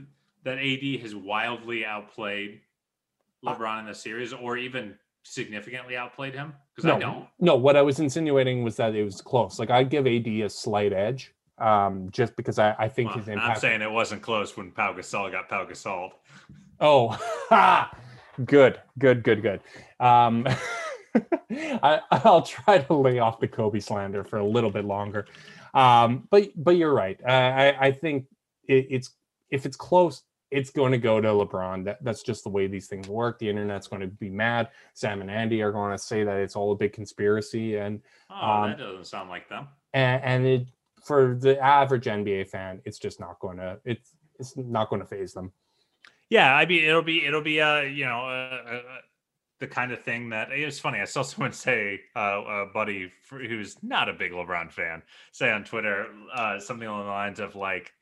That 0.44 0.58
AD 0.58 1.00
has 1.02 1.14
wildly 1.14 1.86
outplayed 1.86 2.62
LeBron 3.44 3.78
in 3.78 3.86
the 3.86 3.94
series, 3.94 4.32
or 4.32 4.56
even 4.56 4.96
significantly 5.22 5.96
outplayed 5.96 6.34
him? 6.34 6.54
Because 6.74 6.88
no, 6.88 6.96
I 6.96 6.98
don't. 6.98 7.26
No, 7.38 7.56
what 7.56 7.76
I 7.76 7.82
was 7.82 8.00
insinuating 8.00 8.64
was 8.64 8.76
that 8.76 8.94
it 8.94 9.04
was 9.04 9.20
close. 9.20 9.58
Like 9.58 9.70
I 9.70 9.84
give 9.84 10.06
AD 10.06 10.26
a 10.26 10.48
slight 10.48 10.92
edge, 10.92 11.34
um, 11.58 12.08
just 12.10 12.34
because 12.36 12.58
I, 12.58 12.74
I 12.78 12.88
think 12.88 13.10
well, 13.10 13.18
his 13.18 13.28
impact. 13.28 13.56
I'm 13.56 13.60
saying 13.60 13.82
it 13.82 13.90
wasn't 13.90 14.22
close 14.22 14.56
when 14.56 14.70
Pau 14.70 14.94
Gasol 14.94 15.30
got 15.32 15.48
Pau 15.48 15.66
Gasol. 15.66 16.12
Oh, 16.80 17.16
good, 18.44 18.80
good, 18.98 19.22
good, 19.22 19.42
good. 19.42 19.60
Um, 20.00 20.46
I, 21.50 22.00
I'll 22.10 22.42
try 22.42 22.78
to 22.78 22.94
lay 22.94 23.18
off 23.18 23.38
the 23.38 23.48
Kobe 23.48 23.80
slander 23.80 24.24
for 24.24 24.38
a 24.38 24.46
little 24.46 24.70
bit 24.70 24.86
longer, 24.86 25.26
um, 25.74 26.26
but 26.30 26.50
but 26.56 26.76
you're 26.76 26.94
right. 26.94 27.20
I, 27.26 27.76
I 27.78 27.92
think 27.92 28.26
it, 28.66 28.86
it's 28.88 29.10
if 29.50 29.66
it's 29.66 29.76
close, 29.76 30.22
it's 30.52 30.70
going 30.70 30.92
to 30.92 30.98
go 30.98 31.20
to 31.20 31.28
LeBron. 31.28 31.84
That, 31.84 32.04
that's 32.04 32.22
just 32.22 32.44
the 32.44 32.50
way 32.50 32.66
these 32.66 32.86
things 32.86 33.08
work. 33.08 33.38
The 33.38 33.48
internet's 33.48 33.88
going 33.88 34.02
to 34.02 34.08
be 34.08 34.28
mad. 34.28 34.68
Sam 34.92 35.22
and 35.22 35.30
Andy 35.30 35.62
are 35.62 35.72
going 35.72 35.92
to 35.92 35.98
say 35.98 36.24
that 36.24 36.36
it's 36.36 36.54
all 36.54 36.72
a 36.72 36.76
big 36.76 36.92
conspiracy, 36.92 37.76
and 37.76 38.02
oh, 38.30 38.50
um, 38.50 38.70
that 38.70 38.78
doesn't 38.78 39.06
sound 39.06 39.30
like 39.30 39.48
them. 39.48 39.68
And, 39.94 40.22
and 40.22 40.46
it 40.46 40.68
for 41.02 41.36
the 41.40 41.58
average 41.58 42.04
NBA 42.04 42.48
fan, 42.48 42.80
it's 42.84 42.98
just 42.98 43.18
not 43.18 43.38
going 43.40 43.56
to 43.56 43.80
it's 43.84 44.14
it's 44.38 44.56
not 44.56 44.90
going 44.90 45.00
to 45.00 45.06
faze 45.06 45.32
them. 45.32 45.52
Yeah, 46.28 46.54
I 46.54 46.66
mean 46.66 46.84
it'll 46.84 47.02
be 47.02 47.24
it'll 47.26 47.42
be 47.42 47.60
uh 47.60 47.80
you 47.80 48.04
know 48.04 48.20
uh, 48.20 48.74
uh, 48.74 48.80
the 49.58 49.66
kind 49.66 49.92
of 49.92 50.02
thing 50.02 50.30
that 50.30 50.50
it's 50.50 50.78
funny. 50.78 51.00
I 51.00 51.04
saw 51.04 51.22
someone 51.22 51.52
say 51.52 52.00
uh, 52.14 52.42
a 52.46 52.66
buddy 52.72 53.10
who's 53.28 53.82
not 53.82 54.08
a 54.08 54.12
big 54.12 54.32
LeBron 54.32 54.70
fan 54.70 55.02
say 55.32 55.50
on 55.50 55.64
Twitter 55.64 56.06
uh, 56.34 56.58
something 56.58 56.86
along 56.86 57.04
the 57.04 57.10
lines 57.10 57.40
of 57.40 57.56
like 57.56 57.92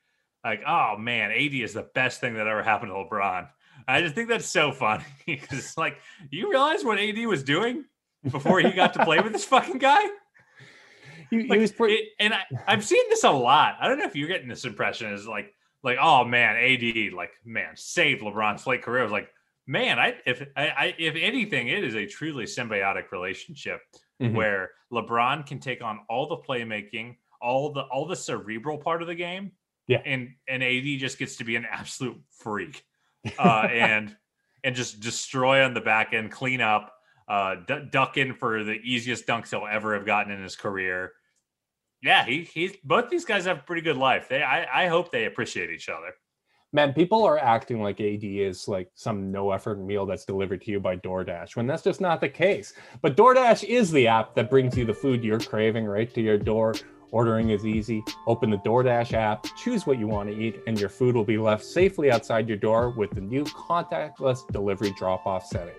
like, 0.45 0.63
oh 0.67 0.97
man, 0.99 1.31
AD 1.31 1.55
is 1.55 1.75
the 1.75 1.89
best 1.95 2.21
thing 2.21 2.35
that 2.35 2.47
ever 2.47 2.63
happened 2.63 2.91
to 2.91 2.95
LeBron. 2.95 3.49
I 3.89 4.03
just 4.03 4.15
think 4.15 4.29
that's 4.29 4.47
so 4.47 4.73
funny 4.73 5.05
because 5.27 5.77
like, 5.77 5.99
you 6.31 6.51
realize 6.51 6.85
what 6.85 6.99
AD 6.99 7.19
was 7.27 7.43
doing 7.43 7.85
before 8.31 8.61
he 8.61 8.71
got 8.71 8.95
to 8.95 9.05
play 9.05 9.21
with 9.21 9.33
this 9.33 9.45
fucking 9.45 9.79
guy? 9.79 10.03
He, 11.31 11.45
like, 11.45 11.59
he 11.59 11.59
was 11.59 11.73
pretty... 11.73 11.95
it, 11.95 12.09
and 12.19 12.35
I, 12.35 12.43
I've 12.67 12.85
seen 12.85 13.03
this 13.09 13.25
a 13.25 13.31
lot. 13.31 13.77
I 13.81 13.89
don't 13.89 13.99
know 13.99 14.05
if 14.05 14.17
you're 14.17 14.29
getting 14.29 14.49
this 14.49 14.65
impression 14.65 15.13
is 15.13 15.27
like, 15.27 15.55
like, 15.83 15.99
oh 16.01 16.25
man, 16.25 16.57
AD, 16.57 17.13
like, 17.15 17.31
man, 17.45 17.71
saved 17.75 18.23
LeBron's 18.23 18.67
late 18.67 18.83
career. 18.83 19.01
I 19.01 19.05
was 19.05 19.13
like, 19.13 19.31
man, 19.67 19.99
I 19.99 20.17
if 20.27 20.43
I, 20.57 20.69
I 20.69 20.95
if 20.99 21.15
anything, 21.17 21.69
it 21.69 21.85
is 21.85 21.95
a 21.95 22.07
truly 22.07 22.45
symbiotic 22.45 23.13
relationship 23.13 23.81
mm-hmm. 24.21 24.35
where 24.35 24.71
LeBron 24.93 25.47
can 25.47 25.61
take 25.61 25.83
on 25.83 26.01
all 26.09 26.29
the 26.29 26.37
playmaking, 26.37 27.17
all 27.41 27.73
the 27.73 27.83
all 27.83 28.07
the 28.07 28.17
cerebral 28.17 28.79
part 28.79 29.01
of 29.01 29.09
the 29.09 29.15
game, 29.15 29.53
yeah. 29.91 30.01
And 30.07 30.31
and 30.47 30.63
AD 30.63 30.85
just 31.01 31.19
gets 31.19 31.37
to 31.37 31.45
be 31.45 31.57
an 31.57 31.67
absolute 31.71 32.19
freak. 32.31 32.85
Uh, 33.39 33.69
and 33.71 34.17
and 34.65 34.75
just 34.75 35.01
destroy 35.01 35.63
on 35.63 35.75
the 35.75 35.81
back 35.83 36.15
end, 36.15 36.31
clean 36.31 36.63
up, 36.63 36.91
uh, 37.29 37.57
d- 37.67 37.87
duck 37.91 38.17
in 38.17 38.33
for 38.33 38.65
the 38.65 38.81
easiest 38.83 39.27
dunks 39.27 39.51
he'll 39.51 39.69
ever 39.71 39.93
have 39.93 40.07
gotten 40.07 40.33
in 40.33 40.43
his 40.43 40.57
career. 40.57 41.13
Yeah, 42.03 42.25
he 42.25 42.45
he's 42.45 42.73
both 42.83 43.11
these 43.11 43.27
guys 43.27 43.45
have 43.45 43.59
a 43.59 43.63
pretty 43.63 43.83
good 43.83 43.99
life. 43.99 44.27
They 44.27 44.43
I, 44.43 44.85
I 44.85 44.89
hope 44.89 45.13
they 45.13 45.27
appreciate 45.27 45.69
each 45.69 45.91
other. 45.91 46.15
Man, 46.73 46.95
people 46.95 47.25
are 47.25 47.39
acting 47.39 47.83
like 47.83 48.01
AD 48.01 48.25
is 48.25 48.69
like 48.69 48.89
some 48.95 49.31
no 49.31 49.51
effort 49.51 49.79
meal 49.79 50.07
that's 50.07 50.25
delivered 50.25 50.63
to 50.63 50.71
you 50.71 50.81
by 50.81 50.97
DoorDash 50.97 51.57
when 51.57 51.67
that's 51.67 51.83
just 51.83 52.01
not 52.01 52.23
the 52.23 52.29
case. 52.31 52.73
But 53.03 53.19
DoorDash 53.19 53.65
is 53.65 53.91
the 53.91 54.07
app 54.07 54.35
that 54.37 54.49
brings 54.49 54.79
you 54.79 54.87
the 54.87 54.95
food 54.95 55.23
you're 55.23 55.41
craving 55.41 55.85
right 55.85 56.13
to 56.15 56.23
your 56.23 56.39
door 56.39 56.73
Ordering 57.13 57.51
is 57.51 57.67
easy. 57.67 58.05
Open 58.27 58.51
the 58.51 58.59
DoorDash 58.59 59.13
app, 59.15 59.47
choose 59.57 59.87
what 59.87 59.99
you 59.99 60.07
want 60.07 60.29
to 60.29 60.37
eat, 60.37 60.61
and 60.67 60.79
your 60.79 60.89
food 60.89 61.15
will 61.15 61.25
be 61.25 61.39
left 61.39 61.65
safely 61.65 62.11
outside 62.11 62.49
your 62.49 62.57
door 62.57 62.91
with 62.91 63.11
the 63.11 63.21
new 63.21 63.45
contactless 63.45 64.47
delivery 64.53 64.93
drop 64.97 65.27
off 65.27 65.47
setting. 65.47 65.75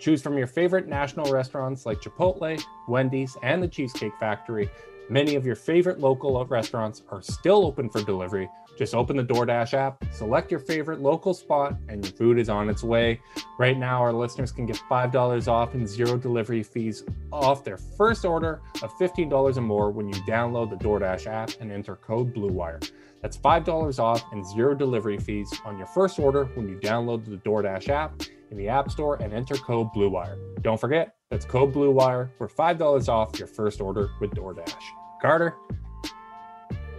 Choose 0.00 0.22
from 0.22 0.36
your 0.36 0.46
favorite 0.46 0.88
national 0.88 1.32
restaurants 1.32 1.86
like 1.86 2.00
Chipotle, 2.00 2.60
Wendy's, 2.88 3.36
and 3.42 3.62
the 3.62 3.68
Cheesecake 3.68 4.16
Factory. 4.18 4.68
Many 5.08 5.34
of 5.34 5.44
your 5.44 5.56
favorite 5.56 6.00
local 6.00 6.44
restaurants 6.46 7.02
are 7.10 7.22
still 7.22 7.66
open 7.66 7.88
for 7.90 8.02
delivery, 8.02 8.48
just 8.76 8.94
open 8.94 9.16
the 9.16 9.24
DoorDash 9.24 9.74
app, 9.74 10.04
select 10.12 10.50
your 10.50 10.60
favorite 10.60 11.00
local 11.00 11.34
spot, 11.34 11.76
and 11.88 12.04
your 12.04 12.14
food 12.14 12.38
is 12.38 12.48
on 12.48 12.68
its 12.68 12.82
way. 12.82 13.20
Right 13.58 13.76
now, 13.76 14.00
our 14.00 14.12
listeners 14.12 14.52
can 14.52 14.66
get 14.66 14.80
$5 14.90 15.48
off 15.48 15.74
and 15.74 15.88
zero 15.88 16.16
delivery 16.16 16.62
fees 16.62 17.04
off 17.32 17.64
their 17.64 17.76
first 17.76 18.24
order 18.24 18.60
of 18.82 18.92
$15 18.98 19.56
or 19.56 19.60
more 19.60 19.90
when 19.90 20.08
you 20.08 20.14
download 20.22 20.70
the 20.70 20.76
DoorDash 20.76 21.26
app 21.26 21.50
and 21.60 21.70
enter 21.70 21.96
code 21.96 22.34
BLUEWIRE. 22.34 22.90
That's 23.20 23.36
$5 23.36 23.98
off 24.00 24.24
and 24.32 24.44
zero 24.44 24.74
delivery 24.74 25.18
fees 25.18 25.52
on 25.64 25.78
your 25.78 25.86
first 25.86 26.18
order 26.18 26.46
when 26.54 26.68
you 26.68 26.76
download 26.76 27.24
the 27.24 27.36
DoorDash 27.36 27.88
app 27.88 28.22
in 28.50 28.56
the 28.56 28.68
App 28.68 28.90
Store 28.90 29.16
and 29.22 29.32
enter 29.32 29.54
code 29.54 29.88
BLUEWIRE. 29.94 30.62
Don't 30.62 30.80
forget, 30.80 31.14
that's 31.30 31.44
code 31.44 31.72
BLUEWIRE 31.72 32.30
for 32.36 32.48
$5 32.48 33.08
off 33.08 33.38
your 33.38 33.48
first 33.48 33.80
order 33.80 34.10
with 34.20 34.32
DoorDash. 34.32 34.74
Carter? 35.20 35.54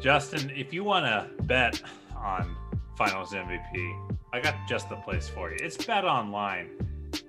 Justin, 0.04 0.52
if 0.54 0.74
you 0.74 0.84
want 0.84 1.06
to 1.06 1.44
bet 1.44 1.82
on 2.18 2.58
Finals 2.98 3.32
MVP, 3.32 4.18
I 4.34 4.42
got 4.42 4.54
just 4.68 4.89
the 4.89 4.98
place 4.98 5.30
for 5.30 5.50
you. 5.50 5.58
It's 5.62 5.78
Bet 5.78 6.04
Online. 6.04 6.72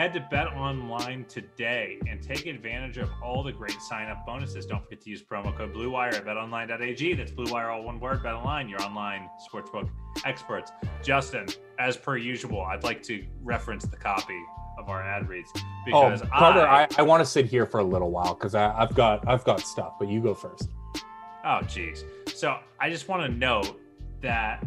Head 0.00 0.14
to 0.14 0.20
Bet 0.30 0.46
Online 0.46 1.26
today 1.28 1.98
and 2.08 2.22
take 2.22 2.46
advantage 2.46 2.96
of 2.96 3.10
all 3.22 3.42
the 3.42 3.52
great 3.52 3.78
sign-up 3.82 4.24
bonuses. 4.24 4.64
Don't 4.64 4.82
forget 4.82 5.02
to 5.02 5.10
use 5.10 5.22
promo 5.22 5.54
code 5.54 5.74
BlueWire 5.74 6.14
at 6.14 6.24
BetOnline.ag. 6.24 7.12
That's 7.12 7.32
BlueWire, 7.32 7.70
all 7.70 7.82
one 7.82 8.00
word. 8.00 8.22
Bet 8.22 8.32
Online, 8.32 8.66
your 8.66 8.80
online 8.80 9.28
sportsbook 9.46 9.90
experts. 10.24 10.72
Justin, 11.02 11.48
as 11.78 11.98
per 11.98 12.16
usual, 12.16 12.62
I'd 12.62 12.82
like 12.82 13.02
to 13.02 13.26
reference 13.42 13.84
the 13.84 13.98
copy 13.98 14.40
of 14.78 14.88
our 14.88 15.02
ad 15.02 15.28
reads 15.28 15.50
oh, 15.54 15.60
because 15.84 16.22
oh, 16.22 16.26
Carter, 16.28 16.66
I, 16.66 16.84
I, 16.84 16.88
I 16.96 17.02
want 17.02 17.20
to 17.20 17.26
sit 17.26 17.44
here 17.44 17.66
for 17.66 17.80
a 17.80 17.84
little 17.84 18.10
while 18.10 18.32
because 18.32 18.54
I've 18.54 18.94
got 18.94 19.28
I've 19.28 19.44
got 19.44 19.60
stuff, 19.60 19.96
but 19.98 20.08
you 20.08 20.22
go 20.22 20.32
first. 20.32 20.70
Oh, 21.44 21.60
geez. 21.68 22.06
So 22.34 22.56
I 22.78 22.88
just 22.88 23.06
want 23.06 23.22
to 23.24 23.28
note 23.28 23.78
that 24.22 24.66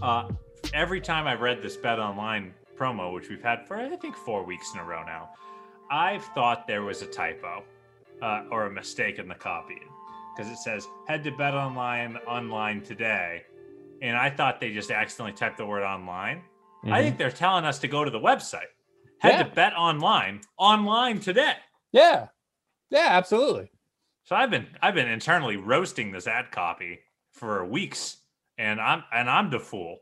uh, 0.00 0.28
every 0.72 1.00
time 1.00 1.26
I've 1.26 1.40
read 1.40 1.62
this 1.62 1.76
Bet 1.76 1.98
Online 1.98 2.54
promo, 2.80 3.12
which 3.12 3.28
we've 3.28 3.42
had 3.42 3.66
for 3.66 3.76
I 3.76 3.94
think 3.96 4.16
four 4.16 4.44
weeks 4.44 4.72
in 4.74 4.80
a 4.80 4.84
row 4.84 5.02
now, 5.04 5.30
I've 5.90 6.24
thought 6.34 6.66
there 6.66 6.82
was 6.82 7.02
a 7.02 7.06
typo 7.06 7.62
uh, 8.22 8.44
or 8.50 8.66
a 8.66 8.70
mistake 8.70 9.18
in 9.18 9.28
the 9.28 9.34
copy 9.34 9.80
because 10.34 10.50
it 10.50 10.56
says 10.58 10.86
head 11.06 11.22
to 11.24 11.30
Bet 11.32 11.54
Online 11.54 12.16
online 12.26 12.80
today, 12.82 13.42
and 14.00 14.16
I 14.16 14.30
thought 14.30 14.60
they 14.60 14.72
just 14.72 14.90
accidentally 14.90 15.36
typed 15.36 15.58
the 15.58 15.66
word 15.66 15.82
online. 15.82 16.42
I 16.84 17.02
think 17.02 17.18
they're 17.18 17.30
telling 17.30 17.66
us 17.66 17.78
to 17.80 17.88
go 17.88 18.04
to 18.04 18.10
the 18.10 18.18
website. 18.20 18.70
Head 19.18 19.32
Yeah. 19.32 19.42
to 19.42 19.50
Bet 19.54 19.74
Online 19.76 20.40
online 20.56 21.20
today. 21.20 21.52
Yeah. 21.92 22.28
Yeah, 22.88 23.08
absolutely. 23.10 23.70
So 24.24 24.34
I've 24.34 24.50
been 24.50 24.66
I've 24.80 24.94
been 24.94 25.08
internally 25.08 25.56
roasting 25.58 26.10
this 26.12 26.26
ad 26.26 26.50
copy 26.52 27.00
for 27.32 27.64
weeks, 27.66 28.16
and 28.56 28.80
I'm 28.80 29.02
and 29.12 29.28
I'm 29.28 29.50
the 29.50 29.60
fool. 29.60 29.98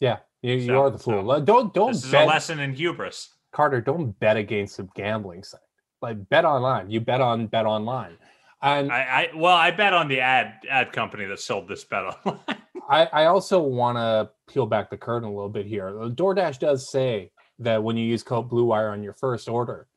Yeah. 0.00 0.18
You, 0.42 0.54
you 0.54 0.66
So- 0.66 0.82
are 0.82 0.90
the 0.90 0.98
fool. 0.98 1.28
so 1.28 1.40
don't 1.44 1.74
don't 1.74 1.92
This 1.92 2.04
is 2.04 2.12
a 2.14 2.24
lesson 2.24 2.60
in 2.60 2.74
hubris. 2.74 3.34
Carter, 3.52 3.80
don't 3.80 4.18
bet 4.20 4.36
against 4.36 4.78
a 4.78 4.84
gambling 4.94 5.42
site. 5.42 5.60
Like 6.02 6.28
bet 6.28 6.44
online. 6.44 6.90
You 6.90 7.00
bet 7.00 7.20
on 7.20 7.46
bet 7.46 7.66
online. 7.66 8.16
And 8.62 8.92
I, 8.92 8.98
I 9.32 9.36
well, 9.36 9.54
I 9.56 9.70
bet 9.70 9.92
on 9.92 10.08
the 10.08 10.20
ad 10.20 10.54
ad 10.70 10.92
company 10.92 11.24
that 11.26 11.40
sold 11.40 11.68
this 11.68 11.84
bet 11.84 12.04
online. 12.04 12.40
I, 12.90 13.04
I 13.06 13.24
also 13.26 13.58
want 13.60 13.96
to 13.98 14.30
peel 14.52 14.66
back 14.66 14.90
the 14.90 14.96
curtain 14.96 15.28
a 15.28 15.32
little 15.32 15.48
bit 15.50 15.66
here. 15.66 15.90
DoorDash 15.92 16.58
does 16.58 16.90
say 16.90 17.30
that 17.58 17.82
when 17.82 17.96
you 17.96 18.04
use 18.06 18.22
code 18.22 18.48
Blue 18.48 18.64
Wire 18.64 18.90
on 18.90 19.02
your 19.02 19.12
first 19.12 19.48
order, 19.48 19.88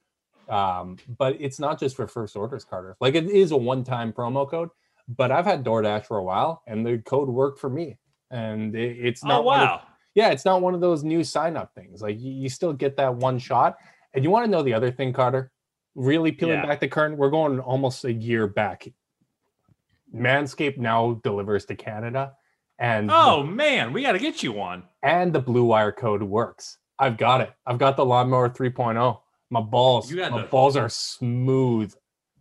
um, 0.50 0.98
but 1.18 1.38
it's 1.40 1.60
not 1.60 1.80
just 1.80 1.96
for 1.96 2.08
first 2.08 2.36
orders, 2.36 2.66
Carter. 2.66 2.98
Like 3.00 3.16
it 3.16 3.30
is 3.30 3.52
a 3.52 3.58
one-time 3.58 4.12
promo 4.12 4.50
code. 4.50 4.70
But 5.08 5.32
I've 5.32 5.46
had 5.46 5.64
DoorDash 5.64 6.06
for 6.06 6.18
a 6.18 6.24
while, 6.24 6.64
and 6.68 6.86
the 6.86 6.98
code 7.00 7.28
worked 7.30 7.60
for 7.60 7.70
me. 7.70 7.98
And 8.30 8.76
it, 8.76 8.98
it's 9.00 9.24
not 9.24 9.42
oh 9.42 9.44
one 9.44 9.60
of- 9.62 9.68
wow! 9.68 9.82
Yeah, 10.16 10.30
it's 10.30 10.46
not 10.46 10.62
one 10.62 10.74
of 10.74 10.82
those 10.82 11.04
new 11.04 11.24
sign-up 11.24 11.74
things. 11.76 12.02
Like 12.02 12.20
you, 12.20 12.32
you 12.32 12.50
still 12.50 12.74
get 12.74 12.98
that 12.98 13.16
one 13.16 13.40
shot. 13.40 13.78
And 14.14 14.24
you 14.24 14.30
want 14.30 14.46
to 14.46 14.52
know 14.52 14.62
the 14.64 14.74
other 14.74 14.92
thing, 14.92 15.14
Carter? 15.14 15.52
Really 15.96 16.32
peeling 16.32 16.56
Yeah. 16.56 16.66
back 16.66 16.80
the 16.82 16.88
curtain. 16.88 17.18
We're 17.18 17.30
going 17.30 17.60
almost 17.60 18.04
a 18.06 18.12
year 18.12 18.48
back. 18.48 18.88
Manscaped 20.14 20.78
now 20.78 21.20
delivers 21.24 21.66
to 21.66 21.76
Canada, 21.76 22.34
and 22.80 23.10
Oh 23.10 23.44
man, 23.44 23.94
we 23.94 24.02
got 24.02 24.12
to 24.14 24.20
get 24.20 24.44
you 24.44 24.52
one. 24.52 24.84
and 25.04 25.32
the 25.32 25.40
blue 25.40 25.64
wire 25.64 25.92
code 25.94 26.22
works. 26.22 26.78
I've 27.00 27.16
got 27.18 27.40
it. 27.42 27.52
I've 27.66 27.78
got 27.78 27.96
the 27.96 28.06
lawnmower 28.06 28.50
3.0. 28.50 29.22
My 29.50 29.62
balls, 29.62 30.12
You 30.12 30.18
got 30.18 30.32
my 30.32 30.42
the- 30.42 30.48
balls 30.48 30.76
are 30.76 30.90
smooth. 30.90 31.94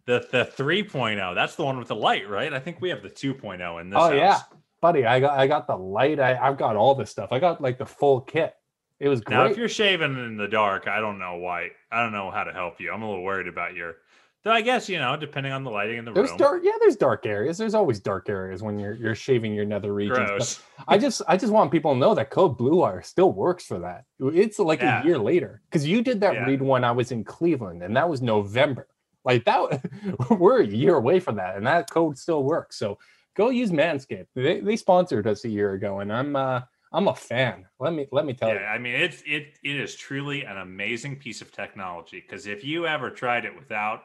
The 0.07 0.27
the 0.33 0.45
3.0. 0.45 1.35
That's 1.37 1.55
the 1.55 1.65
one 1.65 1.79
with 1.79 1.87
the 1.89 1.95
light, 1.95 2.29
right? 2.29 2.53
I 2.53 2.59
think 2.59 2.81
we 2.81 2.89
have 2.89 3.03
the 3.03 3.11
2.0 3.11 3.81
in 3.81 3.91
this. 3.91 3.97
Oh 3.97 4.03
house. 4.11 4.15
yeah, 4.15 4.41
buddy. 4.81 5.05
I 5.07 5.21
got 5.21 5.39
I 5.39 5.47
got 5.47 5.67
the 5.67 5.77
light. 5.77 6.19
I, 6.21 6.37
I've 6.37 6.57
got 6.59 6.77
all 6.77 6.95
this 6.95 7.11
stuff. 7.11 7.31
I 7.33 7.39
got 7.39 7.61
like 7.61 7.79
the 7.79 7.87
full 7.87 8.21
kit. 8.21 8.55
It 8.99 9.09
was 9.09 9.21
great. 9.23 9.37
Now, 9.37 9.45
if 9.47 9.57
you're 9.57 9.69
shaving 9.69 10.13
in 10.19 10.37
the 10.37 10.49
dark, 10.49 10.87
I 10.87 11.01
don't 11.01 11.19
know 11.19 11.37
why. 11.37 11.69
I 11.91 12.03
don't 12.03 12.13
know 12.13 12.31
how 12.31 12.45
to 12.45 12.53
help 12.53 12.81
you. 12.81 12.93
I'm 12.93 13.03
a 13.03 13.09
little 13.09 13.25
worried 13.25 13.49
about 13.49 13.75
your. 13.75 13.97
Though 14.43 14.53
I 14.53 14.63
guess 14.63 14.89
you 14.89 14.99
know, 14.99 15.17
depending 15.19 15.53
on 15.53 15.65
the 15.65 15.71
lighting 15.71 15.99
in 15.99 16.05
the 16.07 16.13
There's 16.13 16.31
room. 16.31 16.39
dark, 16.39 16.63
yeah. 16.65 16.73
There's 16.81 16.97
dark 16.97 17.27
areas. 17.27 17.59
There's 17.59 17.75
always 17.75 18.01
dark 18.01 18.29
areas 18.31 18.63
when 18.63 18.79
you're 18.79 18.95
you're 18.95 19.15
shaving 19.15 19.53
your 19.55 19.67
nether 19.67 19.93
regions. 19.93 20.61
I 20.89 20.97
just 20.97 21.21
I 21.29 21.37
just 21.37 21.53
want 21.53 21.71
people 21.71 21.93
to 21.93 21.99
know 21.99 22.15
that 22.15 22.31
code 22.31 22.57
blue 22.57 22.77
wire 22.77 23.03
still 23.03 23.33
works 23.33 23.67
for 23.67 23.79
that. 23.81 24.05
It's 24.19 24.59
like 24.59 24.81
Yeah. 24.81 25.03
a 25.03 25.05
year 25.05 25.19
later 25.19 25.61
because 25.71 25.87
you 25.87 26.01
did 26.03 26.21
that 26.23 26.35
Yeah. 26.35 26.47
read 26.47 26.63
when 26.63 26.85
I 26.85 26.93
was 26.93 27.13
in 27.13 27.23
Cleveland, 27.23 27.83
and 27.83 27.95
that 27.97 28.09
was 28.09 28.23
November. 28.23 28.87
Like 29.27 29.45
that, 29.45 29.83
we're 30.31 30.63
a 30.63 30.67
year 30.67 30.95
away 30.95 31.21
from 31.21 31.37
that, 31.37 31.57
and 31.57 31.67
that 31.67 31.91
code 31.91 32.17
still 32.17 32.43
works. 32.43 32.77
So 32.79 32.99
go 33.37 33.51
use 33.51 33.71
Manscaped. 33.71 34.27
They, 34.35 34.61
they 34.61 34.77
sponsored 34.77 35.27
us 35.27 35.45
a 35.45 35.49
year 35.49 35.73
ago, 35.73 36.01
and 36.01 36.13
I'm 36.13 36.37
uh 36.37 36.61
I'm 36.93 37.09
a 37.09 37.15
fan. 37.15 37.67
Let 37.79 37.93
me 37.93 38.07
let 38.11 38.27
me 38.27 38.35
tell 38.35 38.49
you. 38.49 38.57
Yeah, 38.57 38.67
I 38.67 38.79
mean 38.79 38.95
it's 38.95 39.23
it 39.27 39.59
it 39.63 39.77
is 39.81 39.95
truly 39.95 40.45
an 40.45 40.59
amazing 40.59 41.17
piece 41.17 41.41
of 41.41 41.53
technology 41.53 42.21
because 42.21 42.47
if 42.47 42.65
you 42.65 42.87
ever 42.87 43.11
tried 43.11 43.45
it 43.45 43.55
without, 43.55 44.03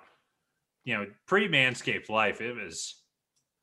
you 0.84 0.96
know, 0.96 1.08
pre 1.28 1.48
Manscaped 1.48 2.10
life, 2.10 2.42
it 2.42 2.54
was 2.54 2.96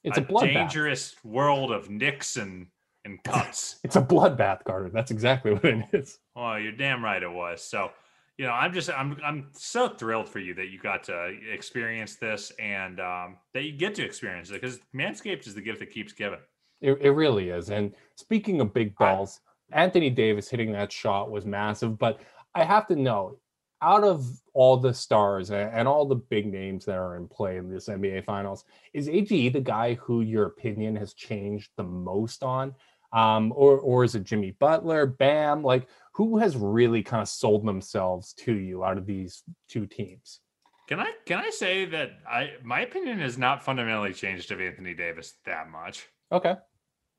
it's 0.03 0.18
a, 0.18 0.22
a 0.22 0.40
dangerous 0.40 1.14
world 1.22 1.70
of 1.70 1.88
nicks 1.88 2.37
and 2.37 2.66
and 3.05 3.22
cuts. 3.22 3.77
It's 3.85 3.96
a 3.96 4.03
bloodbath, 4.03 4.64
Carter. 4.64 4.90
That's 4.92 5.11
exactly 5.11 5.53
what 5.55 5.64
it 5.64 5.85
is. 5.92 6.18
oh, 6.37 6.57
you're 6.57 6.72
damn 6.72 7.05
right 7.05 7.22
it 7.22 7.31
was. 7.31 7.62
So, 7.62 7.90
you 8.42 8.48
know, 8.48 8.55
I'm 8.55 8.72
just 8.72 8.90
I'm 8.90 9.16
I'm 9.24 9.46
so 9.52 9.88
thrilled 9.88 10.28
for 10.28 10.40
you 10.40 10.52
that 10.55 10.66
you 10.66 10.76
got 10.76 11.05
to 11.05 11.33
experience 11.48 12.16
this 12.16 12.50
and 12.59 12.98
um, 12.98 13.37
that 13.55 13.62
you 13.62 13.70
get 13.70 13.94
to 13.94 14.05
experience 14.05 14.50
it 14.50 14.55
because 14.55 14.81
Manscaped 14.92 15.46
is 15.46 15.55
the 15.55 15.61
gift 15.61 15.78
that 15.78 15.92
keeps 15.92 16.12
giving. 16.12 16.40
It, 16.81 16.98
it 17.00 17.11
really 17.11 17.50
is. 17.50 17.70
And 17.70 17.94
speaking 18.16 18.61
of 18.61 18.74
big 18.74 18.94
I- 18.98 19.05
balls, 19.05 19.38
Anthony 19.70 20.11
Davis 20.11 20.48
hitting 20.48 20.72
that 20.72 20.90
shot 20.90 21.31
was 21.31 21.46
massive. 21.46 21.96
But 22.00 22.18
I 22.52 22.64
have 22.64 22.88
to 22.88 22.96
know, 22.96 23.38
out 23.81 24.02
of 24.02 24.26
all 24.55 24.76
the 24.76 24.92
stars 24.92 25.52
and 25.52 25.87
all 25.87 26.05
the 26.05 26.16
big 26.16 26.52
names 26.52 26.85
that 26.87 26.98
are 26.98 27.16
in 27.16 27.28
play 27.28 27.59
in 27.59 27.70
this 27.70 27.88
NBA 27.88 28.24
Finals, 28.24 28.64
is 28.92 29.07
AD 29.07 29.28
the 29.28 29.62
guy 29.62 29.94
who 29.94 30.22
your 30.22 30.46
opinion 30.46 30.96
has 30.96 31.14
changed 31.14 31.70
the 31.76 31.85
most 31.85 32.42
on? 32.42 32.74
Um, 33.12 33.52
or 33.55 33.78
or 33.78 34.02
is 34.02 34.16
it 34.16 34.24
Jimmy 34.24 34.57
Butler, 34.59 35.07
Bam? 35.07 35.62
Like 35.62 35.87
who 36.14 36.38
has 36.38 36.57
really 36.57 37.03
kind 37.03 37.22
of 37.22 37.29
sold 37.29 37.66
themselves 37.66 38.33
to 38.35 38.53
you 38.55 38.85
out 38.85 38.98
of 38.98 39.07
these 39.07 39.42
two 39.68 39.87
teams? 39.87 40.40
Can 40.88 41.01
I 41.01 41.12
can 41.27 41.38
I 41.38 41.51
say 41.51 41.85
that 41.87 42.11
I 42.29 42.51
my 42.62 42.81
opinion 42.81 43.18
has 43.20 43.38
not 43.38 43.62
fundamentally 43.64 44.12
changed 44.12 44.51
of 44.53 44.61
Anthony 44.61 44.94
Davis 44.94 45.35
that 45.46 45.70
much. 45.70 46.07
Okay. 46.31 46.55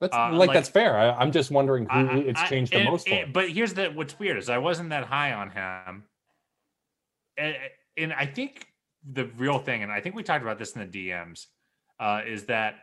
That's 0.02 0.14
Uh, 0.16 0.32
like, 0.34 0.50
like- 0.50 0.54
that's 0.56 0.70
fair. 0.70 0.98
I, 0.98 1.12
I'm 1.12 1.32
just 1.32 1.50
wondering 1.50 1.86
who 1.86 1.90
I- 2.10 2.18
it's 2.18 2.42
I- 2.42 2.48
changed 2.48 2.74
the 2.74 2.78
and- 2.80 2.90
most 2.90 3.08
for. 3.08 3.14
and- 3.16 3.34
But 3.34 3.50
here's 3.50 3.74
the 3.74 3.90
what's 3.90 4.20
weird 4.20 4.38
is 4.38 4.50
I 4.50 4.58
wasn't 4.58 4.90
that 4.90 5.06
high 5.06 5.32
on 5.34 5.50
him, 5.50 6.04
and, 7.38 7.56
and 7.98 8.14
I 8.14 8.26
think 8.26 8.68
the 9.10 9.26
real 9.38 9.60
thing, 9.60 9.82
and 9.84 9.92
I 9.92 10.02
think 10.02 10.16
we 10.16 10.24
talked 10.24 10.44
about 10.44 10.60
this 10.60 10.74
in 10.76 10.82
the 10.82 11.10
DMs, 11.10 11.46
uh, 12.00 12.22
is 12.28 12.46
that 12.46 12.76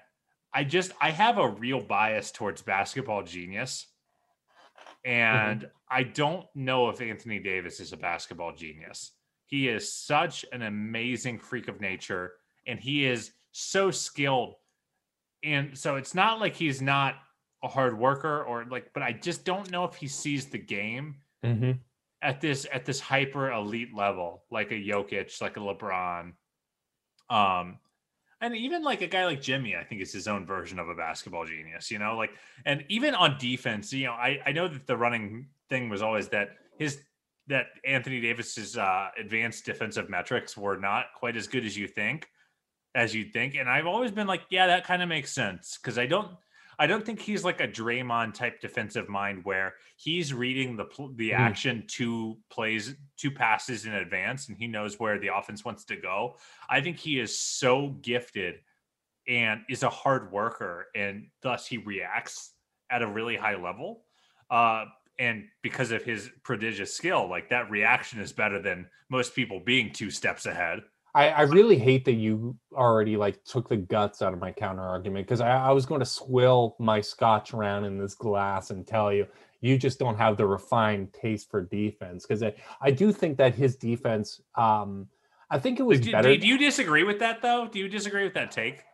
I 0.53 0.65
just 0.65 0.93
I 1.01 1.11
have 1.11 1.39
a 1.39 1.49
real 1.49 1.81
bias 1.81 2.31
towards 2.33 2.63
basketball 2.63 3.23
genius, 3.23 3.87
and 5.05 5.69
I 5.91 6.03
don't 6.03 6.47
know 6.55 6.89
if 6.89 7.01
Anthony 7.01 7.39
Davis 7.39 7.81
is 7.81 7.93
a 7.93 7.97
basketball 7.97 8.55
genius. 8.55 9.13
He 9.47 9.69
is 9.69 9.93
such 9.93 10.45
an 10.53 10.63
amazing 10.63 11.39
freak 11.39 11.69
of 11.69 11.81
nature, 11.81 12.33
and 12.67 12.79
he 12.79 13.07
is 13.07 13.33
so 13.53 13.91
skilled. 13.91 14.55
And 15.43 15.77
so 15.77 15.97
it's 15.97 16.15
not 16.15 16.39
like 16.39 16.55
he's 16.55 16.83
not 16.83 17.17
a 17.63 17.69
hard 17.69 17.99
worker 17.99 18.45
or 18.45 18.65
like, 18.71 18.93
but 18.93 19.03
I 19.03 19.13
just 19.13 19.45
don't 19.45 19.71
know 19.71 19.85
if 19.85 19.95
he 19.95 20.07
sees 20.07 20.47
the 20.47 20.59
game 20.59 21.17
hmm 21.43 21.73
at 22.23 22.41
this 22.41 22.67
at 22.73 22.85
this 22.85 23.01
hyper 23.01 23.51
elite 23.51 23.95
level, 23.95 24.45
like 24.51 24.71
a 24.71 24.75
Jokic, 24.75 25.41
like 25.41 25.57
a 25.57 25.61
LeBron. 25.61 26.33
Um, 27.31 27.79
and 28.41 28.57
even 28.57 28.83
like 28.83 29.03
a 29.03 29.07
guy 29.07 29.27
like 29.27 29.41
Jimmy, 29.41 29.77
I 29.77 29.85
think 29.85 30.01
is 30.01 30.13
his 30.13 30.27
own 30.27 30.47
version 30.47 30.79
of 30.79 30.89
a 30.89 30.95
basketball 30.95 31.45
genius, 31.45 31.91
you 31.91 31.99
know, 31.99 32.17
like 32.17 32.31
and 32.65 32.85
even 32.89 33.15
on 33.15 33.37
defense, 33.39 33.93
you 33.93 34.07
know, 34.07 34.13
I, 34.13 34.41
I 34.47 34.53
know 34.53 34.69
that 34.69 34.87
the 34.87 34.97
running 34.97 35.47
thing 35.69 35.89
was 35.89 36.03
always 36.03 36.29
that 36.29 36.51
his 36.79 37.01
that 37.49 37.67
Anthony 37.85 38.21
Davis's 38.21 38.77
uh 38.77 39.09
advanced 39.19 39.65
defensive 39.65 40.09
metrics 40.09 40.57
were 40.57 40.77
not 40.77 41.07
quite 41.17 41.37
as 41.37 41.47
good 41.47 41.65
as 41.65 41.77
you 41.77 41.87
think, 41.87 42.29
as 42.95 43.15
you'd 43.15 43.33
think. 43.33 43.55
And 43.55 43.69
I've 43.69 43.87
always 43.87 44.11
been 44.11 44.27
like, 44.27 44.43
yeah, 44.51 44.67
that 44.69 44.87
kind 44.87 45.03
of 45.03 45.09
makes 45.09 45.33
sense. 45.33 45.79
Cause 45.79 45.99
I 45.99 46.07
don't 46.07 46.31
I 46.81 46.87
don't 46.87 47.05
think 47.05 47.21
he's 47.21 47.45
like 47.45 47.61
a 47.61 47.69
Draymond 47.69 48.33
type 48.33 48.59
defensive 48.59 49.07
mind 49.07 49.45
where 49.45 49.75
he's 49.97 50.33
reading 50.33 50.77
the 50.77 50.87
the 51.15 51.31
Mhm. 51.31 51.39
action 51.39 51.85
two 51.87 52.41
plays, 52.49 52.97
two 53.19 53.31
passes 53.31 53.85
in 53.85 53.93
advance, 53.93 54.49
and 54.49 54.57
he 54.57 54.67
knows 54.67 54.99
where 54.99 55.19
the 55.19 55.29
offense 55.29 55.63
wants 55.63 55.85
to 55.85 55.97
go. 55.97 56.39
I 56.71 56.81
think 56.81 56.97
he 56.97 57.21
is 57.21 57.39
so 57.39 57.91
gifted 57.91 58.65
and 59.29 59.63
is 59.69 59.83
a 59.83 59.91
hard 59.91 60.33
worker, 60.33 60.89
and 60.95 61.31
thus 61.43 61.67
he 61.67 61.77
reacts 61.77 62.57
at 62.89 63.03
a 63.03 63.07
really 63.07 63.37
high 63.37 63.57
level. 63.57 64.07
Uh, 64.49 64.87
and 65.19 65.51
because 65.61 65.91
of 65.91 66.03
his 66.03 66.31
prodigious 66.45 66.97
skill, 66.97 67.29
like 67.29 67.51
that 67.51 67.71
reaction 67.71 68.21
is 68.21 68.33
better 68.33 68.59
than 68.59 68.91
most 69.11 69.35
people 69.35 69.61
being 69.61 69.93
two 69.93 70.11
steps 70.11 70.47
ahead. 70.47 70.81
I, 71.15 71.29
I 71.29 71.41
really 71.43 71.79
hate 71.79 72.05
that 72.05 72.13
you 72.13 72.57
already 72.73 73.17
like 73.17 73.43
took 73.45 73.69
the 73.69 73.77
guts 73.77 74.23
out 74.23 74.33
of 74.33 74.39
my 74.39 74.53
counter 74.53 74.83
argument 74.83 75.27
because 75.27 75.41
I, 75.41 75.51
I 75.51 75.71
was 75.73 75.87
going 75.87 76.01
to 76.01 76.07
swill 76.07 76.77
my 76.79 77.01
scotch 77.01 77.53
around 77.53 77.85
in 77.85 77.99
this 77.99 78.15
glass 78.15 78.71
and 78.71 78.87
tell 78.87 79.13
you 79.13 79.27
you 79.61 79.77
just 79.77 79.99
don't 79.99 80.17
have 80.17 80.37
the 80.37 80.47
refined 80.47 81.13
taste 81.13 81.51
for 81.51 81.63
defense 81.63 82.27
because 82.27 82.43
I, 82.43 82.55
I 82.81 82.91
do 82.91 83.13
think 83.13 83.37
that 83.39 83.55
his 83.55 83.77
defense 83.77 84.41
um 84.55 85.09
I 85.51 85.59
think 85.59 85.81
it 85.81 85.83
was 85.83 86.01
Do, 86.01 86.13
better 86.13 86.29
do, 86.29 86.39
do 86.39 86.47
you 86.47 86.59
disagree 86.59 87.03
with 87.03 87.19
that 87.19 87.43
though? 87.43 87.67
Do 87.67 87.79
you 87.79 87.89
disagree 87.89 88.23
with 88.23 88.35
that 88.35 88.53
take? 88.53 88.85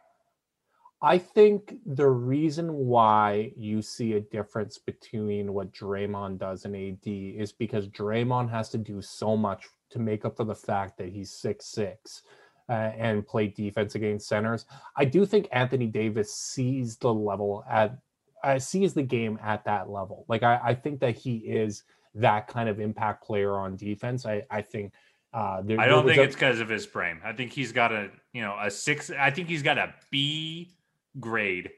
I 1.03 1.19
think 1.19 1.75
the 1.85 2.09
reason 2.09 2.73
why 2.73 3.53
you 3.55 3.83
see 3.83 4.15
a 4.15 4.21
difference 4.21 4.79
between 4.79 5.53
what 5.53 5.71
Draymond 5.71 6.39
does 6.39 6.65
and 6.65 6.75
AD 6.75 7.07
is 7.07 7.53
because 7.53 7.87
Draymond 7.89 8.51
has 8.51 8.71
to 8.71 8.79
do 8.79 9.03
so 9.03 9.37
much 9.37 9.69
to 9.91 9.99
make 9.99 10.25
up 10.25 10.37
for 10.37 10.45
the 10.45 10.55
fact 10.55 10.99
that 10.99 11.09
he's 11.09 11.33
six 11.33 11.67
six. 11.67 12.23
uh, 12.69 12.91
and 12.99 13.27
play 13.27 13.47
defense 13.47 13.95
against 13.95 14.29
centers. 14.29 14.67
I 14.97 15.05
do 15.05 15.25
think 15.25 15.49
Anthony 15.53 15.87
Davis 15.87 16.35
sees 16.35 16.97
the 16.97 17.13
level 17.13 17.65
at 17.71 17.97
uh, 18.43 18.59
sees 18.59 18.95
the 18.95 19.03
game 19.03 19.39
at 19.43 19.65
that 19.65 19.89
level. 19.89 20.25
Like 20.29 20.43
I, 20.43 20.61
I 20.63 20.75
think 20.75 21.01
that 21.01 21.17
he 21.17 21.37
is 21.37 21.85
that 22.15 22.49
kind 22.49 22.69
of 22.69 22.81
impact 22.81 23.25
player 23.25 23.57
on 23.57 23.77
defense. 23.77 24.27
I, 24.27 24.45
I 24.51 24.63
think. 24.63 24.93
Uh, 25.33 25.61
there, 25.63 25.79
I 25.79 25.87
don't 25.87 26.07
think 26.07 26.19
a, 26.19 26.23
it's 26.23 26.35
because 26.35 26.61
of 26.61 26.69
his 26.69 26.87
frame. 26.87 27.21
I 27.25 27.33
think 27.33 27.53
he's 27.53 27.71
got 27.71 27.93
a 27.93 28.11
you 28.33 28.43
know 28.43 28.57
a 28.61 28.71
six. 28.71 29.11
I 29.11 29.31
think 29.31 29.49
he's 29.49 29.63
got 29.63 29.77
a 29.77 29.95
B 30.11 30.73
grade 31.21 31.71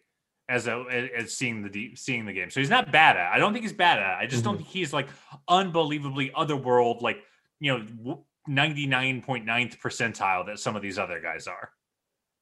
as 0.49 0.69
a 0.69 1.11
as 1.17 1.35
seeing 1.35 1.63
the 1.63 1.69
deep, 1.69 1.99
seeing 1.99 2.25
the 2.25 2.33
game. 2.33 2.51
So 2.51 2.61
he's 2.61 2.71
not 2.71 2.93
bad 2.93 3.17
at. 3.17 3.33
It. 3.33 3.35
I 3.35 3.39
don't 3.39 3.53
think 3.53 3.65
he's 3.65 3.73
bad 3.73 3.99
at. 3.99 4.21
It. 4.21 4.25
I 4.25 4.27
just 4.27 4.43
mm-hmm. 4.43 4.51
don't 4.53 4.57
think 4.59 4.69
he's 4.69 4.93
like 4.93 5.09
unbelievably 5.49 6.31
otherworld, 6.37 7.03
like 7.03 7.19
you 7.61 7.79
know, 7.79 8.25
ninety 8.47 8.87
nine 8.87 9.23
point 9.23 9.45
ninth 9.45 9.79
percentile 9.83 10.47
that 10.47 10.59
some 10.59 10.77
of 10.77 10.83
these 10.83 10.99
other 10.99 11.21
guys 11.21 11.47
are. 11.47 11.71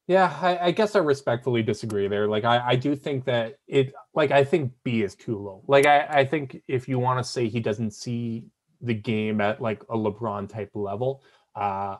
Yeah, 0.08 0.38
I, 0.40 0.66
I, 0.66 0.70
guess 0.70 0.94
I 0.94 1.00
respectfully 1.00 1.64
disagree 1.64 2.06
there. 2.06 2.28
Like 2.28 2.44
I, 2.44 2.64
I 2.64 2.76
do 2.76 2.94
think 2.94 3.24
that 3.24 3.58
it 3.66 3.92
like 4.14 4.30
I 4.30 4.44
think 4.44 4.72
B 4.84 5.02
is 5.02 5.16
too 5.16 5.36
low. 5.36 5.64
Like 5.66 5.84
I, 5.84 6.06
I 6.08 6.24
think 6.24 6.62
if 6.68 6.88
you 6.88 7.00
want 7.00 7.18
to 7.18 7.28
say 7.28 7.48
he 7.48 7.58
doesn't 7.58 7.90
see 7.90 8.44
the 8.80 8.94
game 8.94 9.40
at 9.40 9.60
like 9.60 9.82
a 9.90 9.96
LeBron 9.96 10.48
type 10.48 10.70
level, 10.74 11.24
uh, 11.56 11.96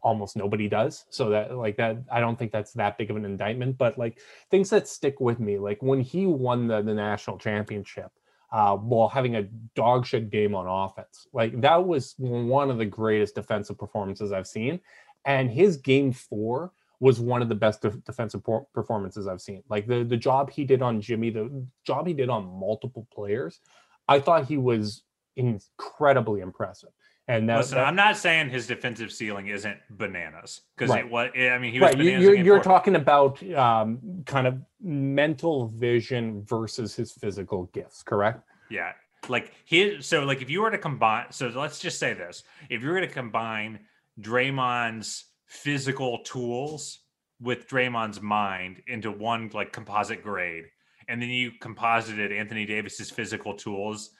almost 0.00 0.36
nobody 0.36 0.66
does. 0.66 1.04
So 1.10 1.28
that 1.30 1.54
like 1.54 1.76
that 1.76 1.98
I 2.10 2.20
don't 2.20 2.38
think 2.38 2.52
that's 2.52 2.72
that 2.72 2.96
big 2.96 3.10
of 3.10 3.16
an 3.16 3.26
indictment. 3.26 3.76
But 3.76 3.98
like 3.98 4.18
things 4.50 4.70
that 4.70 4.88
stick 4.88 5.20
with 5.20 5.38
me, 5.38 5.58
like 5.58 5.82
when 5.82 6.00
he 6.00 6.26
won 6.26 6.68
the, 6.68 6.80
the 6.80 6.94
national 6.94 7.36
championship, 7.36 8.12
uh, 8.52 8.76
while 8.76 9.08
having 9.08 9.36
a 9.36 9.42
dog 9.74 10.06
shit 10.06 10.30
game 10.30 10.54
on 10.54 10.66
offense. 10.66 11.26
Like 11.32 11.60
that 11.60 11.84
was 11.84 12.14
one 12.18 12.70
of 12.70 12.78
the 12.78 12.84
greatest 12.84 13.34
defensive 13.34 13.78
performances 13.78 14.32
I've 14.32 14.46
seen. 14.46 14.80
And 15.24 15.50
his 15.50 15.76
game 15.76 16.12
four 16.12 16.72
was 17.00 17.20
one 17.20 17.42
of 17.42 17.48
the 17.48 17.54
best 17.54 17.82
de- 17.82 17.90
defensive 17.90 18.42
por- 18.44 18.66
performances 18.72 19.26
I've 19.26 19.40
seen. 19.40 19.62
Like 19.68 19.86
the 19.86 20.04
the 20.04 20.16
job 20.16 20.50
he 20.50 20.64
did 20.64 20.82
on 20.82 21.00
Jimmy, 21.00 21.30
the 21.30 21.66
job 21.84 22.06
he 22.06 22.14
did 22.14 22.28
on 22.28 22.46
multiple 22.46 23.06
players, 23.12 23.60
I 24.08 24.20
thought 24.20 24.46
he 24.46 24.56
was 24.56 25.02
incredibly 25.36 26.40
impressive. 26.40 26.90
And 27.28 27.48
that, 27.48 27.58
listen, 27.58 27.78
that, 27.78 27.86
I'm 27.86 27.96
not 27.96 28.16
saying 28.16 28.50
his 28.50 28.68
defensive 28.68 29.10
ceiling 29.10 29.48
isn't 29.48 29.78
bananas 29.90 30.60
because 30.76 30.90
right. 30.90 31.04
it 31.04 31.10
was. 31.10 31.30
I 31.36 31.58
mean, 31.58 31.72
he 31.72 31.80
was. 31.80 31.94
Right. 31.94 32.04
You're, 32.04 32.36
you're 32.36 32.62
talking 32.62 32.94
about 32.94 33.42
um, 33.52 34.22
kind 34.26 34.46
of 34.46 34.60
mental 34.80 35.68
vision 35.68 36.42
versus 36.44 36.94
his 36.94 37.10
physical 37.12 37.64
gifts, 37.72 38.04
correct? 38.04 38.42
Yeah. 38.70 38.92
Like 39.28 39.52
his. 39.64 40.06
So, 40.06 40.24
like, 40.24 40.40
if 40.40 40.50
you 40.50 40.62
were 40.62 40.70
to 40.70 40.78
combine, 40.78 41.26
so 41.30 41.48
let's 41.48 41.80
just 41.80 41.98
say 41.98 42.12
this: 42.12 42.44
if 42.70 42.84
you 42.84 42.90
were 42.90 43.00
to 43.00 43.08
combine 43.08 43.80
Draymond's 44.20 45.24
physical 45.46 46.18
tools 46.18 47.00
with 47.40 47.66
Draymond's 47.66 48.20
mind 48.20 48.82
into 48.86 49.10
one 49.10 49.50
like 49.52 49.72
composite 49.72 50.22
grade, 50.22 50.66
and 51.08 51.20
then 51.20 51.28
you 51.28 51.50
composited 51.60 52.30
Anthony 52.30 52.66
Davis's 52.66 53.10
physical 53.10 53.54
tools 53.54 54.10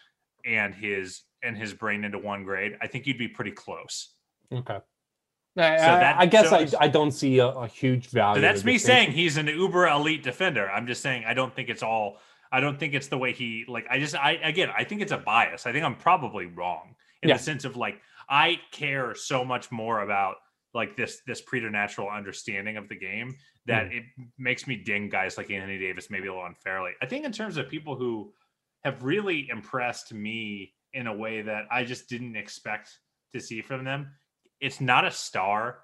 and 0.45 0.75
his 0.75 1.23
and 1.47 1.57
his 1.57 1.73
brain 1.73 2.05
into 2.05 2.19
one 2.19 2.45
grade, 2.45 2.77
I 2.81 2.87
think 2.87 3.07
you'd 3.07 3.19
be 3.19 3.29
pretty 3.29 3.53
close. 3.53 4.15
Okay. 4.53 4.79
So 5.57 5.63
that, 5.63 6.17
I 6.19 6.27
guess 6.27 6.51
so, 6.51 6.57
I, 6.57 6.85
I 6.85 6.89
don't 6.89 7.13
see 7.13 7.39
a, 7.39 7.47
a 7.47 7.67
huge 7.67 8.09
value. 8.09 8.37
So 8.37 8.41
that's 8.43 8.63
me 8.63 8.77
saying 8.77 9.13
he's 9.13 9.39
an 9.39 9.47
uber 9.47 9.87
elite 9.87 10.23
defender. 10.23 10.71
I'm 10.71 10.87
just 10.87 11.01
saying 11.01 11.25
I 11.27 11.33
don't 11.33 11.55
think 11.55 11.71
it's 11.71 11.83
all. 11.83 12.19
I 12.53 12.61
don't 12.61 12.79
think 12.79 12.93
it's 12.93 13.09
the 13.09 13.17
way 13.17 13.33
he 13.33 13.65
like. 13.67 13.87
I 13.89 13.99
just 13.99 14.15
I 14.15 14.33
again 14.33 14.69
I 14.77 14.85
think 14.85 15.01
it's 15.01 15.13
a 15.13 15.17
bias. 15.17 15.67
I 15.67 15.73
think 15.73 15.83
I'm 15.83 15.97
probably 15.97 16.45
wrong 16.45 16.95
in 17.23 17.31
yeah. 17.31 17.39
the 17.39 17.43
sense 17.43 17.65
of 17.65 17.75
like 17.75 18.03
I 18.29 18.61
care 18.71 19.15
so 19.15 19.47
much 19.47 19.73
more 19.73 20.03
about 20.03 20.37
like 20.75 20.95
this 20.95 21.23
this 21.27 21.41
preternatural 21.41 22.11
understanding 22.11 22.77
of 22.77 22.91
the 22.91 22.97
game 22.97 23.35
that 23.65 23.87
mm. 23.87 23.97
it 23.97 24.05
makes 24.37 24.67
me 24.67 24.77
ding 24.77 25.09
guys 25.09 25.39
like 25.39 25.51
Anthony 25.51 25.79
Davis 25.79 26.11
maybe 26.11 26.29
a 26.29 26.33
little 26.33 26.47
unfairly. 26.47 26.93
I 27.01 27.07
think 27.07 27.25
in 27.25 27.33
terms 27.33 27.57
of 27.57 27.71
people 27.71 27.97
who 27.97 28.31
have 28.85 29.03
really 29.03 29.49
impressed 29.51 30.13
me 30.13 30.75
in 30.97 31.07
a 31.07 31.15
way 31.15 31.43
that 31.43 31.67
I 31.71 31.85
just 31.85 32.09
didn't 32.09 32.37
expect 32.37 32.91
to 33.35 33.41
see 33.41 33.61
from 33.61 33.85
them. 33.85 34.09
It's 34.61 34.81
not 34.81 35.05
a 35.05 35.11
star, 35.11 35.81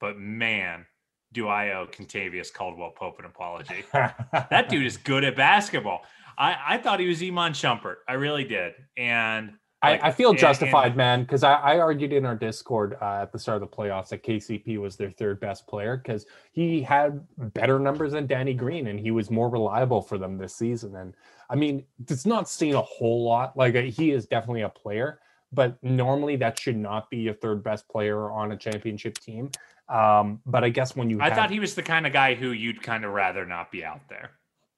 but 0.00 0.18
man, 0.18 0.84
do 1.32 1.46
I 1.46 1.70
owe 1.70 1.86
Kentavious 1.86 2.52
Caldwell 2.52 2.90
Pope 2.90 3.20
an 3.20 3.24
apology. 3.24 3.84
that 3.92 4.68
dude 4.68 4.84
is 4.84 4.96
good 4.96 5.24
at 5.24 5.36
basketball. 5.36 6.02
I, 6.36 6.56
I 6.66 6.78
thought 6.78 6.98
he 6.98 7.06
was 7.06 7.22
Iman 7.22 7.52
Shumpert. 7.52 7.96
I 8.08 8.14
really 8.14 8.44
did. 8.44 8.72
And 8.96 9.52
like, 9.82 10.02
I, 10.02 10.08
I, 10.08 10.12
feel 10.12 10.32
justified, 10.32 10.88
and, 10.88 10.96
man, 10.96 11.22
because 11.22 11.42
I, 11.42 11.54
I, 11.54 11.78
argued 11.78 12.12
in 12.12 12.24
our 12.24 12.36
Discord 12.36 12.96
uh, 13.02 13.22
at 13.22 13.32
the 13.32 13.38
start 13.38 13.62
of 13.62 13.68
the 13.68 13.76
playoffs 13.76 14.08
that 14.10 14.22
KCP 14.22 14.78
was 14.78 14.96
their 14.96 15.10
third 15.10 15.40
best 15.40 15.66
player 15.66 15.96
because 15.96 16.26
he 16.52 16.82
had 16.82 17.24
better 17.36 17.78
numbers 17.78 18.12
than 18.12 18.26
Danny 18.26 18.54
Green 18.54 18.86
and 18.86 19.00
he 19.00 19.10
was 19.10 19.30
more 19.30 19.48
reliable 19.48 20.00
for 20.00 20.18
them 20.18 20.38
this 20.38 20.54
season. 20.54 20.94
And 20.96 21.14
I 21.50 21.56
mean, 21.56 21.84
it's 22.08 22.26
not 22.26 22.48
seen 22.48 22.74
a 22.74 22.82
whole 22.82 23.24
lot. 23.24 23.56
Like 23.56 23.74
uh, 23.74 23.82
he 23.82 24.12
is 24.12 24.26
definitely 24.26 24.62
a 24.62 24.68
player, 24.68 25.18
but 25.52 25.82
normally 25.82 26.36
that 26.36 26.58
should 26.58 26.76
not 26.76 27.10
be 27.10 27.18
your 27.18 27.34
third 27.34 27.64
best 27.64 27.88
player 27.88 28.30
on 28.30 28.52
a 28.52 28.56
championship 28.56 29.18
team. 29.18 29.50
Um, 29.88 30.40
but 30.46 30.62
I 30.62 30.68
guess 30.68 30.94
when 30.94 31.10
you, 31.10 31.20
I 31.20 31.24
have... 31.24 31.36
thought 31.36 31.50
he 31.50 31.60
was 31.60 31.74
the 31.74 31.82
kind 31.82 32.06
of 32.06 32.12
guy 32.12 32.34
who 32.34 32.52
you'd 32.52 32.82
kind 32.82 33.04
of 33.04 33.12
rather 33.12 33.44
not 33.44 33.72
be 33.72 33.84
out 33.84 34.08
there 34.08 34.30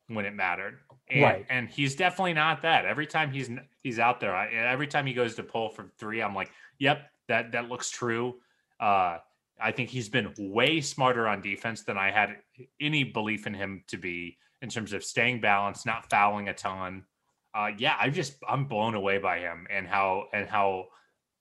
when 0.08 0.24
it 0.24 0.34
mattered. 0.34 0.78
And, 1.10 1.22
right. 1.22 1.46
and 1.50 1.68
he's 1.68 1.94
definitely 1.94 2.32
not 2.32 2.62
that. 2.62 2.86
Every 2.86 3.06
time 3.06 3.30
he's 3.30 3.50
he's 3.82 3.98
out 3.98 4.20
there, 4.20 4.34
I, 4.34 4.48
every 4.52 4.86
time 4.86 5.06
he 5.06 5.12
goes 5.12 5.34
to 5.36 5.42
pull 5.42 5.68
for 5.68 5.90
three, 5.98 6.22
I'm 6.22 6.34
like, 6.34 6.50
"Yep, 6.78 7.10
that 7.28 7.52
that 7.52 7.68
looks 7.68 7.90
true." 7.90 8.36
Uh, 8.80 9.18
I 9.60 9.70
think 9.70 9.90
he's 9.90 10.08
been 10.08 10.32
way 10.38 10.80
smarter 10.80 11.28
on 11.28 11.40
defense 11.40 11.82
than 11.82 11.98
I 11.98 12.10
had 12.10 12.36
any 12.80 13.04
belief 13.04 13.46
in 13.46 13.54
him 13.54 13.84
to 13.88 13.96
be 13.96 14.38
in 14.62 14.68
terms 14.68 14.92
of 14.92 15.04
staying 15.04 15.40
balanced, 15.40 15.86
not 15.86 16.08
fouling 16.10 16.48
a 16.48 16.54
ton. 16.54 17.04
Uh, 17.54 17.70
yeah, 17.76 17.96
I 18.00 18.08
just 18.08 18.36
I'm 18.48 18.64
blown 18.64 18.94
away 18.94 19.18
by 19.18 19.38
him 19.38 19.66
and 19.70 19.86
how 19.86 20.28
and 20.32 20.48
how 20.48 20.86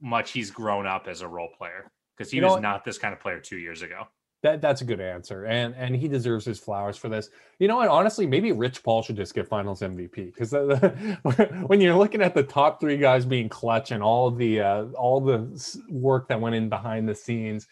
much 0.02 0.32
he's 0.32 0.52
grown 0.52 0.86
up 0.86 1.08
as 1.08 1.22
a 1.22 1.28
role 1.28 1.50
player 1.58 1.90
because 2.16 2.30
he 2.30 2.38
you 2.38 2.44
was 2.44 2.62
not 2.62 2.84
this 2.84 2.98
kind 2.98 3.14
of 3.14 3.20
player 3.20 3.40
two 3.40 3.58
years 3.58 3.82
ago. 3.82 4.08
That 4.44 4.62
that's 4.62 4.82
a 4.82 4.86
good 4.86 5.00
answer, 5.00 5.46
and 5.46 5.74
and 5.76 5.96
he 5.96 6.10
deserves 6.10 6.44
his 6.44 6.60
flowers 6.60 6.98
for 6.98 7.08
this. 7.08 7.30
You 7.60 7.70
know 7.70 7.78
what? 7.78 7.88
Honestly, 7.88 8.28
maybe 8.28 8.52
Rich 8.52 8.84
Paul 8.84 9.02
should 9.02 9.16
just 9.16 9.34
get 9.34 9.48
Finals 9.48 9.80
MVP 9.80 10.36
because 10.36 10.52
when 11.68 11.80
you're 11.80 11.96
looking 11.96 12.22
at 12.22 12.36
the 12.36 12.44
top 12.44 12.82
three 12.82 12.98
guys 12.98 13.26
being 13.26 13.48
clutch 13.48 13.92
and 13.92 14.04
all 14.04 14.30
the 14.30 14.60
uh, 14.60 14.84
all 14.98 15.22
the 15.22 15.82
work 15.90 16.28
that 16.28 16.42
went 16.42 16.56
in 16.56 16.68
behind 16.68 17.08
the 17.08 17.16
scenes, 17.16 17.68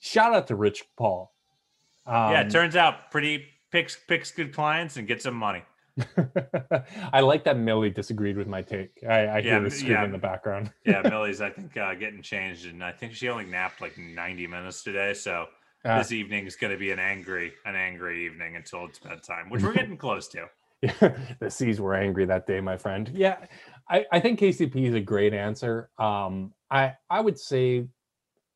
shout 0.00 0.34
out 0.34 0.48
to 0.48 0.56
Rich 0.56 0.84
Paul. 0.96 1.32
Um, 2.06 2.32
yeah, 2.32 2.40
it 2.40 2.50
turns 2.50 2.74
out 2.74 3.12
pretty 3.12 3.44
picks 3.70 3.96
picks 4.08 4.32
good 4.32 4.52
clients 4.52 4.96
and 4.96 5.06
gets 5.06 5.22
some 5.22 5.34
money. 5.34 5.62
I 7.12 7.20
like 7.20 7.44
that 7.44 7.56
Millie 7.56 7.90
disagreed 7.90 8.36
with 8.36 8.48
my 8.48 8.62
take. 8.62 8.90
I, 9.08 9.14
I 9.14 9.38
yeah, 9.38 9.40
hear 9.42 9.60
the 9.60 9.70
scream 9.70 9.92
yeah. 9.92 10.04
in 10.04 10.12
the 10.12 10.18
background. 10.18 10.72
yeah, 10.84 11.02
Millie's 11.04 11.40
I 11.40 11.50
think 11.50 11.76
uh, 11.76 11.94
getting 11.94 12.20
changed, 12.20 12.66
and 12.66 12.82
I 12.82 12.90
think 12.90 13.14
she 13.14 13.28
only 13.28 13.44
napped 13.44 13.80
like 13.80 13.96
90 13.96 14.46
minutes 14.48 14.82
today. 14.82 15.14
So 15.14 15.46
uh, 15.86 15.98
this 15.98 16.12
evening 16.12 16.46
is 16.46 16.56
going 16.56 16.72
to 16.72 16.78
be 16.78 16.90
an 16.90 16.98
angry, 16.98 17.52
an 17.64 17.76
angry 17.76 18.26
evening 18.26 18.56
until 18.56 18.86
it's 18.86 18.98
bedtime, 18.98 19.48
which 19.50 19.62
we're 19.62 19.72
getting 19.74 19.96
close 19.96 20.28
to. 20.28 20.46
the 21.40 21.50
C's 21.50 21.80
were 21.80 21.94
angry 21.94 22.26
that 22.26 22.46
day, 22.46 22.60
my 22.60 22.76
friend. 22.76 23.10
Yeah, 23.14 23.36
I, 23.88 24.04
I 24.12 24.20
think 24.20 24.38
KCP 24.40 24.88
is 24.88 24.94
a 24.94 25.00
great 25.00 25.32
answer. 25.32 25.90
Um, 25.98 26.52
I 26.70 26.94
I 27.08 27.20
would 27.20 27.38
say, 27.38 27.86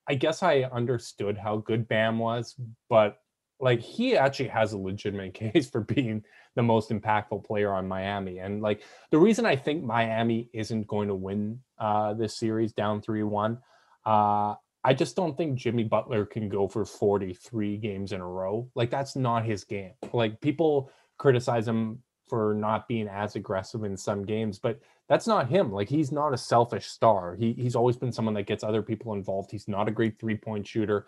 I 0.07 0.14
guess 0.14 0.43
I 0.43 0.62
understood 0.62 1.39
how 1.39 1.59
good 1.59 1.89
Bam 1.89 2.18
was, 2.18 2.55
but 2.89 3.18
like 3.61 3.81
he 3.81 4.16
actually 4.16 4.49
has 4.49 4.72
a 4.72 4.78
legitimate 4.78 5.35
case 5.35 5.70
for 5.70 5.81
being 5.81 6.22
the 6.57 6.62
most 6.62 6.91
impactful 6.91 7.45
player 7.45 7.72
on 7.72 7.87
Miami. 7.87 8.39
And 8.39 8.61
like 8.61 8.83
the 9.11 9.18
reason 9.18 9.47
I 9.47 9.57
think 9.57 9.85
Miami 9.85 10.49
isn't 10.53 10.87
going 10.87 11.09
to 11.09 11.14
win 11.14 11.61
uh, 11.78 12.14
this 12.14 12.37
series 12.37 12.72
down 12.72 13.01
3 13.01 13.22
1, 13.22 13.59
uh, 14.05 14.55
I 14.83 14.95
just 14.95 15.14
don't 15.14 15.37
think 15.37 15.59
Jimmy 15.59 15.85
Butler 15.85 16.24
can 16.24 16.49
go 16.49 16.66
for 16.66 16.85
43 16.85 17.76
games 17.76 18.12
in 18.12 18.20
a 18.20 18.26
row. 18.26 18.68
Like 18.74 18.91
that's 18.91 19.14
not 19.14 19.45
his 19.45 19.64
game. 19.64 19.93
Like 20.12 20.41
people 20.41 20.91
criticize 21.18 21.68
him 21.68 22.03
for 22.28 22.55
not 22.55 22.89
being 22.89 23.09
as 23.09 23.37
aggressive 23.37 23.85
in 23.85 23.97
some 23.97 24.24
games, 24.24 24.59
but 24.59 24.81
that's 25.09 25.26
not 25.26 25.51
him. 25.51 25.72
Like 25.72 25.89
he's 25.89 26.12
not 26.12 26.33
a 26.33 26.39
selfish 26.39 26.87
star. 26.87 27.35
He 27.35 27.53
he's 27.53 27.76
always 27.76 27.97
been 27.97 28.12
someone 28.12 28.35
that 28.35 28.47
gets 28.47 28.64
other 28.64 28.83
people 28.83 29.12
involved. 29.12 29.51
He's 29.51 29.68
not 29.68 29.89
a 29.89 29.91
great 29.91 30.18
three-point 30.18 30.66
shooter. 30.66 31.07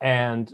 And 0.00 0.52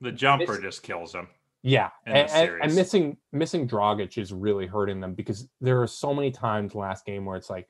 the 0.00 0.12
jumper 0.12 0.52
miss, 0.52 0.60
just 0.60 0.82
kills 0.82 1.14
him. 1.14 1.28
Yeah, 1.62 1.90
and, 2.06 2.28
and, 2.30 2.62
and, 2.62 2.74
missing 2.74 3.16
missing 3.32 3.68
Dragic 3.68 4.18
is 4.18 4.32
really 4.32 4.66
hurting 4.66 5.00
them 5.00 5.14
because 5.14 5.48
there 5.60 5.80
are 5.80 5.86
so 5.86 6.12
many 6.12 6.30
times 6.30 6.74
last 6.74 7.06
game 7.06 7.24
where 7.24 7.36
it's 7.36 7.50
like, 7.50 7.68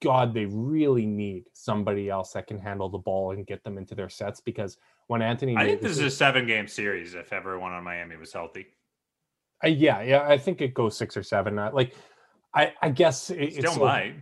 God, 0.00 0.32
they 0.32 0.46
really 0.46 1.06
need 1.06 1.44
somebody 1.52 2.08
else 2.08 2.32
that 2.32 2.46
can 2.46 2.58
handle 2.58 2.88
the 2.88 2.98
ball 2.98 3.32
and 3.32 3.46
get 3.46 3.62
them 3.64 3.76
into 3.76 3.94
their 3.94 4.08
sets. 4.08 4.40
Because 4.40 4.78
when 5.08 5.22
Anthony, 5.22 5.56
I 5.56 5.66
think 5.66 5.80
this 5.80 5.92
is 5.92 5.98
a 6.00 6.10
seven 6.10 6.46
game 6.46 6.66
series 6.66 7.14
if 7.14 7.32
everyone 7.32 7.72
on 7.72 7.84
Miami 7.84 8.16
was 8.16 8.32
healthy. 8.32 8.66
Uh, 9.62 9.68
yeah, 9.68 10.00
yeah, 10.02 10.22
I 10.26 10.38
think 10.38 10.60
it 10.62 10.74
goes 10.74 10.96
six 10.96 11.16
or 11.16 11.22
seven. 11.22 11.58
Uh, 11.58 11.70
like, 11.72 11.94
I 12.54 12.72
I 12.80 12.90
guess 12.90 13.30
it, 13.30 13.54
still 13.54 13.76
might. 13.78 14.14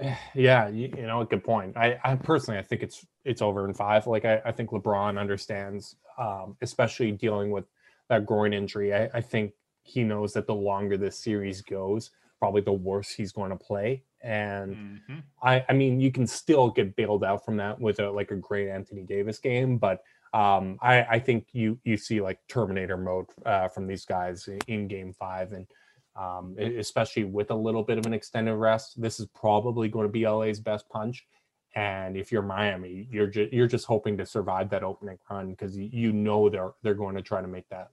yeah, 0.34 0.68
you, 0.68 0.92
you, 0.96 1.06
know, 1.06 1.20
a 1.20 1.26
good 1.26 1.44
point. 1.44 1.76
I, 1.76 1.98
I 2.02 2.16
personally, 2.16 2.58
I 2.58 2.62
think 2.62 2.82
it's 2.82 3.06
it's 3.24 3.42
over 3.42 3.68
in 3.68 3.74
five. 3.74 4.06
Like 4.06 4.24
I, 4.24 4.40
I 4.44 4.52
think 4.52 4.70
LeBron 4.70 5.18
understands, 5.18 5.96
um, 6.18 6.56
especially 6.62 7.12
dealing 7.12 7.50
with 7.50 7.64
that 8.08 8.26
groin 8.26 8.52
injury. 8.52 8.94
I, 8.94 9.10
I 9.14 9.20
think 9.20 9.52
he 9.82 10.02
knows 10.02 10.32
that 10.32 10.46
the 10.46 10.54
longer 10.54 10.96
this 10.96 11.18
series 11.18 11.60
goes, 11.60 12.10
probably 12.38 12.62
the 12.62 12.72
worse 12.72 13.10
he's 13.10 13.32
going 13.32 13.50
to 13.50 13.56
play. 13.56 14.02
And 14.22 14.76
Mm-hmm. 14.76 15.18
I, 15.42 15.64
I 15.68 15.72
mean, 15.72 16.00
you 16.00 16.12
can 16.12 16.26
still 16.26 16.70
get 16.70 16.96
bailed 16.96 17.24
out 17.24 17.44
from 17.44 17.56
that 17.56 17.80
with 17.80 17.98
a 18.00 18.10
like 18.10 18.30
a 18.30 18.36
great 18.36 18.68
Anthony 18.68 19.02
Davis 19.02 19.38
game, 19.38 19.78
but 19.78 20.02
um, 20.34 20.78
I, 20.80 21.02
I 21.02 21.18
think 21.18 21.48
you 21.52 21.78
you 21.84 21.96
see 21.96 22.20
like 22.20 22.38
Terminator 22.48 22.96
mode 22.96 23.26
uh, 23.44 23.68
from 23.68 23.86
these 23.86 24.04
guys 24.04 24.48
in, 24.48 24.58
in 24.68 24.88
Game 24.88 25.12
Five, 25.12 25.52
and 25.52 25.66
um, 26.16 26.56
especially 26.58 27.24
with 27.24 27.50
a 27.50 27.54
little 27.54 27.82
bit 27.82 27.98
of 27.98 28.06
an 28.06 28.14
extended 28.14 28.54
rest, 28.54 29.00
this 29.00 29.20
is 29.20 29.26
probably 29.34 29.88
going 29.88 30.06
to 30.06 30.12
be 30.12 30.26
LA's 30.26 30.60
best 30.60 30.88
punch. 30.88 31.26
And 31.74 32.16
if 32.16 32.30
you're 32.30 32.42
Miami, 32.42 33.08
you're 33.10 33.26
just 33.26 33.52
you're 33.52 33.66
just 33.66 33.86
hoping 33.86 34.16
to 34.18 34.26
survive 34.26 34.70
that 34.70 34.82
opening 34.82 35.18
run 35.30 35.50
because 35.50 35.76
you, 35.76 35.88
you 35.92 36.12
know 36.12 36.48
they're 36.48 36.72
they're 36.82 36.94
going 36.94 37.16
to 37.16 37.22
try 37.22 37.42
to 37.42 37.48
make 37.48 37.68
that. 37.70 37.90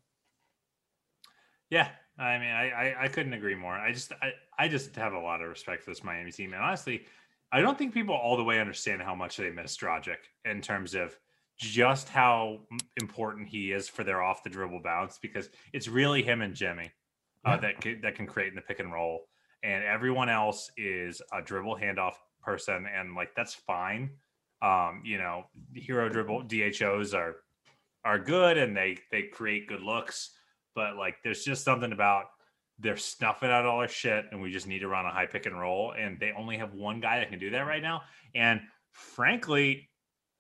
Yeah, 1.70 1.90
I 2.20 2.38
mean, 2.38 2.50
I, 2.50 2.70
I 2.70 3.04
I 3.04 3.08
couldn't 3.08 3.34
agree 3.34 3.56
more. 3.56 3.74
I 3.74 3.92
just 3.92 4.12
I, 4.22 4.34
I 4.58 4.68
just 4.68 4.96
have 4.96 5.14
a 5.14 5.20
lot 5.20 5.42
of 5.42 5.50
respect 5.50 5.84
for 5.84 5.92
this 5.92 6.04
Miami 6.04 6.32
team, 6.32 6.54
and 6.54 6.62
honestly, 6.62 7.06
I 7.52 7.62
don't 7.62 7.78
think 7.78 7.94
people 7.94 8.14
all 8.14 8.36
the 8.36 8.44
way 8.44 8.60
understand 8.60 9.02
how 9.02 9.16
much 9.16 9.38
they 9.38 9.50
miss 9.50 9.78
Dragic 9.78 10.18
in 10.46 10.62
terms 10.62 10.96
of 10.96 11.18
just 11.58 12.10
how 12.10 12.60
important 12.98 13.48
he 13.48 13.72
is 13.72 13.88
for 13.88 14.04
their 14.04 14.22
off 14.22 14.44
the 14.44 14.50
dribble 14.50 14.82
bounce 14.82 15.18
because 15.22 15.50
it's 15.74 15.88
really 15.88 16.22
him 16.22 16.42
and 16.42 16.56
Jimmy 16.56 16.92
uh, 17.46 17.58
that 17.58 17.82
can, 17.82 18.00
that 18.02 18.16
can 18.16 18.28
create 18.28 18.50
in 18.50 18.56
the 18.56 18.62
pick 18.62 18.80
and 18.80 18.92
roll, 18.92 19.28
and 19.64 19.84
everyone 19.84 20.30
else 20.30 20.72
is 20.78 21.22
a 21.32 21.42
dribble 21.42 21.78
handoff 21.78 22.16
person, 22.42 22.86
and 22.94 23.16
like 23.16 23.34
that's 23.36 23.54
fine. 23.54 24.10
Um, 24.62 25.04
you 25.06 25.18
know, 25.18 25.46
hero 25.74 26.10
dribble 26.10 26.44
DHOs 26.44 27.14
are 27.14 27.38
are 28.04 28.20
good 28.20 28.58
and 28.58 28.76
they 28.76 28.98
they 29.12 29.24
create 29.24 29.68
good 29.68 29.82
looks 29.82 30.32
but 30.80 30.96
like 30.96 31.16
there's 31.26 31.44
just 31.44 31.66
something 31.66 31.92
about 31.92 32.26
they're 32.80 32.96
snuffing 32.96 33.50
out 33.50 33.66
all 33.66 33.80
their 33.80 33.90
shit 33.90 34.24
and 34.32 34.42
we 34.42 34.50
just 34.50 34.66
need 34.66 34.80
to 34.80 34.88
run 34.88 35.06
a 35.06 35.10
high 35.12 35.26
pick 35.26 35.46
and 35.46 35.60
roll 35.60 35.92
and 36.00 36.18
they 36.22 36.32
only 36.38 36.56
have 36.58 36.74
one 36.74 37.02
guy 37.02 37.20
that 37.20 37.30
can 37.30 37.38
do 37.38 37.50
that 37.50 37.64
right 37.72 37.82
now 37.84 38.02
and 38.34 38.62
frankly 38.94 39.90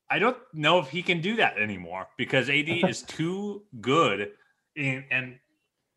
i 0.10 0.18
don't 0.18 0.38
know 0.54 0.80
if 0.80 0.88
he 0.88 1.02
can 1.04 1.20
do 1.20 1.36
that 1.36 1.58
anymore 1.58 2.08
because 2.18 2.50
ad 2.50 2.70
is 2.88 3.02
too 3.02 3.64
good 3.82 4.32
in, 4.78 5.04
and 5.12 5.38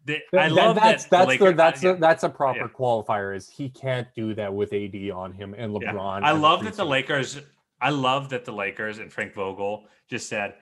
the, 0.07 0.17
i 0.17 0.49
That- 0.49 0.53
love 0.53 0.75
that's 0.75 1.05
that 1.05 1.11
that's 1.11 1.29
Laker- 1.29 1.51
the, 1.53 1.57
that's 1.57 1.83
yeah. 1.85 1.93
that's 1.93 2.25
a 2.25 2.29
proper 2.29 2.59
yeah. 2.63 2.77
qualifier 2.77 3.37
is 3.37 3.49
he 3.49 3.69
can't 3.69 4.09
do 4.17 4.35
that 4.35 4.53
with 4.53 4.73
AD 4.73 4.97
on 5.15 5.33
him 5.33 5.55
and 5.57 5.73
Yeah. 5.81 5.93
LeBron. 5.93 6.25
I 6.25 6.33
as 6.33 6.37
a 6.37 6.41
love 6.41 6.65
that 6.65 6.75
the. 6.75 6.85
Lakers. 6.85 7.41
I 7.81 7.91
love 7.91 8.29
that 8.31 8.45
the 8.45 8.53
Lakers 8.53 8.99
and 8.99 9.13
Frank 9.13 9.33
Vogel 9.35 9.85
just 10.11 10.29
said, 10.29 10.55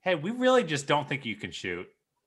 "Hey, 0.00 0.16
we 0.16 0.32
really 0.32 0.64
just 0.64 0.88
don't 0.88 1.08
think 1.08 1.24
you 1.24 1.36
can 1.36 1.52
shoot. 1.52 1.86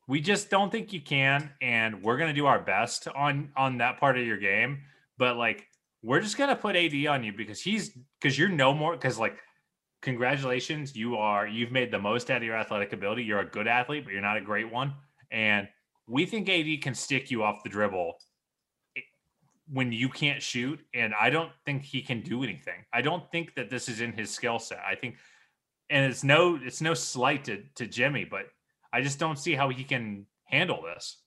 We 0.10 0.20
just 0.20 0.50
don't 0.50 0.72
think 0.72 0.92
you 0.92 1.00
can, 1.00 1.52
and 1.62 2.04
we're 2.04 2.18
gonna 2.18 2.34
do 2.34 2.48
our 2.48 2.60
best 2.60 3.08
on 3.08 3.52
on 3.56 3.78
that 3.78 4.00
part 4.00 4.18
of 4.18 4.26
your 4.26 4.38
game. 4.38 4.80
But 5.18 5.38
like, 5.38 5.68
we're 6.02 6.20
just 6.20 6.38
gonna 6.38 6.56
put 6.56 6.76
AD 6.76 7.06
on 7.08 7.24
you 7.24 7.32
because 7.32 7.62
he's 7.62 7.96
because 8.20 8.38
you're 8.38 8.50
no 8.50 8.74
more 8.74 8.94
because 8.94 9.18
like." 9.18 9.38
Congratulations, 10.02 10.96
you 10.96 11.18
are 11.18 11.46
you've 11.46 11.74
made 11.74 11.92
the 11.92 12.00
most 12.00 12.32
out 12.32 12.38
of 12.38 12.44
your 12.44 12.56
athletic 12.56 12.94
ability. 12.94 13.22
You're 13.22 13.42
a 13.42 13.46
good 13.46 13.68
athlete, 13.68 14.06
but 14.06 14.14
you're 14.14 14.22
not 14.22 14.38
a 14.38 14.42
great 14.42 14.72
one. 14.72 14.94
And 15.30 15.68
we 16.10 16.26
think 16.26 16.50
AD 16.50 16.82
can 16.82 16.96
stick 16.96 17.30
you 17.30 17.44
off 17.44 17.64
the 17.64 17.70
dribble 17.70 18.18
eh, 18.98 19.02
when 19.72 19.92
you 19.92 20.10
can't 20.10 20.42
shoot 20.42 20.80
and 20.94 21.14
i 21.20 21.30
don't 21.30 21.52
think 21.66 21.84
he 21.84 22.02
can 22.02 22.22
do 22.22 22.44
anything 22.44 22.84
i 22.92 23.02
don't 23.02 23.32
think 23.32 23.54
that 23.56 23.70
this 23.70 23.88
is 23.88 24.02
in 24.02 24.12
his 24.12 24.32
skill 24.32 24.60
set 24.60 24.80
i 24.80 24.96
think 24.96 25.16
and 25.90 26.10
it's 26.12 26.24
no 26.24 26.60
it's 26.62 26.82
no 26.82 26.94
slight 26.94 27.46
to, 27.46 27.62
to 27.76 27.86
jimmy 27.86 28.26
but 28.26 28.48
i 28.92 29.02
just 29.02 29.20
don't 29.20 29.40
see 29.40 29.56
how 29.56 29.70
he 29.70 29.84
can 29.84 30.26
handle 30.46 30.82
this 30.82 31.18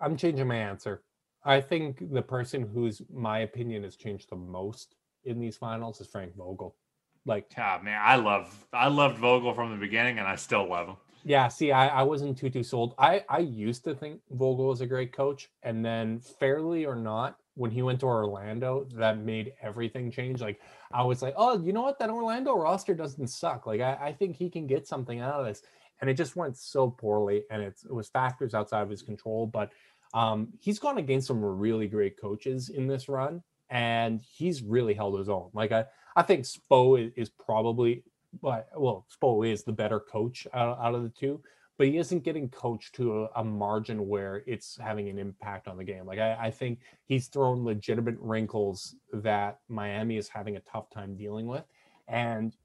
I'm 0.00 0.16
changing 0.16 0.46
my 0.46 0.56
answer. 0.56 1.02
I 1.44 1.60
think 1.60 2.12
the 2.12 2.22
person 2.22 2.68
whose 2.72 3.02
my 3.12 3.40
opinion 3.40 3.82
has 3.84 3.96
changed 3.96 4.30
the 4.30 4.36
most 4.36 4.94
in 5.24 5.38
these 5.38 5.56
finals 5.56 6.00
is 6.00 6.06
Frank 6.06 6.36
Vogel. 6.36 6.76
Like, 7.24 7.50
ah, 7.58 7.78
man 7.82 8.00
i 8.02 8.16
love 8.16 8.66
i 8.72 8.88
loved 8.88 9.18
vogel 9.18 9.52
from 9.52 9.70
the 9.70 9.76
beginning 9.76 10.18
and 10.18 10.26
i 10.26 10.34
still 10.34 10.66
love 10.66 10.88
him 10.88 10.96
yeah, 11.24 11.48
see, 11.48 11.72
I, 11.72 11.88
I 11.88 12.02
wasn't 12.04 12.38
too 12.38 12.48
too 12.48 12.62
sold. 12.62 12.94
I 12.96 13.24
I 13.28 13.40
used 13.40 13.84
to 13.84 13.94
think 13.94 14.20
Vogel 14.30 14.68
was 14.68 14.80
a 14.80 14.86
great 14.86 15.12
coach, 15.12 15.50
and 15.62 15.84
then 15.84 16.20
fairly 16.20 16.86
or 16.86 16.94
not, 16.94 17.36
when 17.54 17.70
he 17.70 17.82
went 17.82 18.00
to 18.00 18.06
Orlando, 18.06 18.86
that 18.94 19.18
made 19.18 19.52
everything 19.60 20.10
change. 20.10 20.40
Like 20.40 20.60
I 20.92 21.02
was 21.02 21.20
like, 21.20 21.34
oh, 21.36 21.60
you 21.60 21.72
know 21.72 21.82
what? 21.82 21.98
That 21.98 22.08
Orlando 22.08 22.56
roster 22.56 22.94
doesn't 22.94 23.26
suck. 23.26 23.66
Like 23.66 23.80
I, 23.80 23.98
I 24.00 24.12
think 24.12 24.36
he 24.36 24.48
can 24.48 24.66
get 24.66 24.86
something 24.86 25.20
out 25.20 25.40
of 25.40 25.46
this. 25.46 25.62
And 26.00 26.08
it 26.08 26.14
just 26.14 26.36
went 26.36 26.56
so 26.56 26.90
poorly, 26.90 27.44
and 27.50 27.62
it's, 27.62 27.84
it 27.84 27.92
was 27.92 28.08
factors 28.08 28.54
outside 28.54 28.82
of 28.82 28.90
his 28.90 29.02
control. 29.02 29.46
But 29.46 29.70
um, 30.14 30.48
he's 30.60 30.78
gone 30.78 30.98
against 30.98 31.26
some 31.26 31.44
really 31.44 31.88
great 31.88 32.20
coaches 32.20 32.68
in 32.68 32.86
this 32.86 33.08
run, 33.08 33.42
and 33.70 34.20
he's 34.20 34.62
really 34.62 34.94
held 34.94 35.18
his 35.18 35.28
own. 35.28 35.50
Like 35.52 35.72
I, 35.72 35.84
I 36.16 36.22
think 36.22 36.44
Spo 36.44 37.04
is, 37.04 37.12
is 37.16 37.28
probably, 37.28 38.04
but 38.40 38.68
well, 38.76 39.06
Spo 39.14 39.50
is 39.50 39.64
the 39.64 39.72
better 39.72 40.00
coach 40.00 40.46
out, 40.54 40.78
out 40.80 40.94
of 40.94 41.02
the 41.02 41.10
two, 41.10 41.42
but 41.76 41.86
he 41.86 41.98
isn't 41.98 42.24
getting 42.24 42.48
coached 42.48 42.94
to 42.96 43.24
a, 43.24 43.28
a 43.36 43.44
margin 43.44 44.08
where 44.08 44.42
it's 44.46 44.78
having 44.80 45.08
an 45.08 45.18
impact 45.18 45.68
on 45.68 45.76
the 45.76 45.84
game. 45.84 46.06
Like 46.06 46.18
I, 46.18 46.46
I 46.46 46.50
think 46.50 46.78
he's 47.04 47.28
thrown 47.28 47.64
legitimate 47.64 48.16
wrinkles 48.18 48.94
that 49.12 49.60
Miami 49.68 50.16
is 50.16 50.28
having 50.28 50.56
a 50.56 50.60
tough 50.60 50.90
time 50.90 51.16
dealing 51.16 51.46
with, 51.46 51.64
and 52.08 52.56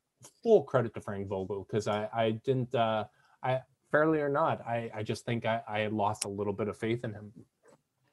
full 0.41 0.63
credit 0.63 0.93
to 0.93 1.01
Frank 1.01 1.27
Vogel 1.27 1.65
because 1.67 1.88
I, 1.88 2.07
I 2.13 2.31
didn't, 2.31 2.73
uh, 2.73 3.05
I 3.44 3.62
fairly 3.91 4.20
or 4.22 4.30
not, 4.30 4.66
I, 4.66 4.89
I 4.96 5.04
just 5.04 5.26
think 5.26 5.46
I, 5.46 5.62
I 5.68 5.88
lost 5.88 6.26
a 6.26 6.30
little 6.30 6.54
bit 6.54 6.68
of 6.68 6.78
faith 6.78 7.04
in 7.04 7.14
him. 7.14 7.32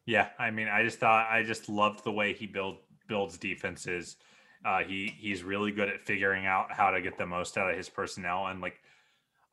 yeah 0.07 0.29
i 0.39 0.51
mean 0.51 0.67
i 0.69 0.83
just 0.83 0.99
thought 0.99 1.31
i 1.31 1.43
just 1.43 1.69
loved 1.69 2.03
the 2.05 2.11
way 2.13 2.33
he 2.33 2.47
build 2.47 2.77
builds 3.09 3.39
defenses 3.39 4.17
uh, 4.65 4.81
he 4.81 5.15
he's 5.19 5.43
really 5.43 5.73
good 5.73 5.89
at 5.89 6.01
figuring 6.03 6.47
out 6.47 6.73
how 6.73 6.91
to 6.91 7.01
get 7.01 7.17
the 7.17 7.27
most 7.27 7.57
out 7.57 7.71
of 7.71 7.77
his 7.77 7.89
personnel 7.89 8.47
and 8.49 8.61
like 8.61 8.77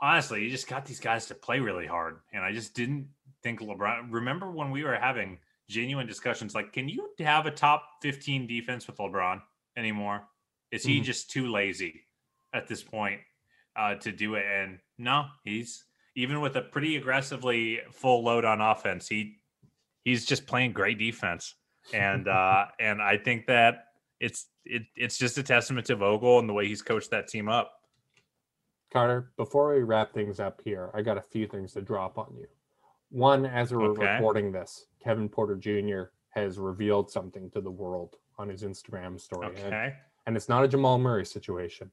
honestly, 0.01 0.41
he 0.41 0.49
just 0.49 0.67
got 0.67 0.85
these 0.85 0.99
guys 0.99 1.25
to 1.25 1.33
play 1.33 1.59
really 1.59 1.87
hard. 1.87 2.17
And 2.31 2.43
I 2.43 2.51
just 2.51 2.75
didn't 2.75 3.07
think 3.41 3.61
LeBron. 3.61 4.07
Remember 4.11 4.51
when 4.51 4.69
we 4.69 4.83
were 4.83 4.95
having 4.95 5.39
genuine 5.69 6.05
discussions 6.05 6.53
like, 6.53 6.71
can 6.71 6.87
you 6.87 7.09
have 7.19 7.47
a 7.47 7.51
top 7.51 7.83
15 8.03 8.45
defense 8.45 8.85
with 8.85 8.97
LeBron 8.97 9.41
anymore? 9.75 10.27
Is 10.71 10.83
he 10.83 10.99
Mhm. 10.99 11.03
just 11.03 11.31
too 11.31 11.47
lazy 11.51 12.03
at 12.53 12.67
this 12.67 12.83
point 12.83 13.21
uh, 13.77 13.95
to 13.95 14.11
do 14.11 14.35
it? 14.35 14.45
And 14.45 14.79
no, 14.97 15.25
he's 15.43 15.85
even 16.15 16.41
with 16.41 16.55
a 16.55 16.61
pretty 16.61 16.97
aggressively 16.97 17.79
full 17.91 18.23
load 18.23 18.43
on 18.43 18.59
offense, 18.61 19.07
he 19.07 19.37
he's 20.03 20.25
just 20.25 20.47
playing 20.47 20.73
great 20.73 20.97
defense. 20.97 21.55
And 21.93 22.27
uh, 22.39 22.65
and 22.79 23.01
I 23.01 23.17
think 23.17 23.45
that 23.47 23.85
it's 24.19 24.47
it, 24.65 24.83
it's 24.95 25.17
just 25.17 25.37
a 25.37 25.43
testament 25.43 25.87
to 25.87 25.95
Vogel 25.95 26.39
and 26.39 26.49
the 26.49 26.53
way 26.53 26.67
he's 26.67 26.81
coached 26.81 27.11
that 27.11 27.27
team 27.27 27.47
up. 27.47 27.73
Carter, 28.91 29.31
before 29.37 29.73
we 29.75 29.83
wrap 29.83 30.13
things 30.13 30.39
up 30.39 30.61
here, 30.63 30.91
I 30.93 31.01
got 31.01 31.17
a 31.17 31.21
few 31.21 31.45
things 31.45 31.73
to 31.73 31.81
drop 31.81 32.17
on 32.17 32.33
you. 32.37 32.47
One, 33.09 33.45
as 33.45 33.73
we're 33.73 33.91
Okay. 33.91 34.13
recording 34.15 34.51
this, 34.51 34.87
Kevin 35.03 35.29
Porter 35.29 35.55
Jr. 35.55 36.09
has 36.29 36.57
revealed 36.57 37.11
something 37.11 37.49
to 37.51 37.61
the 37.61 37.69
world 37.71 38.15
on 38.37 38.49
his 38.49 38.63
Instagram 38.63 39.19
story. 39.19 39.55
And, 39.61 39.93
and 40.25 40.35
it's 40.37 40.49
not 40.49 40.63
a 40.63 40.67
Jamal 40.67 40.97
Murray 40.97 41.25
situation, 41.25 41.91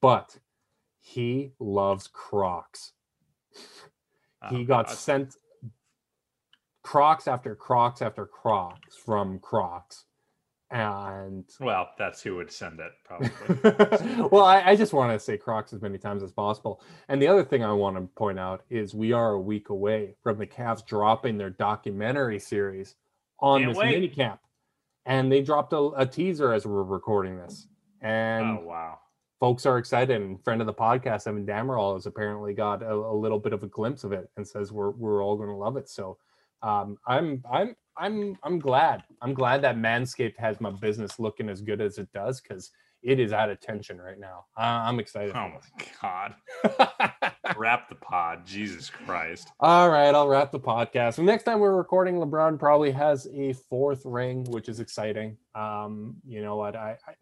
but 0.00 0.36
he 1.00 1.52
loves 1.58 2.06
Crocs. 2.08 2.92
he 4.50 4.62
Oh, 4.62 4.64
got 4.64 4.86
God. 4.86 4.94
sent 4.96 5.36
Crocs 6.82 7.26
after 7.28 7.54
Crocs 7.54 8.02
after 8.02 8.26
Crocs 8.26 8.96
from 8.96 9.38
Crocs. 9.40 10.04
And 10.70 11.44
Well, 11.60 11.88
that's 11.98 12.20
who 12.20 12.36
would 12.36 12.52
send 12.52 12.78
it, 12.80 12.92
probably. 13.04 14.28
well, 14.30 14.44
I, 14.44 14.62
I 14.66 14.76
just 14.76 14.92
want 14.92 15.12
to 15.12 15.18
say 15.18 15.38
Crocs 15.38 15.72
as 15.72 15.80
many 15.80 15.96
times 15.96 16.22
as 16.22 16.30
possible. 16.30 16.82
And 17.08 17.22
the 17.22 17.26
other 17.28 17.42
thing 17.42 17.64
I 17.64 17.72
want 17.72 17.96
to 17.96 18.02
point 18.16 18.38
out 18.38 18.64
is 18.68 18.94
we 18.94 19.12
are 19.12 19.32
a 19.32 19.40
week 19.40 19.70
away 19.70 20.14
from 20.22 20.36
the 20.38 20.46
Cavs 20.46 20.84
dropping 20.84 21.38
their 21.38 21.48
documentary 21.50 22.38
series 22.38 22.96
on 23.40 23.60
Can't 23.62 23.70
this 23.72 23.78
wait. 23.78 23.94
mini 23.94 24.08
camp. 24.08 24.40
And 25.06 25.32
they 25.32 25.40
dropped 25.40 25.72
a, 25.72 25.78
a 25.96 26.04
teaser 26.04 26.52
as 26.52 26.66
we're 26.66 26.82
recording 26.82 27.38
this. 27.38 27.66
And 28.02 28.58
oh 28.58 28.62
wow. 28.64 28.98
Folks 29.40 29.66
are 29.66 29.78
excited. 29.78 30.20
And 30.20 30.42
friend 30.42 30.60
of 30.60 30.66
the 30.66 30.74
podcast, 30.74 31.26
Evan 31.26 31.46
Dammarell, 31.46 31.94
has 31.94 32.06
apparently 32.06 32.54
got 32.54 32.82
a, 32.82 32.92
a 32.92 33.14
little 33.14 33.38
bit 33.38 33.52
of 33.52 33.62
a 33.62 33.68
glimpse 33.68 34.04
of 34.04 34.12
it 34.12 34.28
and 34.36 34.46
says 34.46 34.72
we're 34.72 34.90
we're 34.90 35.22
all 35.22 35.36
going 35.36 35.48
to 35.48 35.54
love 35.54 35.76
it. 35.76 35.88
So 35.88 36.18
um, 36.62 36.96
I'm 37.06 37.42
I'm 37.50 37.76
I'm 37.96 38.36
I'm 38.42 38.58
glad. 38.58 39.04
I'm 39.22 39.34
glad 39.34 39.62
that 39.62 39.76
Manscaped 39.76 40.38
has 40.38 40.60
my 40.60 40.70
business 40.70 41.18
looking 41.18 41.48
as 41.48 41.60
good 41.60 41.80
as 41.80 41.98
it 41.98 42.08
does 42.12 42.40
because 42.40 42.70
it 43.02 43.20
is 43.20 43.32
out 43.32 43.50
of 43.50 43.60
tension 43.60 44.00
right 44.00 44.18
now. 44.18 44.46
I'm 44.56 44.98
excited. 44.98 45.34
Oh 45.36 45.52
my 45.52 45.86
god. 46.02 46.34
Wrap 47.56 47.88
the 47.88 47.94
pod. 47.94 48.44
Jesus 48.44 48.90
Christ. 48.90 49.52
All 49.60 49.88
right, 49.88 50.14
I'll 50.14 50.28
wrap 50.28 50.52
the 50.52 50.60
podcast. 50.60 51.16
The 51.16 51.22
next 51.22 51.44
time 51.44 51.60
we're 51.60 51.76
recording, 51.76 52.16
LeBron 52.16 52.58
probably 52.58 52.90
has 52.90 53.26
a 53.32 53.52
fourth 53.70 54.02
ring, 54.04 54.44
which 54.50 54.68
is 54.68 54.80
exciting. 54.80 55.36
Um, 55.54 56.16
you 56.26 56.42
know 56.42 56.56
what? 56.56 56.76
I, 56.76 56.98
I 57.06 57.12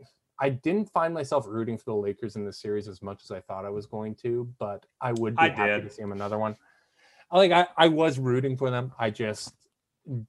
I 0.40 0.50
didn't 0.50 0.90
find 0.92 1.14
myself 1.14 1.46
rooting 1.48 1.78
for 1.78 1.84
the 1.84 1.94
Lakers 1.94 2.36
in 2.36 2.44
this 2.44 2.60
series 2.60 2.88
as 2.88 3.02
much 3.02 3.22
as 3.24 3.30
I 3.30 3.40
thought 3.40 3.64
I 3.64 3.70
was 3.70 3.86
going 3.86 4.14
to, 4.16 4.48
but 4.58 4.84
I 5.00 5.12
would 5.12 5.34
be 5.34 5.42
I 5.42 5.48
happy 5.48 5.82
did. 5.82 5.88
to 5.88 5.90
see 5.90 6.02
him 6.02 6.12
another 6.12 6.38
one. 6.38 6.56
Like 7.32 7.52
I, 7.52 7.66
I 7.76 7.88
was 7.88 8.18
rooting 8.18 8.56
for 8.56 8.70
them. 8.70 8.92
I 8.98 9.10
just 9.10 9.54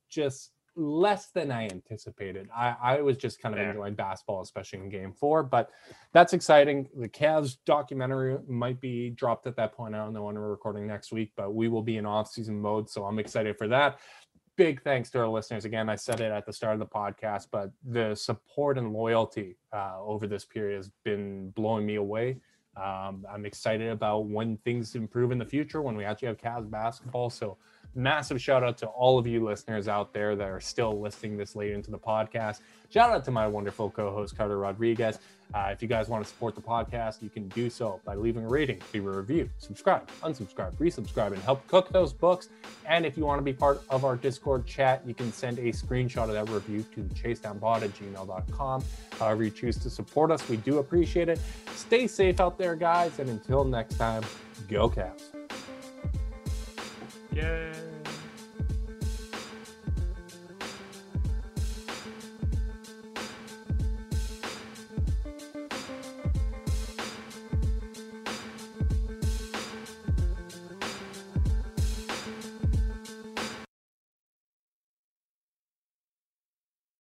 just 0.10 0.51
less 0.76 1.30
than 1.32 1.51
I 1.51 1.64
anticipated. 1.64 2.49
I, 2.55 2.76
I 2.82 3.01
was 3.01 3.18
just 3.18 3.41
kind 3.41 3.55
of 3.55 3.60
Fair. 3.60 3.70
enjoying 3.72 3.95
basketball, 3.95 4.41
especially 4.41 4.80
in 4.80 4.89
game 4.89 5.12
four. 5.12 5.43
But 5.43 5.72
that's 6.14 6.34
exciting. 6.34 6.88
The 6.95 7.10
Cavs 7.10 7.58
documentary 7.66 8.38
might 8.47 8.80
be 8.80 9.10
dropped 9.10 9.47
at 9.47 9.55
that 9.55 9.74
point. 9.74 9.95
I 9.95 9.97
don't 9.97 10.14
know 10.14 10.24
when 10.24 10.36
we're 10.36 10.49
recording 10.49 10.86
next 10.88 11.12
week, 11.12 11.32
but 11.36 11.53
we 11.53 11.68
will 11.68 11.82
be 11.82 11.97
in 11.97 12.05
off-season 12.05 12.60
mode. 12.60 12.89
So 12.89 13.05
I'm 13.05 13.18
excited 13.18 13.58
for 13.58 13.68
that. 13.70 13.99
Big 14.58 14.82
thanks 14.82 15.12
to 15.12 15.20
our 15.20 15.28
listeners. 15.28 15.66
Again, 15.66 15.88
I 15.88 15.95
said 15.95 16.20
it 16.20 16.32
at 16.32 16.47
the 16.47 16.51
start 16.51 16.74
of 16.74 16.80
the 16.80 16.88
podcast, 16.88 17.47
but 17.51 17.72
the 17.86 18.16
support 18.16 18.80
and 18.80 18.91
loyalty 18.91 19.55
uh, 19.72 19.97
over 19.99 20.26
this 20.26 20.45
period 20.45 20.78
has 20.78 20.89
been 21.05 21.51
blowing 21.51 21.86
me 21.86 21.95
away. 21.95 22.38
Um, 22.76 23.24
I'm 23.32 23.45
excited 23.45 23.89
about 23.89 24.26
when 24.26 24.58
things 24.58 24.95
improve 24.95 25.32
in 25.32 25.38
the 25.38 25.45
future 25.45 25.84
when 25.84 25.95
we 25.95 26.05
actually 26.05 26.30
have 26.30 26.38
Cavs 26.38 26.70
basketball. 26.70 27.30
So 27.30 27.58
massive 27.98 28.41
shout 28.41 28.64
out 28.64 28.78
to 28.78 28.88
all 28.88 29.18
of 29.18 29.28
you 29.28 29.43
listeners 29.43 29.88
out 29.88 30.14
there 30.14 30.36
that 30.36 30.48
are 30.48 30.62
still 30.62 31.00
listening 31.02 31.36
this 31.36 31.56
late 31.56 31.72
into 31.72 31.91
the 31.91 31.98
podcast. 31.98 32.62
Shout 32.89 33.12
out 33.12 33.26
to 33.26 33.32
my 33.32 33.48
wonderful 33.48 33.89
co-host 33.89 34.38
Carter 34.38 34.58
Rodriguez. 34.58 35.20
Uh, 35.54 35.70
if 35.72 35.82
you 35.82 35.88
guys 35.88 36.10
want 36.10 36.24
to 36.24 36.30
support 36.30 36.56
the 36.56 36.62
podcast, 36.62 37.22
you 37.22 37.30
can 37.30 37.48
do 37.50 37.70
so 37.70 38.00
by 38.06 38.16
leaving 38.16 38.45
a 38.45 38.48
rating, 38.48 38.82
leave 38.93 39.06
a 39.06 39.10
review, 39.10 39.50
subscribe, 39.58 40.10
unsubscribe, 40.22 40.76
resubscribe, 40.76 41.32
and 41.32 41.41
help 41.41 41.66
cook 41.68 41.89
those 41.89 42.14
books. 42.14 42.50
And 42.86 43.06
if 43.06 43.18
you 43.18 43.26
want 43.26 43.39
to 43.39 43.43
be 43.43 43.54
part 43.54 43.82
of 43.89 44.06
our 44.06 44.16
Discord 44.16 44.66
chat, 44.66 45.02
you 45.06 45.14
can 45.14 45.32
send 45.32 45.58
a 45.60 45.72
screenshot 45.72 46.24
of 46.24 46.34
that 46.34 46.50
review 46.50 46.86
to 46.95 47.02
chasedownbot 47.16 47.82
at 47.82 47.91
gmail.com. 47.91 48.84
However 49.18 49.43
you 49.43 49.52
choose 49.52 49.78
to 49.80 49.89
support 49.89 50.32
us, 50.32 50.48
we 50.50 50.58
do 50.58 50.80
appreciate 50.80 51.30
it. 51.30 51.39
Stay 51.76 52.08
safe 52.08 52.39
out 52.39 52.58
there, 52.58 52.76
guys, 52.76 53.20
and 53.20 53.30
until 53.30 53.64
next 53.64 53.95
time, 53.95 54.24
go 54.70 54.89
Cavs. 54.89 55.24
Yay. 57.38 57.77